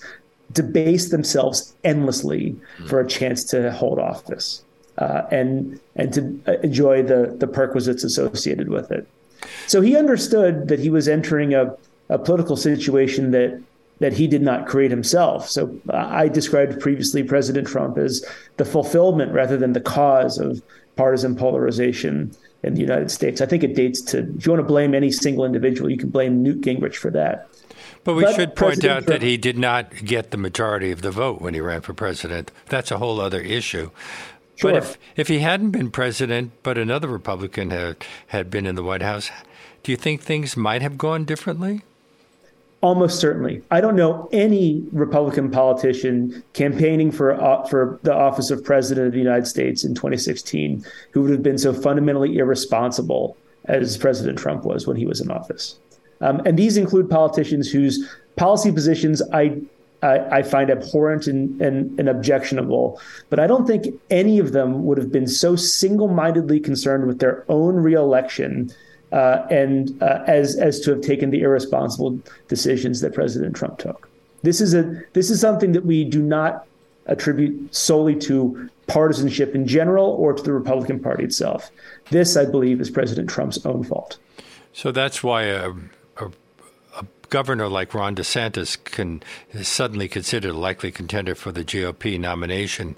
debase 0.53 1.11
themselves 1.11 1.75
endlessly 1.85 2.55
mm. 2.79 2.88
for 2.88 3.01
a 3.01 3.07
chance 3.07 3.42
to 3.44 3.72
hold 3.72 3.99
office 3.99 4.62
uh, 4.99 5.22
and 5.31 5.81
and 5.96 6.12
to 6.12 6.61
enjoy 6.62 7.03
the 7.03 7.35
the 7.38 7.46
perquisites 7.46 8.05
associated 8.05 8.68
with 8.68 8.90
it. 8.90 9.07
So 9.66 9.81
he 9.81 9.96
understood 9.96 10.68
that 10.68 10.81
he 10.81 10.90
was 10.90 11.09
entering 11.09 11.55
a, 11.55 11.75
a 12.09 12.18
political 12.18 12.57
situation 12.57 13.31
that 13.33 13.61
that 13.99 14.13
he 14.13 14.27
did 14.27 14.43
not 14.43 14.67
create 14.67 14.91
himself. 14.91 15.49
So 15.49 15.79
uh, 15.89 15.97
I 15.97 16.29
described 16.29 16.81
previously 16.81 17.23
President 17.23 17.67
Trump 17.67 17.97
as 17.99 18.25
the 18.57 18.65
fulfillment 18.65 19.33
rather 19.33 19.57
than 19.57 19.73
the 19.73 19.81
cause 19.81 20.39
of 20.39 20.63
partisan 20.97 21.37
polarization 21.37 22.35
in 22.63 22.75
the 22.75 22.81
United 22.81 23.11
States. 23.11 23.41
I 23.41 23.47
think 23.47 23.63
it 23.63 23.75
dates 23.75 24.01
to, 24.03 24.19
if 24.19 24.47
you 24.47 24.53
want 24.53 24.61
to 24.61 24.67
blame 24.67 24.95
any 24.95 25.11
single 25.11 25.45
individual, 25.45 25.91
you 25.91 25.97
can 25.97 26.11
blame 26.11 26.43
Newt 26.43 26.61
Gingrich 26.61 26.97
for 26.97 27.11
that. 27.11 27.49
But 28.05 28.15
we 28.15 28.23
but 28.23 28.37
should 28.37 28.49
point 28.51 28.57
President 28.57 28.91
out 28.91 29.05
Trump, 29.05 29.07
that 29.07 29.23
he 29.23 29.37
did 29.37 29.59
not 29.59 30.05
get 30.05 30.31
the 30.31 30.37
majority 30.37 30.93
of 30.93 31.03
the 31.03 31.11
vote 31.11 31.41
when 31.41 31.55
he 31.55 31.61
ran 31.61 31.81
for 31.81 31.93
president. 31.93 32.53
That's 32.69 32.91
a 32.91 32.99
whole 32.99 33.21
other 33.21 33.41
issue. 33.41 33.91
Sure. 34.57 34.73
But 34.73 34.83
if, 34.83 34.99
if 35.17 35.29
he 35.29 35.41
hadn't 35.41 35.73
been 35.73 35.91
president, 35.91 36.53
but 36.63 36.79
another 36.79 37.09
Republican 37.09 37.71
had, 37.71 38.05
had 38.29 38.51
been 38.51 38.65
in 38.65 38.75
the 38.75 38.83
White 38.83 39.03
House, 39.03 39.31
do 39.83 39.93
you 39.93 39.97
think 39.97 40.23
things 40.23 40.57
might 40.57 40.83
have 40.83 40.97
gone 40.97 41.25
differently? 41.25 41.83
Almost 42.83 43.21
certainly. 43.21 43.62
I 43.71 43.81
don't 43.81 43.97
know 43.97 44.29
any 44.33 44.85
Republican 44.93 45.51
politician 45.51 46.45
campaigning 46.53 47.11
for 47.11 47.33
uh, 47.33 47.67
for 47.67 47.99
the 48.03 48.15
office 48.15 48.51
of 48.51 48.62
president 48.62 49.07
of 49.09 49.12
the 49.12 49.19
United 49.19 49.47
States 49.47 49.83
in 49.83 49.95
2016 49.95 50.85
who 51.12 51.23
would 51.23 51.31
have 51.31 51.43
been 51.43 51.59
so 51.59 51.73
fundamentally 51.73 52.37
irresponsible 52.37 53.37
as 53.65 53.97
President 53.97 54.39
Trump 54.39 54.65
was 54.65 54.87
when 54.87 54.97
he 54.97 55.07
was 55.07 55.21
in 55.21 55.31
office. 55.31 55.79
Um, 56.21 56.41
and 56.45 56.59
these 56.59 56.77
include 56.77 57.11
politicians 57.11 57.71
whose 57.71 58.09
policy 58.37 58.71
positions 58.71 59.23
I 59.33 59.61
I, 60.03 60.39
I 60.39 60.43
find 60.43 60.71
abhorrent 60.71 61.27
and, 61.27 61.61
and, 61.61 61.99
and, 61.99 62.09
objectionable. 62.09 63.01
But 63.31 63.41
I 63.41 63.47
don't 63.47 63.67
think 63.67 63.87
any 64.11 64.39
of 64.39 64.53
them 64.53 64.85
would 64.85 64.99
have 64.99 65.11
been 65.11 65.27
so 65.27 65.57
single 65.57 66.09
mindedly 66.09 66.61
concerned 66.61 67.07
with 67.07 67.19
their 67.19 67.45
own 67.49 67.77
reelection 67.77 68.71
uh, 69.17 69.47
and 69.51 70.01
uh, 70.03 70.23
as 70.27 70.57
as 70.57 70.79
to 70.81 70.91
have 70.91 71.01
taken 71.01 71.31
the 71.31 71.41
irresponsible 71.41 72.21
decisions 72.49 73.01
that 73.01 73.15
President 73.15 73.57
Trump 73.57 73.79
took. 73.79 74.09
This 74.43 74.61
is 74.61 74.75
a 74.75 75.03
this 75.15 75.31
is 75.31 75.41
something 75.41 75.73
that 75.73 75.87
we 75.87 76.05
do 76.05 76.21
not 76.21 76.67
attribute 77.07 77.75
solely 77.75 78.15
to 78.17 78.69
partisanship 78.89 79.55
in 79.55 79.67
general 79.67 80.11
or 80.11 80.35
to 80.35 80.43
the 80.43 80.53
Republican 80.53 81.01
Party 81.01 81.25
itself. 81.25 81.71
This, 82.11 82.37
I 82.37 82.45
believe, 82.45 82.81
is 82.81 82.91
President 82.91 83.31
Trump's 83.31 83.65
own 83.65 83.85
fault. 83.85 84.19
So 84.73 84.93
that's 84.93 85.23
why 85.23 85.45
a, 85.45 85.71
a, 86.19 86.27
a 86.97 87.05
governor 87.31 87.69
like 87.69 87.95
Ron 87.95 88.15
DeSantis 88.15 88.77
can 88.85 89.23
suddenly 89.63 90.09
considered 90.09 90.51
a 90.51 90.59
likely 90.59 90.93
contender 90.93 91.35
for 91.35 91.53
the 91.53 91.65
GOP 91.65 92.21
nomination 92.21 92.97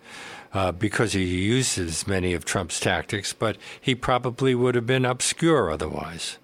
uh, 0.54 0.72
because 0.72 1.12
he 1.12 1.24
uses 1.24 2.06
many 2.06 2.34
of 2.34 2.44
Trump's 2.44 2.80
tactics, 2.80 3.32
but 3.32 3.56
he 3.80 3.94
probably 3.94 4.54
would 4.54 4.74
have 4.74 4.86
been 4.86 5.04
obscure 5.04 5.70
otherwise. 5.70 6.38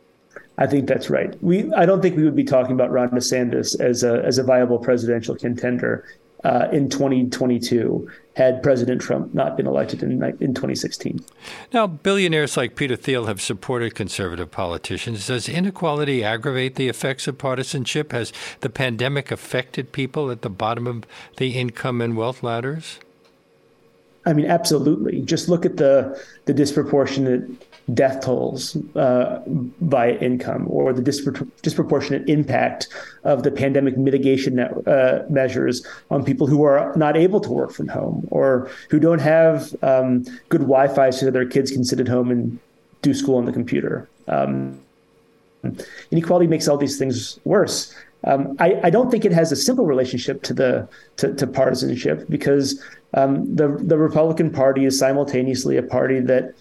I 0.57 0.67
think 0.67 0.87
that's 0.87 1.11
right. 1.11 1.37
We 1.43 1.73
I 1.75 1.85
don't 1.85 2.01
think 2.01 2.17
we 2.17 2.25
would 2.25 2.37
be 2.37 2.45
talking 2.45 2.73
about 2.73 2.93
Ron 2.93 3.11
DeSantis 3.11 3.79
as 3.81 4.05
a 4.05 4.23
as 4.25 4.39
a 4.39 4.45
viable 4.45 4.79
presidential 4.79 5.35
contender 5.35 6.05
uh, 6.45 6.69
in 6.73 6.89
2022 6.89 8.09
had 8.37 8.63
President 8.63 9.01
Trump 9.01 9.33
not 9.33 9.57
been 9.57 9.67
elected 9.67 10.03
in 10.03 10.23
in 10.41 10.55
2016. 10.55 11.25
Now, 11.73 11.87
billionaires 11.87 12.57
like 12.57 12.77
Peter 12.77 12.97
Thiel 12.97 13.27
have 13.27 13.41
supported 13.41 13.95
conservative 13.95 14.51
politicians. 14.51 15.27
Does 15.27 15.49
inequality 15.49 16.23
aggravate 16.23 16.77
the 16.77 16.89
effects 16.89 17.27
of 17.27 17.39
partisanship? 17.39 18.13
Has 18.13 18.33
the 18.61 18.71
pandemic 18.71 19.33
affected 19.33 19.91
people 19.91 20.31
at 20.31 20.43
the 20.43 20.51
bottom 20.51 20.87
of 20.87 21.05
the 21.37 21.59
income 21.59 22.01
and 22.01 22.17
wealth 22.17 22.43
ladders? 22.43 22.99
I 24.27 24.33
mean, 24.33 24.47
absolutely. 24.47 25.21
Just 25.23 25.49
look 25.49 25.67
at 25.67 25.77
the 25.77 26.21
the 26.47 26.55
disproportionate 26.55 27.49
death 27.93 28.23
tolls 28.23 28.77
uh, 28.97 29.43
by 29.83 30.13
income 30.13 30.67
or 30.71 30.93
the 30.95 31.03
dispro- 31.03 31.47
disproportionate 31.61 32.27
impact 32.29 32.89
of 33.25 33.43
the 33.43 33.51
pandemic 33.51 33.99
mitigation 33.99 34.55
net, 34.55 34.89
uh, 34.89 35.23
measures 35.29 35.87
on 36.11 36.25
people 36.25 36.47
who 36.47 36.63
are 36.63 36.95
not 36.97 37.15
able 37.17 37.41
to 37.41 37.51
work 37.51 37.73
from 37.73 37.89
home 37.89 38.27
or 38.31 38.71
who 38.89 38.99
don't 38.99 39.19
have 39.19 39.75
um, 39.83 40.25
good 40.49 40.63
Wi-Fi 40.63 41.11
so 41.11 41.27
that 41.27 41.33
their 41.33 41.47
kids 41.47 41.71
can 41.71 41.85
sit 41.85 42.01
at 42.01 42.09
home 42.09 42.31
and 42.31 42.59
do 43.03 43.13
school 43.13 43.37
on 43.37 43.45
the 43.45 43.53
computer. 43.53 44.09
Um, 44.29 44.81
inequality 46.11 46.47
makes 46.47 46.69
all 46.69 46.79
these 46.79 46.99
things 46.99 47.39
worse. 47.45 47.95
Um, 48.27 48.57
I, 48.59 48.81
I, 48.85 48.91
don't 48.91 49.11
think 49.11 49.27
it 49.27 49.33
has 49.33 49.53
a 49.53 49.57
simple 49.57 49.85
relationship 49.85 50.43
to 50.45 50.55
the 50.55 50.89
to, 51.19 51.35
to 51.35 51.47
partisanship 51.47 52.27
because 52.31 52.83
um, 53.15 53.55
the 53.55 53.69
the 53.69 53.99
Republican 53.99 54.51
Party 54.51 54.85
is 54.85 54.99
simultaneously 54.99 55.77
a 55.77 55.83
party 55.83 56.21
that 56.21 56.55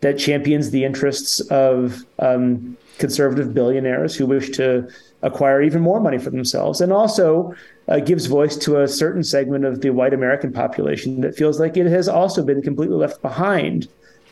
that 0.00 0.18
champions 0.18 0.70
the 0.70 0.84
interests 0.84 1.40
of 1.50 2.04
um, 2.18 2.76
conservative 2.98 3.54
billionaires 3.54 4.14
who 4.14 4.26
wish 4.26 4.50
to 4.50 4.86
acquire 5.22 5.62
even 5.62 5.80
more 5.80 6.00
money 6.00 6.18
for 6.18 6.30
themselves, 6.30 6.80
and 6.80 6.92
also 6.92 7.54
uh, 7.88 7.98
gives 8.00 8.26
voice 8.26 8.56
to 8.56 8.80
a 8.80 8.88
certain 8.88 9.24
segment 9.24 9.64
of 9.64 9.80
the 9.80 9.90
white 9.90 10.12
American 10.12 10.52
population 10.52 11.22
that 11.22 11.34
feels 11.34 11.58
like 11.58 11.76
it 11.76 11.86
has 11.86 12.08
also 12.08 12.44
been 12.44 12.60
completely 12.60 12.96
left 12.96 13.22
behind 13.22 13.88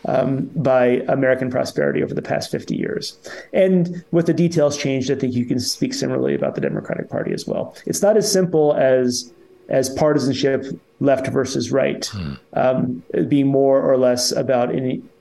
um, 0.07 0.51
by 0.57 1.03
American 1.09 1.51
prosperity 1.51 2.03
over 2.03 2.13
the 2.13 2.23
past 2.23 2.51
50 2.51 2.77
years. 2.77 3.17
And 3.53 4.05
with 4.11 4.27
the 4.27 4.35
details 4.35 4.77
changed, 4.77 5.11
I 5.11 5.15
think 5.15 5.35
you 5.35 5.47
can 5.47 5.61
speak 5.61 5.95
similarly 5.95 6.35
about 6.35 6.55
the 6.55 6.61
Democratic 6.61 7.09
Party 7.09 7.33
as 7.33 7.47
well. 7.47 7.75
It's 7.87 8.03
not 8.03 8.17
as 8.17 8.31
simple 8.31 8.75
as 8.75 9.33
as 9.69 9.91
partisanship, 9.91 10.67
left 11.01 11.27
versus 11.29 11.73
right, 11.73 12.07
hmm. 12.07 12.35
um, 12.55 13.03
being 13.29 13.47
more 13.47 13.81
or 13.83 13.97
less 13.97 14.33
about 14.33 14.73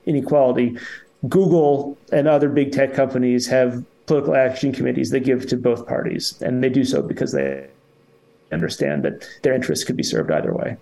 inequality. 0.06 0.78
Google 1.28 1.96
and 2.12 2.28
other 2.28 2.48
big 2.48 2.72
tech 2.72 2.94
companies 2.94 3.46
have 3.46 3.84
political 4.06 4.34
action 4.34 4.72
committees 4.72 5.10
that 5.10 5.20
give 5.20 5.46
to 5.48 5.56
both 5.56 5.86
parties, 5.86 6.40
and 6.42 6.62
they 6.62 6.68
do 6.68 6.84
so 6.84 7.02
because 7.02 7.32
they 7.32 7.66
understand 8.50 9.04
that 9.04 9.26
their 9.42 9.54
interests 9.54 9.84
could 9.84 9.96
be 9.96 10.02
served 10.02 10.30
either 10.30 10.52
way. 10.52 10.76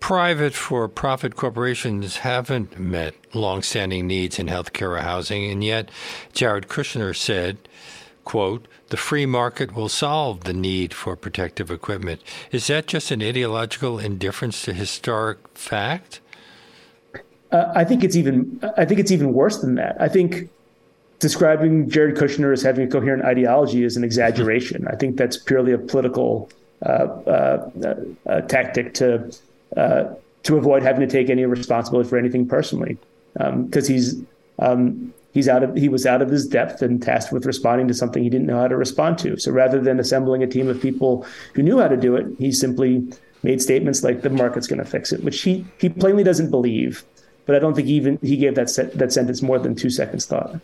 Private 0.00 0.54
for 0.54 0.88
profit 0.88 1.34
corporations 1.34 2.18
haven't 2.18 2.78
met 2.78 3.14
longstanding 3.34 4.06
needs 4.06 4.38
in 4.38 4.46
healthcare 4.46 4.96
or 4.96 5.02
housing, 5.02 5.50
and 5.50 5.62
yet 5.62 5.90
Jared 6.32 6.68
Kushner 6.68 7.14
said, 7.14 7.58
quote, 8.28 8.68
the 8.88 8.96
free 8.98 9.24
market 9.24 9.74
will 9.74 9.88
solve 9.88 10.44
the 10.44 10.52
need 10.52 10.92
for 10.92 11.16
protective 11.16 11.70
equipment. 11.70 12.20
Is 12.52 12.66
that 12.66 12.86
just 12.86 13.10
an 13.10 13.22
ideological 13.22 13.98
indifference 13.98 14.62
to 14.66 14.74
historic 14.74 15.38
fact? 15.54 16.20
Uh, 17.50 17.72
I 17.74 17.84
think 17.84 18.04
it's 18.04 18.16
even. 18.16 18.60
I 18.76 18.84
think 18.84 19.00
it's 19.00 19.10
even 19.10 19.32
worse 19.32 19.62
than 19.62 19.76
that. 19.76 19.96
I 19.98 20.08
think 20.08 20.50
describing 21.20 21.88
Jared 21.88 22.16
Kushner 22.16 22.52
as 22.52 22.60
having 22.60 22.86
a 22.86 22.90
coherent 22.90 23.24
ideology 23.24 23.82
is 23.82 23.96
an 23.96 24.04
exaggeration. 24.04 24.86
I 24.86 24.96
think 24.96 25.16
that's 25.16 25.38
purely 25.38 25.72
a 25.72 25.78
political 25.78 26.50
uh, 26.84 26.88
uh, 26.88 27.70
uh 28.26 28.40
tactic 28.42 28.92
to 29.00 29.34
uh, 29.78 30.04
to 30.42 30.58
avoid 30.58 30.82
having 30.82 31.00
to 31.00 31.10
take 31.10 31.30
any 31.30 31.46
responsibility 31.46 32.10
for 32.10 32.18
anything 32.18 32.46
personally, 32.46 32.98
because 33.32 33.88
um, 33.88 33.94
he's 33.94 34.22
um, 34.58 35.14
he's 35.38 35.48
out 35.48 35.62
of 35.62 35.74
he 35.76 35.88
was 35.88 36.04
out 36.04 36.20
of 36.20 36.28
his 36.28 36.46
depth 36.46 36.82
and 36.82 37.02
tasked 37.02 37.32
with 37.32 37.46
responding 37.46 37.88
to 37.88 37.94
something 37.94 38.22
he 38.22 38.30
didn't 38.30 38.46
know 38.46 38.60
how 38.60 38.68
to 38.68 38.76
respond 38.76 39.18
to. 39.20 39.38
So 39.38 39.50
rather 39.52 39.80
than 39.80 39.98
assembling 39.98 40.42
a 40.42 40.46
team 40.46 40.68
of 40.68 40.80
people 40.80 41.26
who 41.54 41.62
knew 41.62 41.78
how 41.78 41.88
to 41.88 41.96
do 41.96 42.16
it, 42.16 42.26
he 42.38 42.52
simply 42.52 43.06
made 43.42 43.62
statements 43.62 44.02
like 44.02 44.22
the 44.22 44.30
market's 44.30 44.66
going 44.66 44.84
to 44.84 44.90
fix 44.90 45.12
it, 45.12 45.24
which 45.24 45.40
he 45.42 45.64
he 45.78 45.88
plainly 45.88 46.24
doesn't 46.24 46.50
believe 46.50 47.04
but 47.48 47.56
I 47.56 47.60
don't 47.60 47.74
think 47.74 47.88
even 47.88 48.18
he 48.20 48.36
gave 48.36 48.56
that 48.56 48.68
se- 48.68 48.90
that 48.94 49.10
sentence 49.10 49.40
more 49.40 49.58
than 49.58 49.74
two 49.74 49.88
seconds 49.88 50.26
thought. 50.26 50.60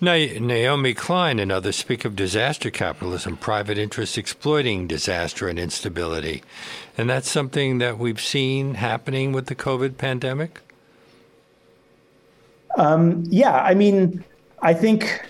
Naomi 0.00 0.94
Klein 0.94 1.40
and 1.40 1.50
others 1.50 1.74
speak 1.74 2.04
of 2.04 2.14
disaster 2.14 2.70
capitalism, 2.70 3.36
private 3.36 3.78
interests 3.78 4.16
exploiting 4.16 4.86
disaster 4.86 5.48
and 5.48 5.58
instability. 5.58 6.44
And 6.96 7.10
that's 7.10 7.28
something 7.28 7.78
that 7.78 7.98
we've 7.98 8.20
seen 8.20 8.74
happening 8.74 9.32
with 9.32 9.46
the 9.46 9.56
COVID 9.56 9.98
pandemic? 9.98 10.60
Um, 12.76 13.24
yeah, 13.28 13.62
I 13.62 13.74
mean, 13.74 14.24
I 14.60 14.74
think, 14.74 15.20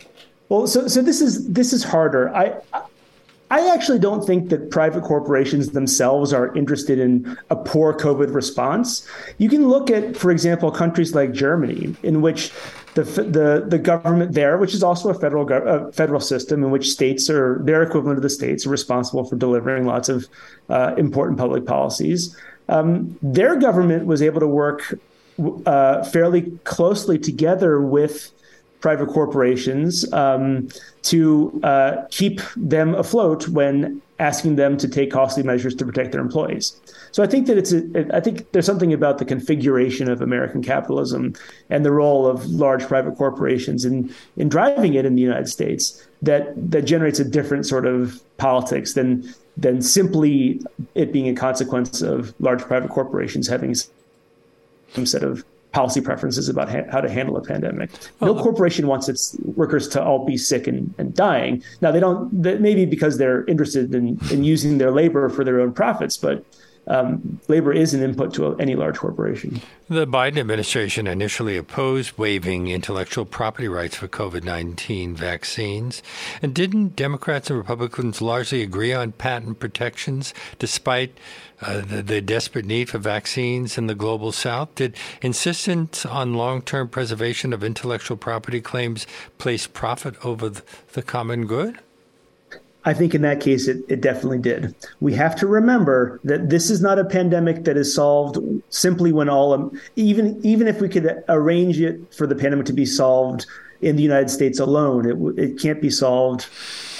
well, 0.48 0.66
so, 0.66 0.88
so 0.88 1.02
this 1.02 1.20
is, 1.20 1.48
this 1.48 1.72
is 1.72 1.82
harder. 1.84 2.34
I, 2.34 2.54
I 3.52 3.68
actually 3.68 3.98
don't 3.98 4.24
think 4.26 4.48
that 4.48 4.70
private 4.70 5.04
corporations 5.04 5.72
themselves 5.72 6.32
are 6.32 6.56
interested 6.56 6.98
in 6.98 7.36
a 7.50 7.56
poor 7.56 7.92
COVID 7.92 8.32
response. 8.32 9.06
You 9.36 9.50
can 9.50 9.68
look 9.68 9.90
at, 9.90 10.16
for 10.16 10.30
example, 10.30 10.70
countries 10.70 11.14
like 11.14 11.32
Germany, 11.32 11.94
in 12.02 12.22
which 12.22 12.50
the 12.94 13.02
the 13.02 13.64
the 13.68 13.78
government 13.78 14.32
there, 14.32 14.56
which 14.56 14.72
is 14.72 14.82
also 14.82 15.10
a 15.10 15.14
federal 15.14 15.92
federal 15.92 16.20
system, 16.20 16.64
in 16.64 16.70
which 16.70 16.88
states 16.88 17.28
are 17.28 17.60
their 17.62 17.82
equivalent 17.82 18.16
of 18.16 18.22
the 18.22 18.30
states 18.30 18.64
are 18.66 18.70
responsible 18.70 19.24
for 19.24 19.36
delivering 19.36 19.84
lots 19.84 20.08
of 20.08 20.28
uh, 20.70 20.94
important 20.96 21.38
public 21.38 21.66
policies. 21.66 22.34
Um, 22.70 23.18
their 23.20 23.56
government 23.56 24.06
was 24.06 24.22
able 24.22 24.40
to 24.40 24.46
work 24.46 24.94
uh, 25.66 26.04
fairly 26.04 26.50
closely 26.64 27.18
together 27.18 27.80
with 27.80 28.32
private 28.80 29.08
corporations 29.08 30.12
um, 30.12 30.68
to 31.02 31.60
uh, 31.62 32.04
keep 32.10 32.40
them 32.56 32.94
afloat 32.96 33.48
when 33.48 34.02
asking 34.18 34.56
them 34.56 34.76
to 34.76 34.88
take 34.88 35.10
costly 35.10 35.42
measures 35.42 35.74
to 35.74 35.84
protect 35.84 36.12
their 36.12 36.20
employees. 36.20 36.78
So 37.12 37.22
I 37.22 37.26
think 37.26 37.46
that 37.46 37.58
it's 37.58 37.72
a, 37.72 38.16
I 38.16 38.20
think 38.20 38.50
there's 38.52 38.66
something 38.66 38.92
about 38.92 39.18
the 39.18 39.24
configuration 39.24 40.10
of 40.10 40.20
American 40.20 40.62
capitalism 40.62 41.34
and 41.70 41.84
the 41.84 41.92
role 41.92 42.26
of 42.26 42.46
large 42.46 42.84
private 42.86 43.16
corporations 43.16 43.84
in 43.84 44.14
in 44.36 44.48
driving 44.48 44.94
it 44.94 45.04
in 45.04 45.14
the 45.14 45.22
United 45.22 45.48
States 45.48 46.06
that 46.22 46.54
that 46.70 46.82
generates 46.82 47.18
a 47.18 47.24
different 47.24 47.66
sort 47.66 47.86
of 47.86 48.22
politics 48.36 48.94
than 48.94 49.32
than 49.56 49.82
simply 49.82 50.60
it 50.94 51.12
being 51.12 51.28
a 51.28 51.34
consequence 51.34 52.00
of 52.00 52.34
large 52.40 52.62
private 52.62 52.90
corporations 52.90 53.48
having 53.48 53.74
some 54.94 55.06
set 55.06 55.22
of 55.22 55.44
policy 55.72 56.00
preferences 56.00 56.48
about 56.48 56.68
ha- 56.68 56.84
how 56.90 57.00
to 57.00 57.10
handle 57.10 57.36
a 57.36 57.42
pandemic. 57.42 57.90
No 58.20 58.34
corporation 58.34 58.86
wants 58.86 59.08
its 59.08 59.36
workers 59.56 59.88
to 59.88 60.02
all 60.02 60.24
be 60.24 60.36
sick 60.36 60.66
and, 60.66 60.94
and 60.98 61.14
dying. 61.14 61.62
Now 61.80 61.90
they 61.90 62.00
don't. 62.00 62.42
That 62.42 62.60
maybe 62.60 62.84
because 62.84 63.18
they're 63.18 63.44
interested 63.46 63.94
in, 63.94 64.18
in 64.30 64.44
using 64.44 64.78
their 64.78 64.90
labor 64.90 65.28
for 65.28 65.44
their 65.44 65.60
own 65.60 65.72
profits, 65.72 66.16
but 66.16 66.44
um, 66.88 67.40
labor 67.48 67.72
is 67.72 67.94
an 67.94 68.02
input 68.02 68.34
to 68.34 68.56
any 68.56 68.74
large 68.74 68.98
corporation. 68.98 69.60
The 69.88 70.06
Biden 70.06 70.38
administration 70.38 71.06
initially 71.06 71.56
opposed 71.56 72.18
waiving 72.18 72.68
intellectual 72.68 73.24
property 73.24 73.68
rights 73.68 73.96
for 73.96 74.08
COVID 74.08 74.42
19 74.42 75.14
vaccines. 75.14 76.02
And 76.40 76.54
didn't 76.54 76.96
Democrats 76.96 77.50
and 77.50 77.58
Republicans 77.58 78.20
largely 78.20 78.62
agree 78.62 78.92
on 78.92 79.12
patent 79.12 79.60
protections 79.60 80.34
despite 80.58 81.16
uh, 81.62 81.80
the, 81.80 82.02
the, 82.02 82.20
desperate 82.20 82.64
need 82.64 82.88
for 82.88 82.98
vaccines 82.98 83.78
in 83.78 83.86
the 83.86 83.94
global 83.94 84.32
south? 84.32 84.74
Did 84.74 84.96
insistence 85.20 86.04
on 86.04 86.34
long 86.34 86.62
term 86.62 86.88
preservation 86.88 87.52
of 87.52 87.62
intellectual 87.62 88.16
property 88.16 88.60
claims 88.60 89.06
place 89.38 89.66
profit 89.66 90.14
over 90.24 90.48
the, 90.48 91.02
common 91.02 91.46
good? 91.46 91.78
I 92.84 92.94
think 92.94 93.14
in 93.14 93.22
that 93.22 93.40
case, 93.40 93.68
it, 93.68 93.84
it 93.88 94.00
definitely 94.00 94.38
did. 94.38 94.74
We 95.00 95.14
have 95.14 95.36
to 95.36 95.46
remember 95.46 96.20
that 96.24 96.50
this 96.50 96.68
is 96.68 96.80
not 96.80 96.98
a 96.98 97.04
pandemic 97.04 97.64
that 97.64 97.76
is 97.76 97.94
solved 97.94 98.38
simply 98.70 99.12
when 99.12 99.28
all, 99.28 99.72
even 99.94 100.40
even 100.44 100.66
if 100.66 100.80
we 100.80 100.88
could 100.88 101.22
arrange 101.28 101.80
it 101.80 102.12
for 102.12 102.26
the 102.26 102.34
pandemic 102.34 102.66
to 102.66 102.72
be 102.72 102.86
solved 102.86 103.46
in 103.82 103.96
the 103.96 104.02
United 104.02 104.30
States 104.30 104.58
alone, 104.58 105.06
it 105.06 105.42
it 105.42 105.58
can't 105.60 105.80
be 105.80 105.90
solved 105.90 106.46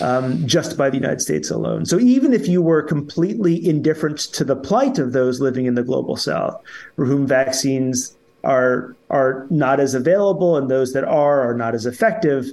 um, 0.00 0.46
just 0.46 0.76
by 0.76 0.90
the 0.90 0.96
United 0.96 1.20
States 1.20 1.50
alone. 1.50 1.86
So 1.86 1.98
even 1.98 2.32
if 2.32 2.48
you 2.48 2.60
were 2.60 2.82
completely 2.82 3.66
indifferent 3.66 4.18
to 4.18 4.44
the 4.44 4.56
plight 4.56 4.98
of 4.98 5.12
those 5.12 5.40
living 5.40 5.66
in 5.66 5.74
the 5.74 5.84
global 5.84 6.16
South, 6.16 6.60
for 6.96 7.04
whom 7.04 7.26
vaccines 7.26 8.16
are 8.44 8.96
are 9.10 9.46
not 9.50 9.78
as 9.78 9.94
available 9.94 10.56
and 10.56 10.68
those 10.68 10.92
that 10.92 11.04
are 11.04 11.48
are 11.48 11.54
not 11.54 11.74
as 11.74 11.86
effective 11.86 12.52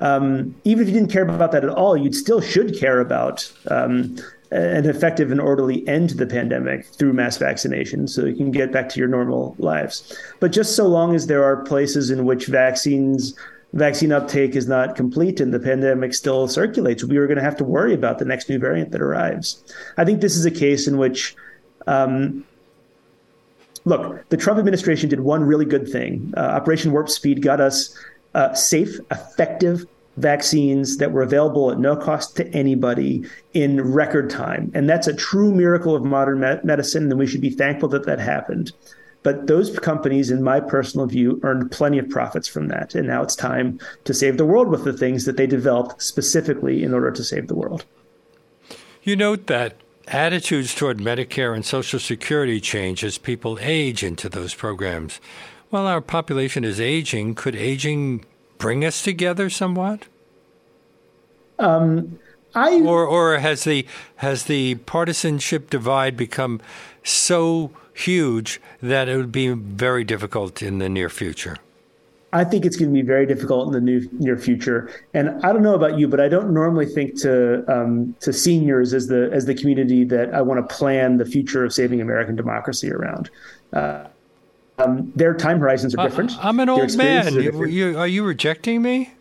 um, 0.00 0.54
even 0.64 0.82
if 0.82 0.88
you 0.88 0.94
didn't 0.94 1.12
care 1.12 1.22
about 1.22 1.52
that 1.52 1.64
at 1.64 1.70
all, 1.70 1.96
you'd 1.96 2.14
still 2.14 2.40
should 2.40 2.78
care 2.78 3.00
about 3.00 3.50
um, 3.70 4.16
an 4.50 4.86
effective 4.86 5.30
and 5.30 5.40
orderly 5.40 5.86
end 5.88 6.10
to 6.10 6.14
the 6.14 6.26
pandemic 6.26 6.86
through 6.86 7.12
mass 7.12 7.36
vaccination 7.36 8.08
so 8.08 8.24
you 8.24 8.34
can 8.34 8.50
get 8.50 8.72
back 8.72 8.88
to 8.90 8.98
your 8.98 9.08
normal 9.08 9.54
lives. 9.58 10.16
But 10.40 10.52
just 10.52 10.76
so 10.76 10.86
long 10.86 11.14
as 11.14 11.26
there 11.26 11.44
are 11.44 11.64
places 11.64 12.10
in 12.10 12.24
which 12.24 12.46
vaccines 12.46 13.34
vaccine 13.72 14.12
uptake 14.12 14.56
is 14.56 14.66
not 14.66 14.96
complete 14.96 15.40
and 15.40 15.52
the 15.52 15.60
pandemic 15.60 16.14
still 16.14 16.48
circulates, 16.48 17.04
we 17.04 17.16
are 17.18 17.26
going 17.26 17.36
to 17.36 17.42
have 17.42 17.56
to 17.56 17.64
worry 17.64 17.94
about 17.94 18.18
the 18.18 18.24
next 18.24 18.48
new 18.48 18.58
variant 18.58 18.92
that 18.92 19.02
arrives. 19.02 19.62
I 19.96 20.04
think 20.04 20.20
this 20.20 20.36
is 20.36 20.46
a 20.46 20.50
case 20.50 20.88
in 20.88 20.96
which 20.96 21.36
um, 21.86 22.44
look, 23.84 24.28
the 24.28 24.36
Trump 24.36 24.58
administration 24.58 25.08
did 25.08 25.20
one 25.20 25.42
really 25.44 25.64
good 25.64 25.88
thing. 25.88 26.32
Uh, 26.36 26.40
Operation 26.40 26.92
Warp 26.92 27.08
Speed 27.08 27.42
got 27.42 27.60
us 27.60 27.96
uh, 28.34 28.52
safe, 28.54 28.98
effective 29.10 29.86
vaccines 30.16 30.96
that 30.98 31.12
were 31.12 31.22
available 31.22 31.70
at 31.70 31.78
no 31.78 31.96
cost 31.96 32.36
to 32.36 32.46
anybody 32.48 33.24
in 33.54 33.80
record 33.80 34.28
time. 34.28 34.70
And 34.74 34.88
that's 34.88 35.06
a 35.06 35.14
true 35.14 35.52
miracle 35.54 35.94
of 35.94 36.04
modern 36.04 36.40
me- 36.40 36.58
medicine, 36.64 37.10
and 37.10 37.18
we 37.18 37.26
should 37.26 37.40
be 37.40 37.50
thankful 37.50 37.88
that 37.90 38.04
that 38.06 38.18
happened. 38.18 38.72
But 39.22 39.46
those 39.46 39.76
companies, 39.78 40.30
in 40.30 40.42
my 40.42 40.60
personal 40.60 41.06
view, 41.06 41.40
earned 41.42 41.70
plenty 41.70 41.98
of 41.98 42.08
profits 42.08 42.46
from 42.46 42.68
that. 42.68 42.94
And 42.94 43.08
now 43.08 43.22
it's 43.22 43.36
time 43.36 43.78
to 44.04 44.14
save 44.14 44.36
the 44.36 44.46
world 44.46 44.68
with 44.68 44.84
the 44.84 44.92
things 44.92 45.24
that 45.24 45.36
they 45.36 45.46
developed 45.46 46.02
specifically 46.02 46.82
in 46.82 46.94
order 46.94 47.10
to 47.10 47.24
save 47.24 47.48
the 47.48 47.54
world. 47.54 47.84
You 49.02 49.16
note 49.16 49.46
that 49.48 49.74
attitudes 50.06 50.74
toward 50.74 50.98
Medicare 50.98 51.54
and 51.54 51.64
Social 51.64 51.98
Security 51.98 52.60
change 52.60 53.02
as 53.04 53.18
people 53.18 53.58
age 53.60 54.02
into 54.02 54.28
those 54.28 54.54
programs. 54.54 55.20
While 55.70 55.86
our 55.86 56.00
population 56.00 56.64
is 56.64 56.80
aging, 56.80 57.34
could 57.34 57.56
aging 57.56 58.24
bring 58.56 58.84
us 58.84 59.02
together 59.02 59.50
somewhat? 59.50 60.06
Um, 61.58 62.18
I 62.54 62.80
or 62.80 63.04
or 63.04 63.38
has 63.38 63.64
the 63.64 63.86
has 64.16 64.44
the 64.44 64.76
partisanship 64.76 65.70
divide 65.70 66.16
become 66.16 66.60
so 67.02 67.70
huge 67.98 68.60
that 68.82 69.08
it 69.08 69.16
would 69.16 69.32
be 69.32 69.48
very 69.48 70.04
difficult 70.04 70.62
in 70.62 70.78
the 70.78 70.88
near 70.88 71.08
future? 71.08 71.56
I 72.32 72.44
think 72.44 72.66
it's 72.66 72.76
going 72.76 72.90
to 72.90 72.94
be 72.94 73.06
very 73.06 73.24
difficult 73.24 73.68
in 73.68 73.72
the 73.72 73.80
new, 73.80 74.06
near 74.12 74.36
future. 74.36 74.90
And 75.14 75.30
I 75.44 75.52
don't 75.52 75.62
know 75.62 75.74
about 75.74 75.98
you, 75.98 76.08
but 76.08 76.20
I 76.20 76.28
don't 76.28 76.52
normally 76.52 76.84
think 76.84 77.18
to 77.22 77.64
um, 77.72 78.14
to 78.20 78.34
seniors 78.34 78.92
as 78.92 79.06
the 79.06 79.30
as 79.32 79.46
the 79.46 79.54
community 79.54 80.04
that 80.04 80.34
I 80.34 80.42
want 80.42 80.68
to 80.68 80.74
plan 80.74 81.16
the 81.16 81.24
future 81.24 81.64
of 81.64 81.72
saving 81.72 82.02
American 82.02 82.36
democracy 82.36 82.92
around. 82.92 83.30
Uh, 83.72 84.04
um, 84.78 85.10
their 85.16 85.34
time 85.34 85.58
horizons 85.58 85.94
are 85.94 86.06
different. 86.06 86.32
Uh, 86.32 86.40
I'm 86.42 86.60
an 86.60 86.68
old 86.68 86.96
man. 86.96 87.32
You, 87.34 87.64
you, 87.64 87.98
are 87.98 88.06
you 88.06 88.24
rejecting 88.24 88.82
me? 88.82 89.12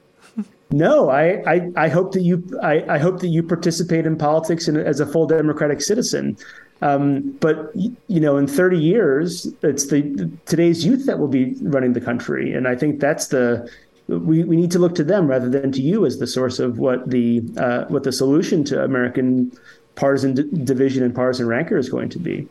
No, 0.69 1.09
I, 1.09 1.41
I, 1.47 1.71
I, 1.77 1.87
hope 1.87 2.11
that 2.11 2.21
you 2.21 2.43
I, 2.61 2.83
I, 2.89 2.97
hope 2.97 3.21
that 3.21 3.29
you 3.29 3.41
participate 3.41 4.05
in 4.05 4.17
politics 4.17 4.67
in, 4.67 4.75
as 4.75 4.99
a 4.99 5.05
full 5.05 5.25
democratic 5.25 5.81
citizen. 5.81 6.37
Um, 6.81 7.31
but 7.39 7.71
you 7.75 8.19
know, 8.19 8.37
in 8.37 8.47
30 8.47 8.77
years, 8.77 9.51
it's 9.63 9.87
the 9.87 10.29
today's 10.45 10.85
youth 10.85 11.05
that 11.07 11.17
will 11.17 11.27
be 11.27 11.55
running 11.61 11.93
the 11.93 12.01
country, 12.01 12.53
and 12.53 12.67
I 12.67 12.75
think 12.75 12.99
that's 12.99 13.27
the 13.27 13.69
we, 14.07 14.43
we 14.43 14.55
need 14.55 14.71
to 14.71 14.79
look 14.79 14.95
to 14.95 15.03
them 15.03 15.27
rather 15.27 15.49
than 15.49 15.71
to 15.73 15.81
you 15.81 16.05
as 16.05 16.19
the 16.19 16.27
source 16.27 16.59
of 16.59 16.79
what 16.79 17.09
the 17.09 17.43
uh, 17.57 17.85
what 17.85 18.03
the 18.03 18.11
solution 18.11 18.63
to 18.65 18.83
American 18.83 19.51
partisan 19.95 20.33
d- 20.33 20.63
division 20.63 21.03
and 21.03 21.13
partisan 21.13 21.47
rancor 21.47 21.77
is 21.77 21.89
going 21.89 22.09
to 22.09 22.19
be. 22.19 22.47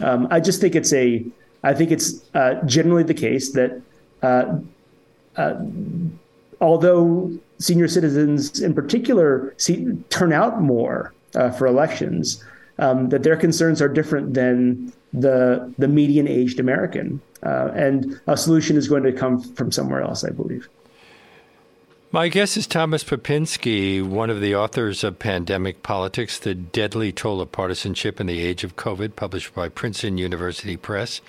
Um, 0.00 0.28
I 0.30 0.40
just 0.40 0.60
think 0.60 0.74
it's 0.74 0.92
a 0.92 1.24
I 1.64 1.74
think 1.74 1.90
it's 1.90 2.22
uh, 2.34 2.54
generally 2.66 3.02
the 3.02 3.14
case 3.14 3.52
that 3.52 3.80
uh, 4.22 4.58
uh 5.36 5.54
although 6.60 7.32
senior 7.58 7.88
citizens 7.88 8.60
in 8.60 8.74
particular 8.74 9.54
see, 9.56 9.92
turn 10.10 10.32
out 10.32 10.60
more 10.60 11.12
uh, 11.34 11.50
for 11.50 11.66
elections, 11.66 12.44
um, 12.82 13.08
that 13.10 13.22
their 13.22 13.36
concerns 13.36 13.80
are 13.80 13.88
different 13.88 14.34
than 14.34 14.92
the 15.12 15.72
the 15.78 15.88
median 15.88 16.26
aged 16.26 16.58
American, 16.58 17.20
uh, 17.44 17.70
and 17.74 18.20
a 18.26 18.36
solution 18.36 18.76
is 18.76 18.88
going 18.88 19.04
to 19.04 19.12
come 19.12 19.40
from 19.40 19.70
somewhere 19.70 20.02
else, 20.02 20.24
I 20.24 20.30
believe. 20.30 20.68
My 22.10 22.28
guest 22.28 22.56
is 22.58 22.66
Thomas 22.66 23.04
Pepinsky, 23.04 24.02
one 24.02 24.28
of 24.28 24.40
the 24.42 24.54
authors 24.54 25.02
of 25.02 25.18
Pandemic 25.18 25.82
Politics, 25.82 26.38
The 26.38 26.54
Deadly 26.54 27.10
Toll 27.10 27.40
of 27.40 27.52
Partisanship 27.52 28.20
in 28.20 28.26
the 28.26 28.40
Age 28.40 28.64
of 28.64 28.76
COVID, 28.76 29.16
published 29.16 29.54
by 29.54 29.70
Princeton 29.70 30.18
University 30.18 30.76
Press. 30.76 31.22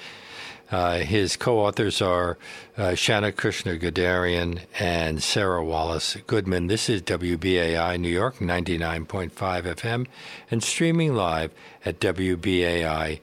Uh, 0.73 0.97
his 1.01 1.37
co-authors 1.37 2.01
are 2.01 2.35
uh, 2.79 2.93
Shana 2.93 3.31
Kushner 3.31 3.79
Gadarian 3.79 4.61
and 4.79 5.21
Sara 5.21 5.63
Wallace 5.63 6.17
Goodman. 6.25 6.65
This 6.65 6.89
is 6.89 7.03
WBAI 7.03 7.99
New 7.99 8.09
York 8.09 8.37
99.5 8.39 9.29
FM 9.29 10.07
and 10.49 10.63
streaming 10.63 11.13
live 11.13 11.51
at 11.85 11.99
WBAI.org. 11.99 13.21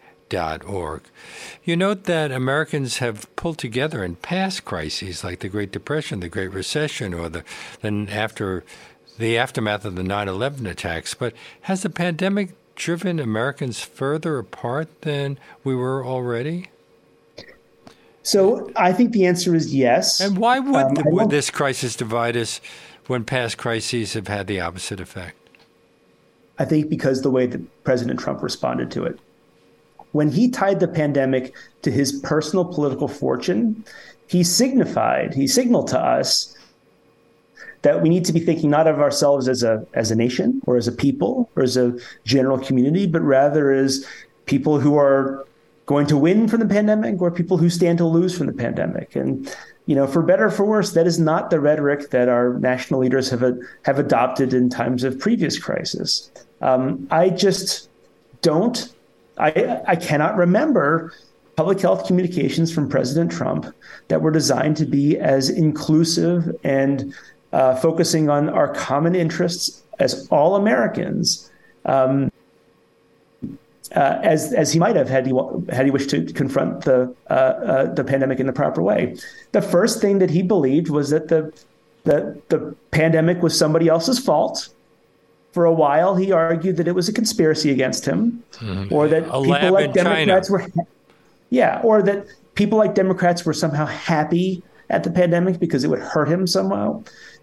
You 1.64 1.76
note 1.76 2.04
that 2.04 2.30
Americans 2.30 2.98
have 2.98 3.34
pulled 3.34 3.58
together 3.58 4.04
in 4.04 4.14
past 4.14 4.64
crises 4.64 5.24
like 5.24 5.40
the 5.40 5.48
Great 5.48 5.72
Depression, 5.72 6.20
the 6.20 6.28
Great 6.28 6.52
Recession, 6.52 7.12
or 7.12 7.28
the 7.28 7.42
then 7.80 8.08
after 8.10 8.62
the 9.18 9.36
aftermath 9.36 9.84
of 9.84 9.96
the 9.96 10.04
9/11 10.04 10.70
attacks. 10.70 11.14
But 11.14 11.34
has 11.62 11.82
the 11.82 11.90
pandemic 11.90 12.50
driven 12.76 13.18
Americans 13.18 13.80
further 13.80 14.38
apart 14.38 15.00
than 15.00 15.36
we 15.64 15.74
were 15.74 16.06
already? 16.06 16.68
So 18.22 18.70
I 18.76 18.92
think 18.92 19.12
the 19.12 19.26
answer 19.26 19.54
is 19.54 19.74
yes. 19.74 20.20
And 20.20 20.36
why 20.36 20.58
would, 20.58 20.98
um, 20.98 21.04
would 21.06 21.30
this 21.30 21.50
crisis 21.50 21.96
divide 21.96 22.36
us 22.36 22.60
when 23.06 23.24
past 23.24 23.56
crises 23.56 24.12
have 24.12 24.28
had 24.28 24.46
the 24.46 24.60
opposite 24.60 25.00
effect? 25.00 25.36
I 26.58 26.66
think 26.66 26.90
because 26.90 27.22
the 27.22 27.30
way 27.30 27.46
that 27.46 27.84
President 27.84 28.20
Trump 28.20 28.42
responded 28.42 28.90
to 28.92 29.04
it. 29.04 29.18
When 30.12 30.30
he 30.30 30.50
tied 30.50 30.80
the 30.80 30.88
pandemic 30.88 31.54
to 31.82 31.90
his 31.90 32.12
personal 32.20 32.64
political 32.64 33.08
fortune, 33.08 33.84
he 34.26 34.44
signified, 34.44 35.32
he 35.32 35.46
signaled 35.46 35.88
to 35.88 35.98
us 35.98 36.54
that 37.82 38.02
we 38.02 38.08
need 38.08 38.24
to 38.26 38.32
be 38.32 38.40
thinking 38.40 38.68
not 38.68 38.86
of 38.86 39.00
ourselves 39.00 39.48
as 39.48 39.62
a 39.62 39.86
as 39.94 40.10
a 40.10 40.14
nation 40.14 40.60
or 40.66 40.76
as 40.76 40.86
a 40.86 40.92
people 40.92 41.48
or 41.56 41.62
as 41.62 41.76
a 41.76 41.96
general 42.24 42.58
community, 42.58 43.06
but 43.06 43.22
rather 43.22 43.72
as 43.72 44.06
people 44.46 44.78
who 44.78 44.98
are 44.98 45.46
going 45.90 46.06
to 46.06 46.16
win 46.16 46.46
from 46.46 46.60
the 46.60 46.66
pandemic 46.66 47.20
or 47.20 47.32
people 47.32 47.58
who 47.58 47.68
stand 47.68 47.98
to 47.98 48.06
lose 48.06 48.38
from 48.38 48.46
the 48.46 48.52
pandemic. 48.52 49.16
And 49.16 49.52
you 49.86 49.96
know, 49.96 50.06
for 50.06 50.22
better 50.22 50.46
or 50.46 50.50
for 50.52 50.64
worse, 50.64 50.92
that 50.92 51.04
is 51.04 51.18
not 51.18 51.50
the 51.50 51.58
rhetoric 51.58 52.10
that 52.10 52.28
our 52.28 52.54
national 52.60 53.00
leaders 53.00 53.28
have 53.30 53.42
have 53.82 53.98
adopted 53.98 54.54
in 54.54 54.70
times 54.70 55.02
of 55.02 55.18
previous 55.18 55.58
crisis. 55.58 56.30
Um, 56.60 57.08
I 57.10 57.28
just 57.30 57.88
don't. 58.40 58.94
I 59.36 59.80
I 59.88 59.96
cannot 59.96 60.36
remember 60.36 61.12
public 61.56 61.80
health 61.80 62.06
communications 62.06 62.72
from 62.72 62.88
President 62.88 63.32
Trump 63.32 63.66
that 64.06 64.22
were 64.22 64.30
designed 64.30 64.76
to 64.76 64.86
be 64.86 65.18
as 65.18 65.50
inclusive 65.50 66.54
and 66.62 67.12
uh, 67.52 67.74
focusing 67.74 68.30
on 68.30 68.48
our 68.48 68.72
common 68.72 69.16
interests 69.16 69.82
as 69.98 70.28
all 70.30 70.54
Americans. 70.54 71.50
Um, 71.84 72.30
uh, 73.94 74.20
as 74.22 74.52
as 74.52 74.72
he 74.72 74.78
might 74.78 74.96
have 74.96 75.08
had 75.08 75.26
he 75.26 75.32
had 75.70 75.84
he 75.84 75.90
wished 75.90 76.10
to 76.10 76.24
confront 76.32 76.82
the 76.84 77.14
uh, 77.28 77.32
uh, 77.32 77.94
the 77.94 78.04
pandemic 78.04 78.40
in 78.40 78.46
the 78.46 78.52
proper 78.52 78.82
way. 78.82 79.16
The 79.52 79.62
first 79.62 80.00
thing 80.00 80.18
that 80.20 80.30
he 80.30 80.42
believed 80.42 80.90
was 80.90 81.10
that 81.10 81.28
the 81.28 81.52
the 82.04 82.40
the 82.48 82.74
pandemic 82.90 83.42
was 83.42 83.56
somebody 83.56 83.88
else's 83.88 84.18
fault. 84.18 84.68
For 85.52 85.64
a 85.64 85.72
while, 85.72 86.14
he 86.14 86.30
argued 86.30 86.76
that 86.76 86.86
it 86.86 86.94
was 86.94 87.08
a 87.08 87.12
conspiracy 87.12 87.72
against 87.72 88.06
him, 88.06 88.44
mm-hmm. 88.52 88.94
or 88.94 89.08
that 89.08 89.24
a 89.24 89.42
people 89.42 89.72
like 89.72 89.92
Democrats 89.92 90.48
China. 90.48 90.64
were, 90.76 90.84
yeah, 91.50 91.80
or 91.82 92.02
that 92.02 92.26
people 92.54 92.78
like 92.78 92.94
Democrats 92.94 93.44
were 93.44 93.52
somehow 93.52 93.86
happy 93.86 94.62
at 94.90 95.02
the 95.02 95.10
pandemic 95.10 95.58
because 95.58 95.82
it 95.82 95.88
would 95.88 95.98
hurt 95.98 96.28
him 96.28 96.46
somehow. 96.46 97.02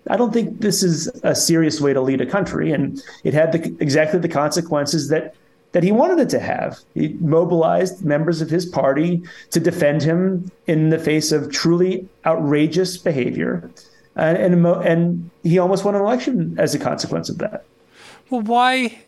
I 0.10 0.16
don't 0.16 0.32
think 0.32 0.62
this 0.62 0.84
is 0.84 1.08
a 1.24 1.36
serious 1.36 1.82
way 1.82 1.92
to 1.92 2.00
lead 2.00 2.22
a 2.22 2.26
country, 2.26 2.72
and 2.72 3.04
it 3.26 3.34
had 3.34 3.52
the, 3.52 3.76
exactly 3.82 4.20
the 4.20 4.30
consequences 4.30 5.10
that 5.10 5.36
that 5.74 5.84
he 5.84 5.92
wanted 5.92 6.20
it 6.20 6.30
to 6.30 6.40
have. 6.40 6.80
He 6.94 7.10
mobilized 7.20 8.04
members 8.04 8.42
of 8.42 8.50
his 8.50 8.66
party 8.66 9.22
to 9.52 9.60
defend 9.60 10.02
him 10.02 10.52
in 10.66 10.90
the 10.90 11.00
face 11.00 11.32
of 11.32 11.52
truly 11.52 12.08
outrageous 12.26 12.98
behavior. 12.98 13.70
And, 14.16 14.38
and, 14.38 14.66
and 14.66 15.30
he 15.44 15.60
almost 15.60 15.86
won 15.86 15.96
an 15.96 16.02
election 16.02 16.56
as 16.58 16.74
a 16.74 16.80
consequence 16.80 17.30
of 17.30 17.38
that. 17.40 17.66
Well, 18.30 18.42
why 18.42 19.00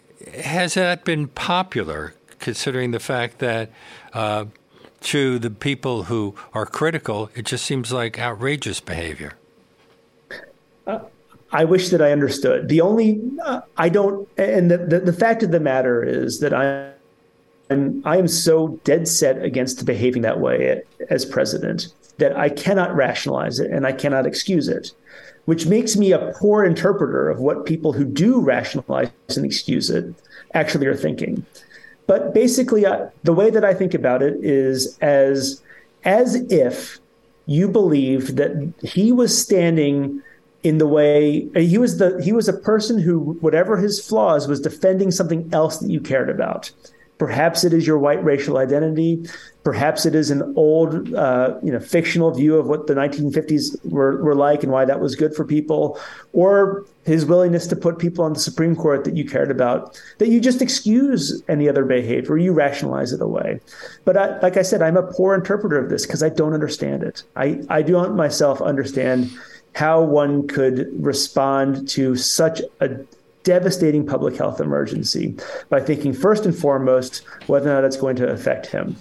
has 0.43 0.76
that 0.76 1.03
been 1.05 1.28
popular, 1.28 2.14
considering 2.39 2.91
the 2.91 2.99
fact 2.99 3.39
that 3.39 3.72
uh, 4.14 4.45
to 5.01 5.39
the 5.39 5.49
people 5.49 6.03
who 6.03 6.36
are 6.53 6.66
critical, 6.66 7.30
it 7.36 7.45
just 7.45 7.66
seems 7.66 7.91
like 7.91 8.20
outrageous 8.20 8.80
behavior? 8.80 9.34
Uh, 10.86 10.99
I 11.52 11.66
wish 11.66 11.89
that 11.89 12.02
I 12.02 12.12
understood. 12.12 12.70
The 12.70 12.82
only 12.82 13.22
uh, 13.43 13.62
I 13.78 13.89
don't, 13.89 14.28
and 14.38 14.70
the, 14.70 14.78
the, 14.78 15.00
the 15.00 15.14
fact 15.14 15.43
of 15.43 15.52
the 15.52 15.60
matter 15.60 16.04
is 16.04 16.39
that 16.39 16.54
I. 16.54 16.93
I'm, 17.72 18.02
I 18.04 18.18
am 18.18 18.28
so 18.28 18.80
dead 18.84 19.08
set 19.08 19.43
against 19.43 19.86
behaving 19.86 20.24
that 20.24 20.39
way 20.39 20.82
as 21.12 21.24
president 21.24 21.93
that 22.18 22.36
I 22.36 22.50
cannot 22.50 22.95
rationalize 22.95 23.60
it 23.60 23.70
and 23.72 23.86
I 23.86 23.91
cannot 23.91 24.26
excuse 24.26 24.68
it, 24.68 24.91
which 25.45 25.68
makes 25.68 25.95
me 25.95 26.12
a 26.12 26.34
poor 26.38 26.64
interpreter 26.64 27.30
of 27.30 27.39
what 27.39 27.68
people 27.68 27.93
who 27.93 28.06
do 28.06 28.41
rationalize 28.41 29.12
and 29.36 29.45
excuse 29.45 29.91
it 29.91 30.14
actually 30.54 30.88
are 30.88 30.95
thinking. 30.95 31.45
But 32.08 32.34
basically, 32.34 32.86
uh, 32.88 33.10
the 33.24 33.34
way 33.34 33.52
that 33.52 33.64
I 33.64 33.74
think 33.74 33.93
about 33.93 34.24
it 34.24 34.38
is 34.41 34.97
as 35.00 35.62
as 36.06 36.36
if 36.52 37.00
you 37.45 37.68
believed 37.68 38.38
that 38.38 38.74
he 38.82 39.12
was 39.12 39.38
standing 39.38 40.22
in 40.64 40.78
the 40.78 40.88
way 40.88 41.47
he 41.55 41.78
was 41.78 41.97
the 41.99 42.22
he 42.22 42.34
was 42.34 42.49
a 42.49 42.53
person 42.53 42.99
who 42.99 43.38
whatever 43.39 43.78
his 43.78 44.05
flaws 44.05 44.47
was 44.47 44.60
defending 44.60 45.10
something 45.10 45.49
else 45.53 45.78
that 45.78 45.89
you 45.89 46.01
cared 46.01 46.30
about 46.30 46.72
Perhaps 47.20 47.66
it 47.66 47.74
is 47.74 47.86
your 47.86 47.99
white 47.99 48.24
racial 48.24 48.57
identity. 48.57 49.30
Perhaps 49.66 50.05
it 50.05 50.16
is 50.16 50.32
an 50.32 50.53
old, 50.55 51.14
uh, 51.14 51.53
you 51.62 51.70
know, 51.70 51.80
fictional 51.80 52.32
view 52.32 52.55
of 52.55 52.68
what 52.68 52.88
the 52.88 52.93
1950s 52.93 53.78
were, 53.91 54.24
were 54.24 54.36
like 54.36 54.64
and 54.64 54.72
why 54.72 54.86
that 54.86 55.01
was 55.01 55.18
good 55.18 55.36
for 55.36 55.43
people, 55.43 55.99
or 56.32 56.86
his 57.03 57.26
willingness 57.26 57.68
to 57.68 57.76
put 57.76 57.99
people 57.99 58.24
on 58.24 58.32
the 58.32 58.39
Supreme 58.39 58.74
Court 58.74 59.03
that 59.03 59.18
you 59.18 59.26
cared 59.26 59.51
about, 59.51 59.99
that 60.20 60.30
you 60.30 60.39
just 60.39 60.62
excuse 60.62 61.43
any 61.49 61.68
other 61.68 61.84
behavior, 61.84 62.38
you 62.38 62.53
rationalize 62.53 63.12
it 63.12 63.22
away. 63.22 63.60
But 64.05 64.16
I, 64.16 64.39
like 64.39 64.55
I 64.55 64.62
said, 64.62 64.82
I'm 64.82 64.95
a 64.95 65.12
poor 65.12 65.36
interpreter 65.36 65.78
of 65.78 65.89
this 65.89 66.05
because 66.05 66.24
I 66.24 66.30
don't 66.30 66.53
understand 66.53 67.03
it. 67.03 67.24
I, 67.36 67.62
I 67.70 67.82
don't 67.82 68.16
myself 68.16 68.62
understand 68.62 69.30
how 69.76 70.01
one 70.01 70.47
could 70.47 70.88
respond 71.03 71.88
to 71.89 72.15
such 72.15 72.61
a 72.80 72.89
devastating 73.43 74.05
public 74.05 74.36
health 74.36 74.59
emergency 74.59 75.36
by 75.70 75.80
thinking 75.80 76.13
first 76.13 76.45
and 76.45 76.57
foremost 76.57 77.24
whether 77.47 77.70
or 77.70 77.74
not 77.74 77.84
it's 77.84 77.97
going 77.97 78.15
to 78.15 78.28
affect 78.28 78.67
him. 78.67 78.95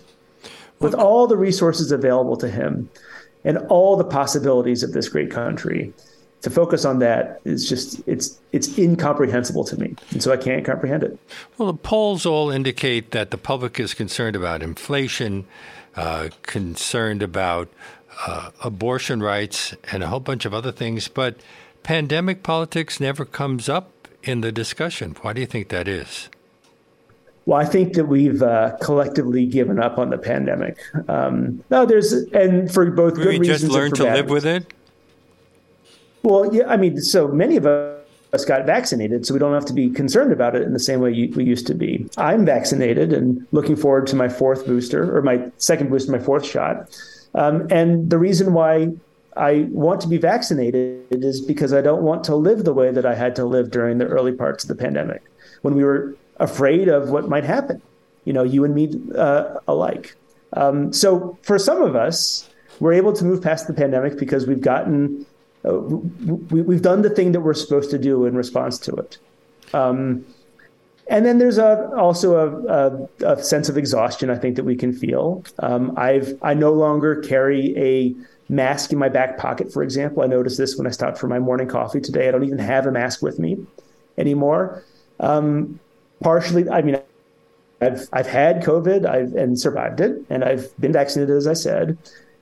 With 0.80 0.94
all 0.94 1.26
the 1.26 1.36
resources 1.36 1.90
available 1.90 2.36
to 2.36 2.48
him 2.48 2.88
and 3.44 3.58
all 3.68 3.96
the 3.96 4.04
possibilities 4.04 4.82
of 4.82 4.92
this 4.92 5.08
great 5.08 5.30
country, 5.30 5.92
to 6.42 6.50
focus 6.50 6.84
on 6.84 7.00
that 7.00 7.40
is 7.44 7.68
just 7.68 8.00
it's 8.06 8.38
it's 8.52 8.78
incomprehensible 8.78 9.64
to 9.64 9.78
me. 9.78 9.94
And 10.12 10.22
so 10.22 10.32
i 10.32 10.36
can't 10.36 10.64
comprehend 10.64 11.02
it. 11.02 11.18
Well 11.56 11.72
the 11.72 11.78
polls 11.78 12.24
all 12.24 12.50
indicate 12.50 13.10
that 13.10 13.30
the 13.30 13.38
public 13.38 13.80
is 13.80 13.92
concerned 13.92 14.36
about 14.36 14.62
inflation 14.62 15.46
uh, 15.96 16.28
concerned 16.42 17.22
about 17.22 17.68
uh, 18.26 18.50
abortion 18.62 19.22
rights 19.22 19.74
and 19.92 20.02
a 20.02 20.08
whole 20.08 20.20
bunch 20.20 20.44
of 20.44 20.52
other 20.52 20.72
things 20.72 21.08
but 21.08 21.36
pandemic 21.82 22.42
politics 22.42 23.00
never 23.00 23.24
comes 23.24 23.68
up 23.68 23.92
in 24.22 24.40
the 24.40 24.52
discussion. 24.52 25.16
Why 25.22 25.32
do 25.32 25.40
you 25.40 25.46
think 25.46 25.68
that 25.68 25.88
is? 25.88 26.28
Well, 27.46 27.58
I 27.58 27.64
think 27.64 27.94
that 27.94 28.06
we've 28.06 28.42
uh, 28.42 28.76
collectively 28.82 29.46
given 29.46 29.78
up 29.80 29.96
on 29.96 30.10
the 30.10 30.18
pandemic. 30.18 30.78
Um, 31.08 31.64
no, 31.70 31.86
there's 31.86 32.12
and 32.12 32.70
for 32.70 32.90
both 32.90 33.14
good 33.14 33.26
we 33.26 33.38
reasons. 33.38 33.62
We 33.62 33.68
just 33.68 33.72
learned 33.72 33.94
to 33.96 34.04
live 34.04 34.28
with 34.28 34.44
it. 34.44 34.70
Well, 36.22 36.54
yeah, 36.54 36.68
I 36.68 36.76
mean, 36.76 37.00
so 37.00 37.28
many 37.28 37.56
of 37.56 37.64
us 37.64 38.44
got 38.44 38.66
vaccinated, 38.66 39.24
so 39.24 39.32
we 39.32 39.40
don't 39.40 39.54
have 39.54 39.64
to 39.64 39.72
be 39.72 39.88
concerned 39.88 40.30
about 40.30 40.56
it 40.56 40.62
in 40.62 40.74
the 40.74 40.78
same 40.78 41.00
way 41.00 41.10
we 41.34 41.42
used 41.42 41.66
to 41.68 41.74
be. 41.74 42.06
I'm 42.18 42.44
vaccinated 42.44 43.14
and 43.14 43.46
looking 43.52 43.76
forward 43.76 44.06
to 44.08 44.16
my 44.16 44.28
fourth 44.28 44.66
booster 44.66 45.16
or 45.16 45.22
my 45.22 45.50
second 45.56 45.88
booster, 45.88 46.12
my 46.12 46.18
fourth 46.18 46.44
shot. 46.44 46.94
Um, 47.38 47.68
and 47.70 48.10
the 48.10 48.18
reason 48.18 48.52
why 48.52 48.88
I 49.36 49.68
want 49.70 50.00
to 50.00 50.08
be 50.08 50.18
vaccinated 50.18 51.06
is 51.12 51.40
because 51.40 51.72
I 51.72 51.80
don't 51.80 52.02
want 52.02 52.24
to 52.24 52.34
live 52.34 52.64
the 52.64 52.74
way 52.74 52.90
that 52.90 53.06
I 53.06 53.14
had 53.14 53.36
to 53.36 53.44
live 53.44 53.70
during 53.70 53.98
the 53.98 54.06
early 54.06 54.32
parts 54.32 54.64
of 54.64 54.68
the 54.68 54.74
pandemic 54.74 55.22
when 55.62 55.76
we 55.76 55.84
were 55.84 56.16
afraid 56.38 56.88
of 56.88 57.10
what 57.10 57.28
might 57.28 57.44
happen, 57.44 57.80
you 58.24 58.32
know, 58.32 58.42
you 58.42 58.64
and 58.64 58.74
me 58.74 58.92
uh, 59.14 59.54
alike. 59.68 60.16
Um, 60.54 60.92
so 60.92 61.38
for 61.42 61.60
some 61.60 61.80
of 61.80 61.94
us, 61.94 62.50
we're 62.80 62.92
able 62.92 63.12
to 63.12 63.24
move 63.24 63.40
past 63.40 63.68
the 63.68 63.72
pandemic 63.72 64.18
because 64.18 64.48
we've 64.48 64.60
gotten, 64.60 65.24
uh, 65.64 65.78
we, 65.78 66.74
have 66.74 66.82
done 66.82 67.02
the 67.02 67.10
thing 67.10 67.30
that 67.32 67.40
we're 67.40 67.54
supposed 67.54 67.90
to 67.90 67.98
do 67.98 68.24
in 68.24 68.34
response 68.34 68.78
to 68.80 68.92
it. 68.96 69.18
Um, 69.72 70.24
and 71.08 71.24
then 71.24 71.38
there's 71.38 71.58
a, 71.58 71.90
also 71.96 72.36
a, 72.36 73.26
a, 73.26 73.32
a, 73.32 73.42
sense 73.42 73.68
of 73.68 73.78
exhaustion, 73.78 74.30
I 74.30 74.36
think, 74.36 74.56
that 74.56 74.64
we 74.64 74.76
can 74.76 74.92
feel. 74.92 75.42
Um, 75.60 75.94
I've 75.96 76.38
I 76.42 76.54
no 76.54 76.72
longer 76.72 77.16
carry 77.22 77.76
a 77.76 78.14
mask 78.50 78.92
in 78.92 78.98
my 78.98 79.08
back 79.08 79.38
pocket, 79.38 79.72
for 79.72 79.82
example. 79.82 80.22
I 80.22 80.26
noticed 80.26 80.58
this 80.58 80.76
when 80.76 80.86
I 80.86 80.90
stopped 80.90 81.18
for 81.18 81.26
my 81.26 81.38
morning 81.38 81.68
coffee 81.68 82.00
today. 82.00 82.28
I 82.28 82.30
don't 82.30 82.44
even 82.44 82.58
have 82.58 82.86
a 82.86 82.92
mask 82.92 83.22
with 83.22 83.38
me 83.38 83.56
anymore. 84.18 84.84
Um, 85.20 85.80
partially, 86.22 86.68
I 86.68 86.82
mean, 86.82 87.00
I've 87.80 88.08
I've 88.12 88.26
had 88.26 88.62
COVID, 88.62 89.06
I've 89.06 89.34
and 89.34 89.58
survived 89.58 90.00
it, 90.00 90.22
and 90.28 90.44
I've 90.44 90.78
been 90.78 90.92
vaccinated, 90.92 91.36
as 91.36 91.46
I 91.46 91.54
said. 91.54 91.96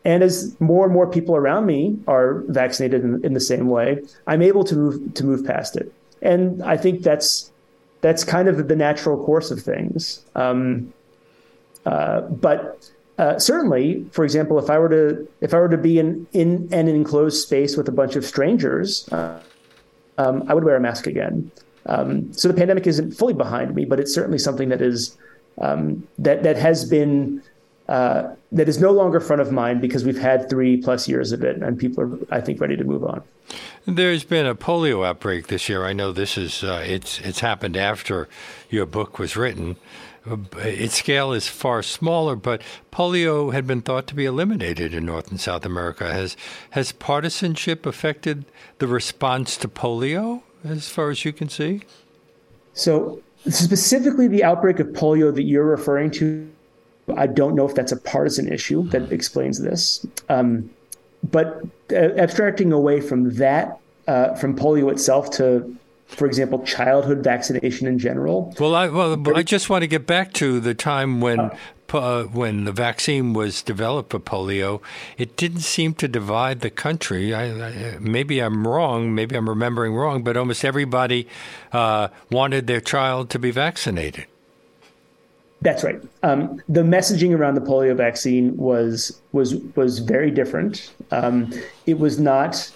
And 0.05 0.23
as 0.23 0.57
more 0.61 0.85
and 0.85 0.95
more 0.95 1.09
people 1.09 1.35
around 1.35 1.67
me 1.67 1.99
are 2.07 2.45
vaccinated 2.47 3.03
in, 3.03 3.25
in 3.25 3.35
the 3.35 3.41
same 3.41 3.69
way, 3.69 4.03
I'm 4.29 4.41
able 4.43 4.65
to 4.65 4.75
move 4.75 5.15
to 5.15 5.25
move 5.25 5.45
past 5.45 5.77
it. 5.77 5.93
And 6.23 6.63
I 6.63 6.77
think 6.77 7.03
that's 7.03 7.53
that's 8.01 8.25
kind 8.25 8.49
of 8.49 8.69
the 8.69 8.77
natural 8.77 9.23
course 9.25 9.51
of 9.51 9.63
things. 9.63 10.25
Um, 10.35 10.93
uh, 11.85 12.23
but 12.23 12.91
uh, 13.19 13.39
certainly, 13.39 14.05
for 14.13 14.25
example, 14.25 14.59
if 14.59 14.69
I 14.69 14.79
were 14.79 14.89
to 14.89 15.29
if 15.41 15.55
I 15.55 15.59
were 15.59 15.69
to 15.69 15.79
be 15.79 15.99
in 15.99 16.27
in 16.33 16.69
an 16.73 16.89
enclosed 16.89 17.43
space 17.43 17.77
with 17.77 17.89
a 17.89 17.93
bunch 17.93 18.17
of 18.17 18.25
strangers, 18.25 19.09
uh, 19.11 19.41
um, 20.19 20.45
I 20.49 20.55
would 20.55 20.65
wear 20.65 20.77
a 20.77 20.81
mask 20.81 21.07
again. 21.07 21.51
Um, 21.87 22.33
so 22.33 22.49
the 22.49 22.55
pandemic 22.55 22.87
isn't 22.87 23.13
fully 23.13 23.35
behind 23.35 23.75
me, 23.75 23.85
but 23.85 24.01
it's 24.01 24.13
certainly 24.13 24.39
something 24.39 24.69
that 24.69 24.83
is 24.83 25.17
um, 25.59 26.07
that 26.19 26.43
that 26.43 26.57
has 26.57 26.85
been 26.85 27.43
uh, 27.89 28.35
that 28.53 28.69
is 28.69 28.81
no 28.81 28.91
longer 28.91 29.21
front 29.21 29.41
of 29.41 29.53
mind 29.53 29.81
because 29.81 30.05
we've 30.05 30.19
had 30.19 30.51
three 30.51 30.77
plus 30.77 31.09
years 31.09 31.33
of 31.33 31.45
it, 31.45 31.63
and 31.63 31.79
people 31.79 32.05
are, 32.05 32.19
I 32.31 32.41
think, 32.41 32.61
ready 32.61 32.77
to 32.77 32.85
move 32.85 33.05
on. 33.05 33.23
There's 33.87 34.25
been 34.25 34.47
a 34.47 34.57
polio 34.57 35.07
outbreak 35.07 35.47
this 35.47 35.69
year. 35.69 35.85
I 35.85 35.93
know 35.93 36.11
this 36.11 36.37
is 36.37 36.65
uh, 36.65 36.83
it's 36.85 37.21
it's 37.21 37.39
happened 37.39 37.77
after 37.77 38.29
your 38.69 38.85
book 38.85 39.21
was 39.21 39.37
written. 39.37 39.77
Its 40.57 40.97
scale 40.97 41.33
is 41.33 41.47
far 41.47 41.85
smaller, 41.85 42.35
but 42.35 42.63
polio 42.91 43.53
had 43.53 43.65
been 43.65 43.83
thought 43.83 44.09
to 44.09 44.17
be 44.17 44.25
eliminated 44.25 44.93
in 44.93 45.07
North 45.07 45.31
and 45.31 45.41
South 45.41 45.65
America. 45.65 46.13
Has 46.13 46.37
has 46.71 46.91
partisanship 46.91 47.87
affected 47.87 48.45
the 48.79 48.89
response 48.89 49.57
to 49.59 49.69
polio, 49.69 50.43
as 50.65 50.89
far 50.89 51.11
as 51.11 51.25
you 51.25 51.33
can 51.33 51.49
see? 51.49 51.83
So, 52.75 53.23
specifically, 53.49 54.27
the 54.27 54.43
outbreak 54.43 54.81
of 54.81 54.89
polio 54.89 55.33
that 55.33 55.45
you're 55.45 55.65
referring 55.65 56.11
to, 56.13 56.51
I 57.17 57.29
don't 57.29 57.55
know 57.55 57.69
if 57.69 57.77
that's 57.77 57.93
a 57.93 57.97
partisan 57.97 58.53
issue 58.53 58.83
that 58.89 59.13
explains 59.13 59.61
this. 59.61 60.05
Um, 60.29 60.71
but 61.31 61.67
uh, 61.93 61.97
abstracting 62.17 62.73
away 62.73 63.01
from 63.01 63.35
that, 63.37 63.79
uh, 64.07 64.35
from 64.35 64.57
polio 64.57 64.91
itself 64.91 65.31
to 65.33 65.77
for 66.07 66.27
example, 66.27 66.63
childhood 66.63 67.25
vaccination 67.25 67.89
in 67.89 67.99
general. 67.99 68.55
Well, 68.61 68.75
I 68.75 68.89
well, 68.89 69.37
I 69.37 69.43
just 69.43 69.69
want 69.69 69.83
to 69.83 69.89
get 69.89 70.07
back 70.07 70.33
to 70.35 70.61
the 70.61 70.73
time 70.73 71.21
when 71.21 71.41
uh, 71.41 71.57
uh, 71.93 72.25
when 72.25 72.65
the 72.65 72.73
vaccine 72.73 73.33
was 73.33 73.63
developed 73.63 74.11
for 74.11 74.21
polio. 74.21 74.81
It 75.19 75.37
didn't 75.37 75.61
seem 75.61 75.95
to 75.95 76.09
divide 76.09 76.61
the 76.61 76.71
country. 76.71 77.35
I, 77.35 77.45
I, 77.45 77.99
maybe 77.99 78.41
I'm 78.41 78.67
wrong. 78.67 79.15
Maybe 79.15 79.37
I'm 79.37 79.49
remembering 79.49 79.95
wrong. 79.95 80.23
But 80.23 80.37
almost 80.37 80.65
everybody 80.65 81.27
uh, 81.73 82.09
wanted 82.31 82.67
their 82.67 82.81
child 82.81 83.31
to 83.31 83.39
be 83.39 83.51
vaccinated. 83.51 84.27
That's 85.63 85.83
right. 85.83 86.01
Um, 86.23 86.63
the 86.69 86.83
messaging 86.83 87.37
around 87.37 87.55
the 87.55 87.61
polio 87.61 87.97
vaccine 87.97 88.57
was 88.57 89.21
was 89.33 89.57
was 89.75 90.01
very 90.01 90.31
different. 90.31 90.93
Um, 91.11 91.53
it 91.87 91.99
was 91.99 92.19
not 92.19 92.71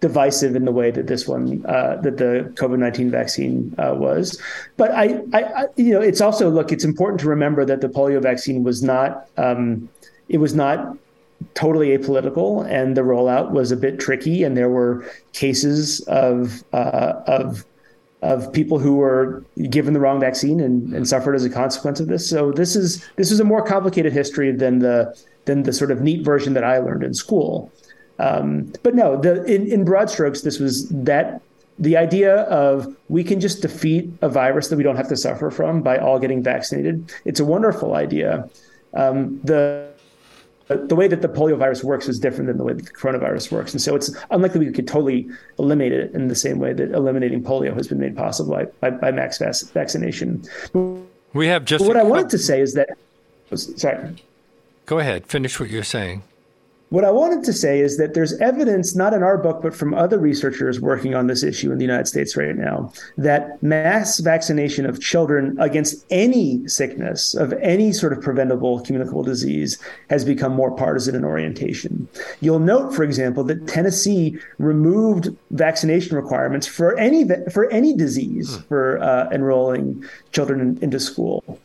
divisive 0.00 0.54
in 0.54 0.66
the 0.66 0.72
way 0.72 0.90
that 0.90 1.06
this 1.06 1.26
one 1.26 1.64
uh, 1.66 1.96
that 2.02 2.16
the 2.16 2.52
COVID 2.54 2.78
nineteen 2.78 3.10
vaccine 3.10 3.74
uh, 3.78 3.94
was. 3.94 4.40
But 4.76 4.90
I, 4.92 5.20
I, 5.32 5.42
I, 5.42 5.64
you 5.76 5.92
know, 5.92 6.00
it's 6.00 6.20
also 6.20 6.50
look. 6.50 6.72
It's 6.72 6.84
important 6.84 7.20
to 7.20 7.28
remember 7.28 7.64
that 7.64 7.80
the 7.80 7.88
polio 7.88 8.20
vaccine 8.20 8.64
was 8.64 8.82
not. 8.82 9.28
Um, 9.36 9.88
it 10.28 10.38
was 10.38 10.54
not 10.54 10.96
totally 11.54 11.96
apolitical, 11.96 12.66
and 12.66 12.96
the 12.96 13.02
rollout 13.02 13.50
was 13.50 13.70
a 13.70 13.76
bit 13.76 14.00
tricky, 14.00 14.42
and 14.42 14.56
there 14.56 14.70
were 14.70 15.04
cases 15.32 16.00
of 16.00 16.64
uh, 16.72 17.14
of 17.26 17.64
of 18.24 18.50
people 18.52 18.78
who 18.78 18.96
were 18.96 19.44
given 19.68 19.92
the 19.92 20.00
wrong 20.00 20.18
vaccine 20.18 20.58
and, 20.58 20.92
and 20.94 21.06
suffered 21.06 21.34
as 21.34 21.44
a 21.44 21.50
consequence 21.50 22.00
of 22.00 22.08
this. 22.08 22.28
So 22.28 22.52
this 22.52 22.74
is 22.74 23.04
this 23.16 23.30
is 23.30 23.38
a 23.38 23.44
more 23.44 23.62
complicated 23.62 24.12
history 24.12 24.50
than 24.50 24.78
the 24.78 25.16
than 25.44 25.64
the 25.64 25.72
sort 25.72 25.90
of 25.90 26.00
neat 26.00 26.24
version 26.24 26.54
that 26.54 26.64
I 26.64 26.78
learned 26.78 27.04
in 27.04 27.12
school. 27.12 27.70
Um, 28.18 28.72
but 28.82 28.94
no, 28.94 29.20
the 29.20 29.44
in, 29.44 29.70
in 29.70 29.84
broad 29.84 30.08
strokes, 30.08 30.40
this 30.40 30.58
was 30.58 30.88
that 30.88 31.42
the 31.78 31.96
idea 31.96 32.42
of 32.44 32.96
we 33.08 33.24
can 33.24 33.40
just 33.40 33.60
defeat 33.60 34.10
a 34.22 34.28
virus 34.28 34.68
that 34.68 34.76
we 34.76 34.82
don't 34.82 34.96
have 34.96 35.08
to 35.08 35.16
suffer 35.16 35.50
from 35.50 35.82
by 35.82 35.98
all 35.98 36.18
getting 36.18 36.42
vaccinated. 36.42 37.12
It's 37.24 37.40
a 37.40 37.44
wonderful 37.44 37.94
idea. 37.94 38.48
Um, 38.94 39.40
the 39.42 39.90
Uh, 40.70 40.76
the 40.86 40.96
way 40.96 41.06
that 41.06 41.20
the 41.20 41.28
polio 41.28 41.58
virus 41.58 41.84
works 41.84 42.08
is 42.08 42.18
different 42.18 42.46
than 42.46 42.56
the 42.56 42.64
way 42.64 42.72
that 42.72 42.86
the 42.86 42.92
coronavirus 42.92 43.52
works, 43.52 43.72
and 43.72 43.82
so 43.82 43.94
it's 43.94 44.10
unlikely 44.30 44.60
we 44.60 44.72
could 44.72 44.88
totally 44.88 45.28
eliminate 45.58 45.92
it 45.92 46.14
in 46.14 46.28
the 46.28 46.34
same 46.34 46.58
way 46.58 46.72
that 46.72 46.90
eliminating 46.92 47.42
polio 47.42 47.74
has 47.74 47.86
been 47.86 48.00
made 48.00 48.16
possible 48.16 48.54
by 48.54 48.64
by, 48.80 48.90
by 48.90 49.10
max 49.10 49.38
vaccination. 49.38 50.42
We 51.34 51.48
have 51.48 51.64
just 51.66 51.84
what 51.84 51.96
I 51.96 52.02
wanted 52.02 52.30
to 52.30 52.38
say 52.38 52.60
is 52.60 52.74
that. 52.74 52.96
Sorry. 53.54 54.16
Go 54.86 54.98
ahead. 54.98 55.26
Finish 55.26 55.60
what 55.60 55.68
you're 55.68 55.84
saying. 55.84 56.22
What 56.94 57.04
I 57.04 57.10
wanted 57.10 57.42
to 57.46 57.52
say 57.52 57.80
is 57.80 57.96
that 57.96 58.14
there's 58.14 58.34
evidence, 58.34 58.94
not 58.94 59.14
in 59.14 59.24
our 59.24 59.36
book, 59.36 59.62
but 59.62 59.74
from 59.74 59.94
other 59.94 60.16
researchers 60.16 60.80
working 60.80 61.12
on 61.12 61.26
this 61.26 61.42
issue 61.42 61.72
in 61.72 61.78
the 61.78 61.84
United 61.84 62.06
States 62.06 62.36
right 62.36 62.54
now, 62.54 62.92
that 63.18 63.60
mass 63.64 64.20
vaccination 64.20 64.86
of 64.86 65.00
children 65.00 65.56
against 65.58 66.06
any 66.10 66.64
sickness, 66.68 67.34
of 67.34 67.52
any 67.54 67.90
sort 67.90 68.12
of 68.12 68.22
preventable 68.22 68.78
communicable 68.78 69.24
disease, 69.24 69.76
has 70.08 70.24
become 70.24 70.52
more 70.52 70.70
partisan 70.70 71.16
in 71.16 71.24
orientation. 71.24 72.06
You'll 72.40 72.60
note, 72.60 72.94
for 72.94 73.02
example, 73.02 73.42
that 73.42 73.66
Tennessee 73.66 74.38
removed 74.58 75.36
vaccination 75.50 76.14
requirements 76.14 76.68
for 76.68 76.96
any 76.96 77.24
for 77.50 77.68
any 77.72 77.92
disease 77.96 78.54
hmm. 78.54 78.62
for 78.68 79.02
uh, 79.02 79.28
enrolling 79.32 80.04
children 80.30 80.60
in, 80.60 80.78
into 80.80 81.00
school. 81.00 81.58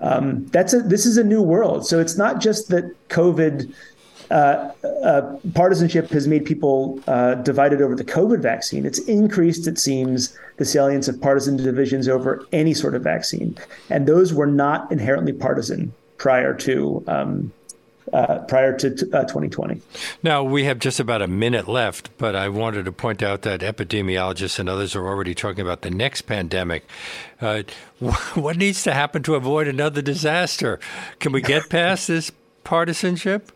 Um, 0.00 0.44
that's 0.48 0.74
a 0.74 0.80
this 0.80 1.06
is 1.06 1.16
a 1.16 1.24
new 1.24 1.40
world. 1.40 1.86
So 1.86 2.00
it's 2.00 2.18
not 2.18 2.38
just 2.42 2.68
that 2.68 2.84
COVID 3.08 3.72
uh, 4.30 4.70
uh, 5.02 5.36
partisanship 5.54 6.10
has 6.10 6.26
made 6.26 6.44
people 6.44 7.00
uh, 7.06 7.34
divided 7.34 7.80
over 7.82 7.94
the 7.94 8.04
COVID 8.04 8.40
vaccine. 8.40 8.86
It's 8.86 8.98
increased, 9.00 9.66
it 9.66 9.78
seems, 9.78 10.36
the 10.56 10.64
salience 10.64 11.08
of 11.08 11.20
partisan 11.20 11.56
divisions 11.56 12.08
over 12.08 12.46
any 12.52 12.74
sort 12.74 12.94
of 12.94 13.02
vaccine, 13.02 13.56
and 13.90 14.06
those 14.06 14.32
were 14.32 14.46
not 14.46 14.90
inherently 14.90 15.32
partisan 15.32 15.92
prior 16.16 16.54
to 16.54 17.04
um, 17.06 17.52
uh, 18.12 18.38
prior 18.40 18.76
to 18.76 18.94
t- 18.94 19.06
uh, 19.12 19.22
2020. 19.22 19.80
Now, 20.22 20.44
we 20.44 20.64
have 20.64 20.78
just 20.78 21.00
about 21.00 21.22
a 21.22 21.26
minute 21.26 21.66
left, 21.66 22.10
but 22.18 22.36
I 22.36 22.48
wanted 22.48 22.84
to 22.84 22.92
point 22.92 23.22
out 23.22 23.42
that 23.42 23.60
epidemiologists 23.60 24.58
and 24.58 24.68
others 24.68 24.94
are 24.94 25.06
already 25.06 25.34
talking 25.34 25.62
about 25.62 25.82
the 25.82 25.90
next 25.90 26.22
pandemic. 26.22 26.84
Uh, 27.40 27.62
what 28.34 28.56
needs 28.56 28.82
to 28.84 28.92
happen 28.92 29.22
to 29.24 29.34
avoid 29.34 29.66
another 29.66 30.02
disaster? 30.02 30.78
Can 31.18 31.32
we 31.32 31.40
get 31.40 31.68
past 31.68 32.08
this 32.08 32.30
partisanship? 32.62 33.50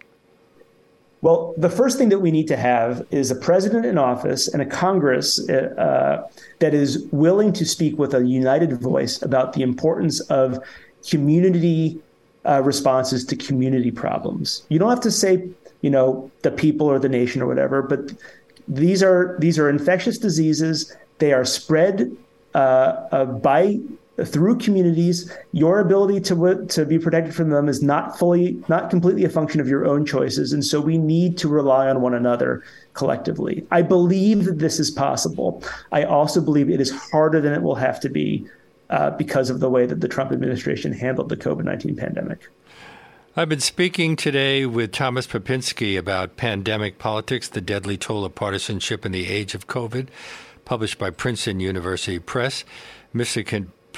Well, 1.21 1.55
the 1.57 1.69
first 1.69 1.99
thing 1.99 2.11
that 2.11 2.21
we 2.21 2.31
need 2.31 2.47
to 2.49 2.57
have 2.57 3.05
is 3.11 3.31
a 3.31 3.35
president 3.35 3.85
in 3.85 3.99
office 3.99 4.47
and 4.47 4.62
a 4.62 4.66
Congress 4.66 5.49
uh, 5.49 6.29
that 6.61 6.75
is 6.75 7.07
willing 7.11 7.53
to 7.55 7.64
speak 7.64 7.99
with 7.99 8.14
a 8.14 8.25
united 8.25 8.81
voice 8.81 9.21
about 9.21 9.53
the 9.55 9.62
importance 9.62 10.21
of 10.21 10.62
community 11.09 12.01
uh, 12.45 12.62
responses 12.62 13.25
to 13.25 13.37
community 13.37 13.91
problems. 13.91 14.62
You 14.69 14.79
don't 14.79 14.91
have 14.91 15.01
to 15.01 15.11
say, 15.11 15.49
you 15.81 15.91
know, 15.91 16.31
the 16.43 16.53
people 16.53 16.87
or 16.87 16.99
the 16.99 17.09
nation 17.09 17.43
or 17.43 17.47
whatever, 17.47 17.83
but 17.83 18.12
these 18.69 19.03
are 19.03 19.37
these 19.41 19.59
are 19.59 19.69
infectious 19.69 20.19
diseases. 20.19 20.95
They 21.19 21.33
are 21.33 21.45
spread 21.45 22.16
uh, 22.55 22.59
uh, 23.11 23.25
by 23.25 23.81
through 24.25 24.59
communities. 24.59 25.33
Your 25.53 25.81
ability 25.81 26.21
to 26.23 26.66
to 26.66 26.85
be 26.85 26.99
protected 26.99 27.35
from 27.35 27.51
them 27.51 27.69
is 27.69 27.83
not 27.83 28.19
fully, 28.19 28.62
not 28.69 28.91
completely 28.91 29.25
a 29.25 29.29
function 29.29 29.61
of 29.61 29.69
your 29.69 29.87
own 29.87 30.05
choices, 30.05 30.53
and 30.53 30.64
so 30.64 30.81
we 30.81 30.99
need 30.99 31.39
to 31.39 31.49
rely 31.49 31.89
on 31.89 32.01
one 32.01 32.14
another 32.14 32.64
collectively. 32.95 33.66
I 33.71 33.83
believe 33.83 34.45
that 34.45 34.59
this 34.59 34.81
is 34.81 34.91
possible. 34.91 35.62
I 35.93 36.05
also 36.05 36.41
believe 36.41 36.69
it 36.69 36.81
is 36.81 36.91
harder 36.91 37.41
than 37.41 37.53
it 37.53 37.62
will 37.62 37.77
have 37.77 38.01
to 38.01 38.09
be 38.09 38.47
uh, 38.91 39.11
because 39.11 39.51
of 39.51 39.61
the 39.61 39.71
way 39.71 39.87
that 39.87 40.01
the 40.01 40.09
Trump 40.09 40.33
administration 40.33 40.93
handled 40.93 41.29
the 41.29 41.37
COVID 41.37 41.64
19 41.64 41.97
pandemic. 41.97 42.49
I've 43.37 43.49
been 43.49 43.61
speaking 43.61 44.16
today 44.16 44.66
with 44.66 44.91
Thomas 44.91 45.29
Pepinsky 45.29 45.97
about 45.97 46.37
pandemic 46.37 46.99
politics, 46.99 47.47
the 47.47 47.61
deadly 47.61 47.97
toll 47.97 48.25
of 48.25 48.35
partisanship 48.35 49.07
in 49.07 49.12
the 49.12 49.29
age 49.29 49.55
of 49.55 49.69
COVID, 49.69 50.09
published 50.64 50.99
by 50.99 51.11
Princeton 51.11 51.61
University 51.61 52.19
Press. 52.19 52.64
Mr. 53.14 53.47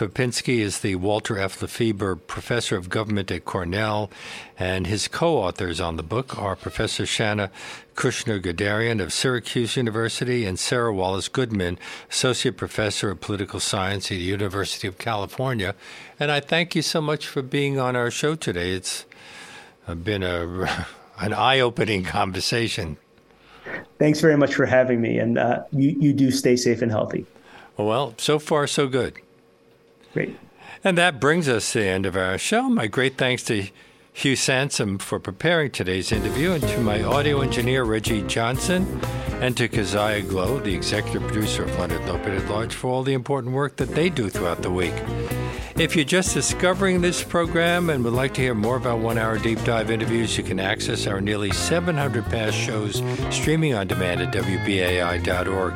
Pepinsky 0.01 0.61
is 0.61 0.81
the 0.81 0.95
Walter 0.95 1.39
F. 1.39 1.61
LaFeber 1.61 2.19
Professor 2.27 2.75
of 2.75 2.89
Government 2.89 3.31
at 3.31 3.45
Cornell, 3.45 4.11
and 4.59 4.87
his 4.87 5.09
co 5.09 5.37
authors 5.37 5.79
on 5.79 5.97
the 5.97 6.03
book 6.03 6.39
are 6.39 6.57
Professor 6.57 7.03
Shana 7.03 7.51
Kushner 7.97 8.41
Gadarian 8.41 9.03
of 9.03 9.13
Syracuse 9.13 9.77
University 9.77 10.47
and 10.47 10.59
Sara 10.59 10.91
Wallace 10.95 11.29
Goodman, 11.29 11.79
Associate 12.11 12.57
Professor 12.57 13.11
of 13.11 13.21
Political 13.21 13.61
Science 13.61 14.07
at 14.07 14.17
the 14.17 14.25
University 14.25 14.89
of 14.89 14.97
California. 14.97 15.75
And 16.19 16.31
I 16.31 16.41
thank 16.41 16.75
you 16.75 16.81
so 16.81 17.03
much 17.03 17.27
for 17.27 17.43
being 17.43 17.79
on 17.79 17.95
our 17.95 18.11
show 18.11 18.35
today. 18.37 18.73
It's 18.73 19.05
been 19.87 20.23
a, 20.23 20.87
an 21.19 21.35
eye 21.35 21.61
opening 21.61 22.05
conversation. 22.05 22.97
Thanks 23.99 24.23
very 24.23 24.39
much 24.39 24.55
for 24.55 24.65
having 24.65 25.03
me, 25.03 25.19
and 25.19 25.37
uh, 25.37 25.65
you, 25.73 25.91
you 25.91 26.15
do 26.15 26.31
stay 26.31 26.57
safe 26.57 26.81
and 26.81 26.91
healthy. 26.91 27.27
Well, 27.77 28.15
so 28.17 28.39
far, 28.39 28.67
so 28.67 28.89
good. 28.89 29.21
Great. 30.13 30.37
And 30.83 30.97
that 30.99 31.21
brings 31.21 31.49
us 31.49 31.73
to 31.73 31.81
the 31.81 31.87
end 31.87 32.07
of 32.07 32.17
our 32.17 32.39
show. 32.39 32.69
My 32.69 32.87
great 32.87 33.19
thanks 33.19 33.43
to 33.45 33.69
Hugh 34.13 34.37
Sansom 34.37 34.99
for 34.99 35.19
preparing 35.19 35.71
today's 35.71 36.11
interview, 36.11 36.53
and 36.53 36.63
to 36.63 36.81
my 36.81 37.03
audio 37.03 37.41
engineer, 37.41 37.85
Reggie 37.85 38.23
Johnson, 38.23 39.01
and 39.41 39.57
to 39.57 39.69
Keziah 39.69 40.23
Glow, 40.23 40.59
the 40.59 40.75
executive 40.75 41.23
producer 41.23 41.63
of 41.63 41.79
Leonard 41.79 42.03
Lopate 42.03 42.41
at 42.41 42.51
Large, 42.51 42.75
for 42.75 42.91
all 42.91 43.03
the 43.03 43.13
important 43.13 43.55
work 43.55 43.77
that 43.77 43.91
they 43.95 44.11
do 44.11 44.29
throughout 44.29 44.63
the 44.63 44.71
week. 44.71 44.95
If 45.81 45.97
you're 45.97 46.05
just 46.05 46.35
discovering 46.35 47.01
this 47.01 47.25
program 47.25 47.89
and 47.89 48.05
would 48.05 48.13
like 48.13 48.35
to 48.35 48.43
hear 48.43 48.55
more 48.55 48.77
about 48.77 48.99
one 48.99 49.17
hour 49.17 49.39
deep 49.39 49.65
dive 49.65 49.91
interviews, 49.91 50.37
you 50.37 50.45
can 50.45 50.61
access 50.61 51.07
our 51.07 51.23
nearly 51.23 51.51
700 51.53 52.23
past 52.27 52.55
shows 52.55 53.03
streaming 53.35 53.73
on 53.73 53.87
demand 53.87 54.21
at 54.21 54.31
WBAI.org. 54.31 55.73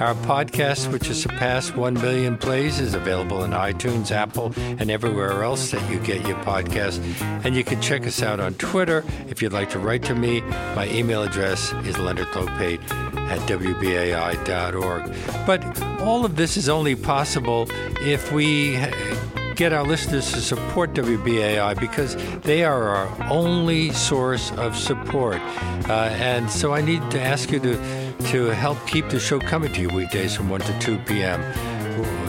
Our 0.00 0.14
podcast, 0.14 0.92
which 0.92 1.08
has 1.08 1.20
surpassed 1.20 1.76
1 1.76 1.94
million 1.94 2.38
plays, 2.38 2.78
is 2.78 2.94
available 2.94 3.42
in 3.42 3.50
iTunes, 3.50 4.12
Apple, 4.12 4.54
and 4.56 4.92
everywhere 4.92 5.42
else 5.42 5.72
that 5.72 5.90
you 5.90 5.98
get 5.98 6.24
your 6.24 6.38
podcast. 6.44 7.00
And 7.44 7.56
you 7.56 7.64
can 7.64 7.82
check 7.82 8.06
us 8.06 8.22
out 8.22 8.38
on 8.38 8.54
Twitter. 8.54 9.04
If 9.28 9.42
you'd 9.42 9.52
like 9.52 9.70
to 9.70 9.80
write 9.80 10.04
to 10.04 10.14
me, 10.14 10.40
my 10.76 10.88
email 10.88 11.24
address 11.24 11.72
is 11.84 11.98
Leonard 11.98 12.28
Lopate 12.28 12.80
at 13.28 13.40
WBAI.org. 13.48 15.12
But 15.44 15.82
all 16.00 16.24
of 16.24 16.36
this 16.36 16.56
is 16.56 16.68
only 16.68 16.94
possible 16.94 17.66
if 18.00 18.30
we 18.30 18.78
get 19.58 19.72
our 19.72 19.84
listeners 19.84 20.30
to 20.32 20.40
support 20.40 20.94
WBAI 20.94 21.78
because 21.80 22.14
they 22.42 22.62
are 22.62 22.90
our 22.90 23.28
only 23.28 23.90
source 23.90 24.52
of 24.52 24.76
support. 24.76 25.38
Uh, 25.88 26.14
and 26.20 26.48
so 26.48 26.72
I 26.72 26.80
need 26.80 27.02
to 27.10 27.20
ask 27.20 27.50
you 27.50 27.58
to, 27.58 27.74
to 28.30 28.44
help 28.50 28.78
keep 28.86 29.08
the 29.08 29.18
show 29.18 29.40
coming 29.40 29.72
to 29.72 29.80
you 29.80 29.88
weekdays 29.88 30.36
from 30.36 30.48
1 30.48 30.60
to 30.60 30.78
2 30.78 30.98
p.m. 30.98 31.42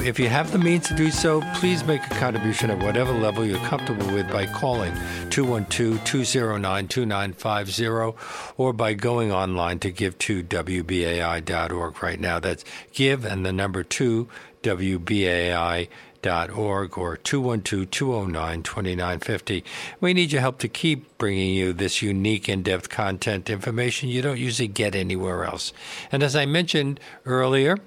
If 0.04 0.18
you 0.18 0.28
have 0.28 0.52
the 0.52 0.58
means 0.58 0.88
to 0.88 0.96
do 0.96 1.12
so, 1.12 1.42
please 1.54 1.84
make 1.84 2.02
a 2.04 2.16
contribution 2.16 2.72
at 2.72 2.80
whatever 2.80 3.14
level 3.14 3.46
you're 3.46 3.60
comfortable 3.60 4.08
with 4.12 4.28
by 4.32 4.48
calling 4.48 4.96
212 5.30 6.04
209 6.04 6.88
2950 6.88 8.18
or 8.58 8.74
by 8.74 8.96
going 8.96 9.32
online 9.32 9.78
to 9.80 9.92
give 9.92 10.18
to 10.18 10.42
WBAI.org 10.42 12.02
right 12.02 12.20
now. 12.20 12.40
That's 12.40 12.66
give 12.92 13.24
and 13.24 13.46
the 13.46 13.54
number 13.54 13.84
2 13.84 14.28
WBAI.org 14.64 15.90
org 16.28 16.98
or 16.98 17.18
212-209-2950. 17.18 19.64
We 20.00 20.14
need 20.14 20.32
your 20.32 20.42
help 20.42 20.58
to 20.60 20.68
keep 20.68 21.18
bringing 21.18 21.54
you 21.54 21.74
this 21.74 22.02
unique 22.02 22.48
in-depth 22.50 22.90
content 22.90 23.50
information 23.50 24.10
you 24.10 24.22
don't 24.22 24.40
usually 24.40 24.68
get 24.68 24.96
anywhere 24.96 25.46
else. 25.46 25.72
And 26.12 26.24
as 26.24 26.36
I 26.36 26.46
mentioned 26.46 27.00
earlier, 27.26 27.78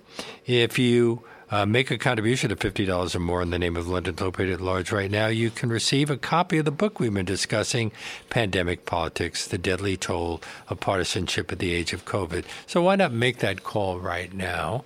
if 0.46 0.78
you 0.78 1.24
uh, 1.52 1.66
make 1.66 1.90
a 1.90 1.98
contribution 1.98 2.50
of 2.50 2.58
$50 2.58 3.14
or 3.14 3.18
more 3.18 3.42
in 3.42 3.50
the 3.50 3.58
name 3.58 3.76
of 3.76 3.86
Leonard 3.86 4.16
Lopate 4.16 4.54
at 4.54 4.62
Large 4.62 4.90
right 4.90 5.10
now, 5.10 5.26
you 5.26 5.50
can 5.50 5.68
receive 5.68 6.08
a 6.08 6.16
copy 6.16 6.56
of 6.56 6.64
the 6.64 6.70
book 6.70 6.98
we've 6.98 7.12
been 7.12 7.26
discussing, 7.26 7.92
Pandemic 8.30 8.86
Politics, 8.86 9.46
The 9.46 9.58
Deadly 9.58 9.98
Toll 9.98 10.40
of 10.68 10.80
Partisanship 10.80 11.52
at 11.52 11.58
the 11.58 11.74
Age 11.74 11.92
of 11.92 12.06
COVID. 12.06 12.46
So 12.66 12.82
why 12.82 12.96
not 12.96 13.12
make 13.12 13.40
that 13.40 13.62
call 13.62 14.00
right 14.00 14.32
now? 14.32 14.84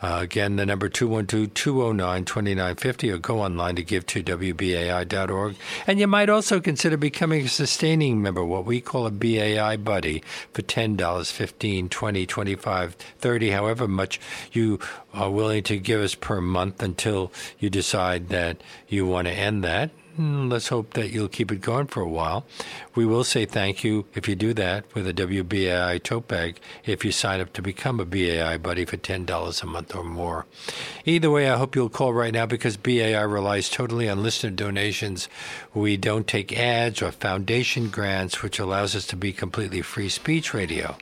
Uh, 0.00 0.20
again, 0.22 0.54
the 0.56 0.64
number 0.64 0.88
212-209-2950 0.88 3.12
or 3.12 3.18
go 3.18 3.40
online 3.40 3.74
to 3.76 3.82
give 3.82 4.06
to 4.06 4.22
WBAI.org. 4.22 5.56
And 5.86 5.98
you 5.98 6.06
might 6.06 6.30
also 6.30 6.60
consider 6.60 6.96
becoming 6.96 7.44
a 7.44 7.48
sustaining 7.48 8.22
member, 8.22 8.44
what 8.44 8.64
we 8.64 8.80
call 8.80 9.06
a 9.06 9.10
BAI 9.10 9.76
buddy, 9.76 10.22
for 10.52 10.62
$10, 10.62 11.32
15 11.32 11.88
20 11.88 12.26
25 12.26 12.94
30 12.94 13.50
however 13.50 13.88
much 13.88 14.20
you 14.52 14.78
are 15.12 15.30
willing 15.30 15.62
to 15.64 15.78
give 15.78 16.00
us 16.00 16.14
per 16.14 16.40
month 16.40 16.82
until 16.82 17.32
you 17.58 17.68
decide 17.70 18.28
that 18.28 18.60
you 18.88 19.06
want 19.06 19.26
to 19.26 19.32
end 19.32 19.64
that. 19.64 19.90
Hmm, 20.18 20.48
let's 20.48 20.66
hope 20.66 20.94
that 20.94 21.10
you'll 21.10 21.28
keep 21.28 21.52
it 21.52 21.60
going 21.60 21.86
for 21.86 22.00
a 22.00 22.08
while. 22.08 22.44
We 22.96 23.06
will 23.06 23.22
say 23.22 23.46
thank 23.46 23.84
you 23.84 24.06
if 24.16 24.26
you 24.26 24.34
do 24.34 24.52
that 24.54 24.84
with 24.92 25.06
a 25.06 25.14
WBAI 25.14 26.02
tote 26.02 26.26
bag 26.26 26.58
if 26.84 27.04
you 27.04 27.12
sign 27.12 27.40
up 27.40 27.52
to 27.52 27.62
become 27.62 28.00
a 28.00 28.04
BAI 28.04 28.56
buddy 28.56 28.84
for 28.84 28.96
$10 28.96 29.62
a 29.62 29.66
month 29.66 29.94
or 29.94 30.02
more. 30.02 30.46
Either 31.04 31.30
way, 31.30 31.48
I 31.48 31.56
hope 31.56 31.76
you'll 31.76 31.88
call 31.88 32.12
right 32.12 32.34
now 32.34 32.46
because 32.46 32.76
BAI 32.76 33.20
relies 33.20 33.68
totally 33.68 34.08
on 34.08 34.24
listener 34.24 34.50
donations. 34.50 35.28
We 35.72 35.96
don't 35.96 36.26
take 36.26 36.58
ads 36.58 37.00
or 37.00 37.12
foundation 37.12 37.88
grants, 37.88 38.42
which 38.42 38.58
allows 38.58 38.96
us 38.96 39.06
to 39.06 39.16
be 39.16 39.32
completely 39.32 39.82
free 39.82 40.08
speech 40.08 40.52
radio. 40.52 40.96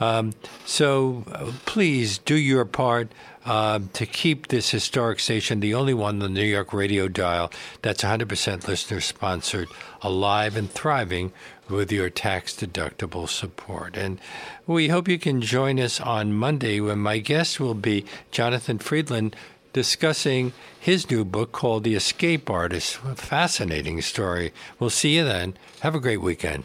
Um, 0.00 0.32
so 0.66 1.22
uh, 1.30 1.52
please 1.64 2.18
do 2.18 2.34
your 2.34 2.64
part. 2.64 3.12
Uh, 3.48 3.80
to 3.94 4.04
keep 4.04 4.48
this 4.48 4.70
historic 4.70 5.18
station, 5.18 5.60
the 5.60 5.72
only 5.72 5.94
one 5.94 6.16
on 6.16 6.18
the 6.18 6.28
New 6.28 6.44
York 6.44 6.74
radio 6.74 7.08
dial 7.08 7.50
that's 7.80 8.04
100% 8.04 8.68
listener 8.68 9.00
sponsored, 9.00 9.68
alive 10.02 10.54
and 10.54 10.70
thriving 10.70 11.32
with 11.66 11.90
your 11.90 12.10
tax 12.10 12.54
deductible 12.54 13.26
support. 13.26 13.96
And 13.96 14.20
we 14.66 14.88
hope 14.88 15.08
you 15.08 15.18
can 15.18 15.40
join 15.40 15.80
us 15.80 15.98
on 15.98 16.34
Monday 16.34 16.78
when 16.78 16.98
my 16.98 17.20
guest 17.20 17.58
will 17.58 17.72
be 17.72 18.04
Jonathan 18.30 18.78
Freedland 18.78 19.34
discussing 19.72 20.52
his 20.78 21.10
new 21.10 21.24
book 21.24 21.50
called 21.50 21.84
The 21.84 21.94
Escape 21.94 22.50
Artist. 22.50 22.98
A 23.06 23.14
fascinating 23.14 24.02
story. 24.02 24.52
We'll 24.78 24.90
see 24.90 25.16
you 25.16 25.24
then. 25.24 25.56
Have 25.80 25.94
a 25.94 26.00
great 26.00 26.20
weekend. 26.20 26.64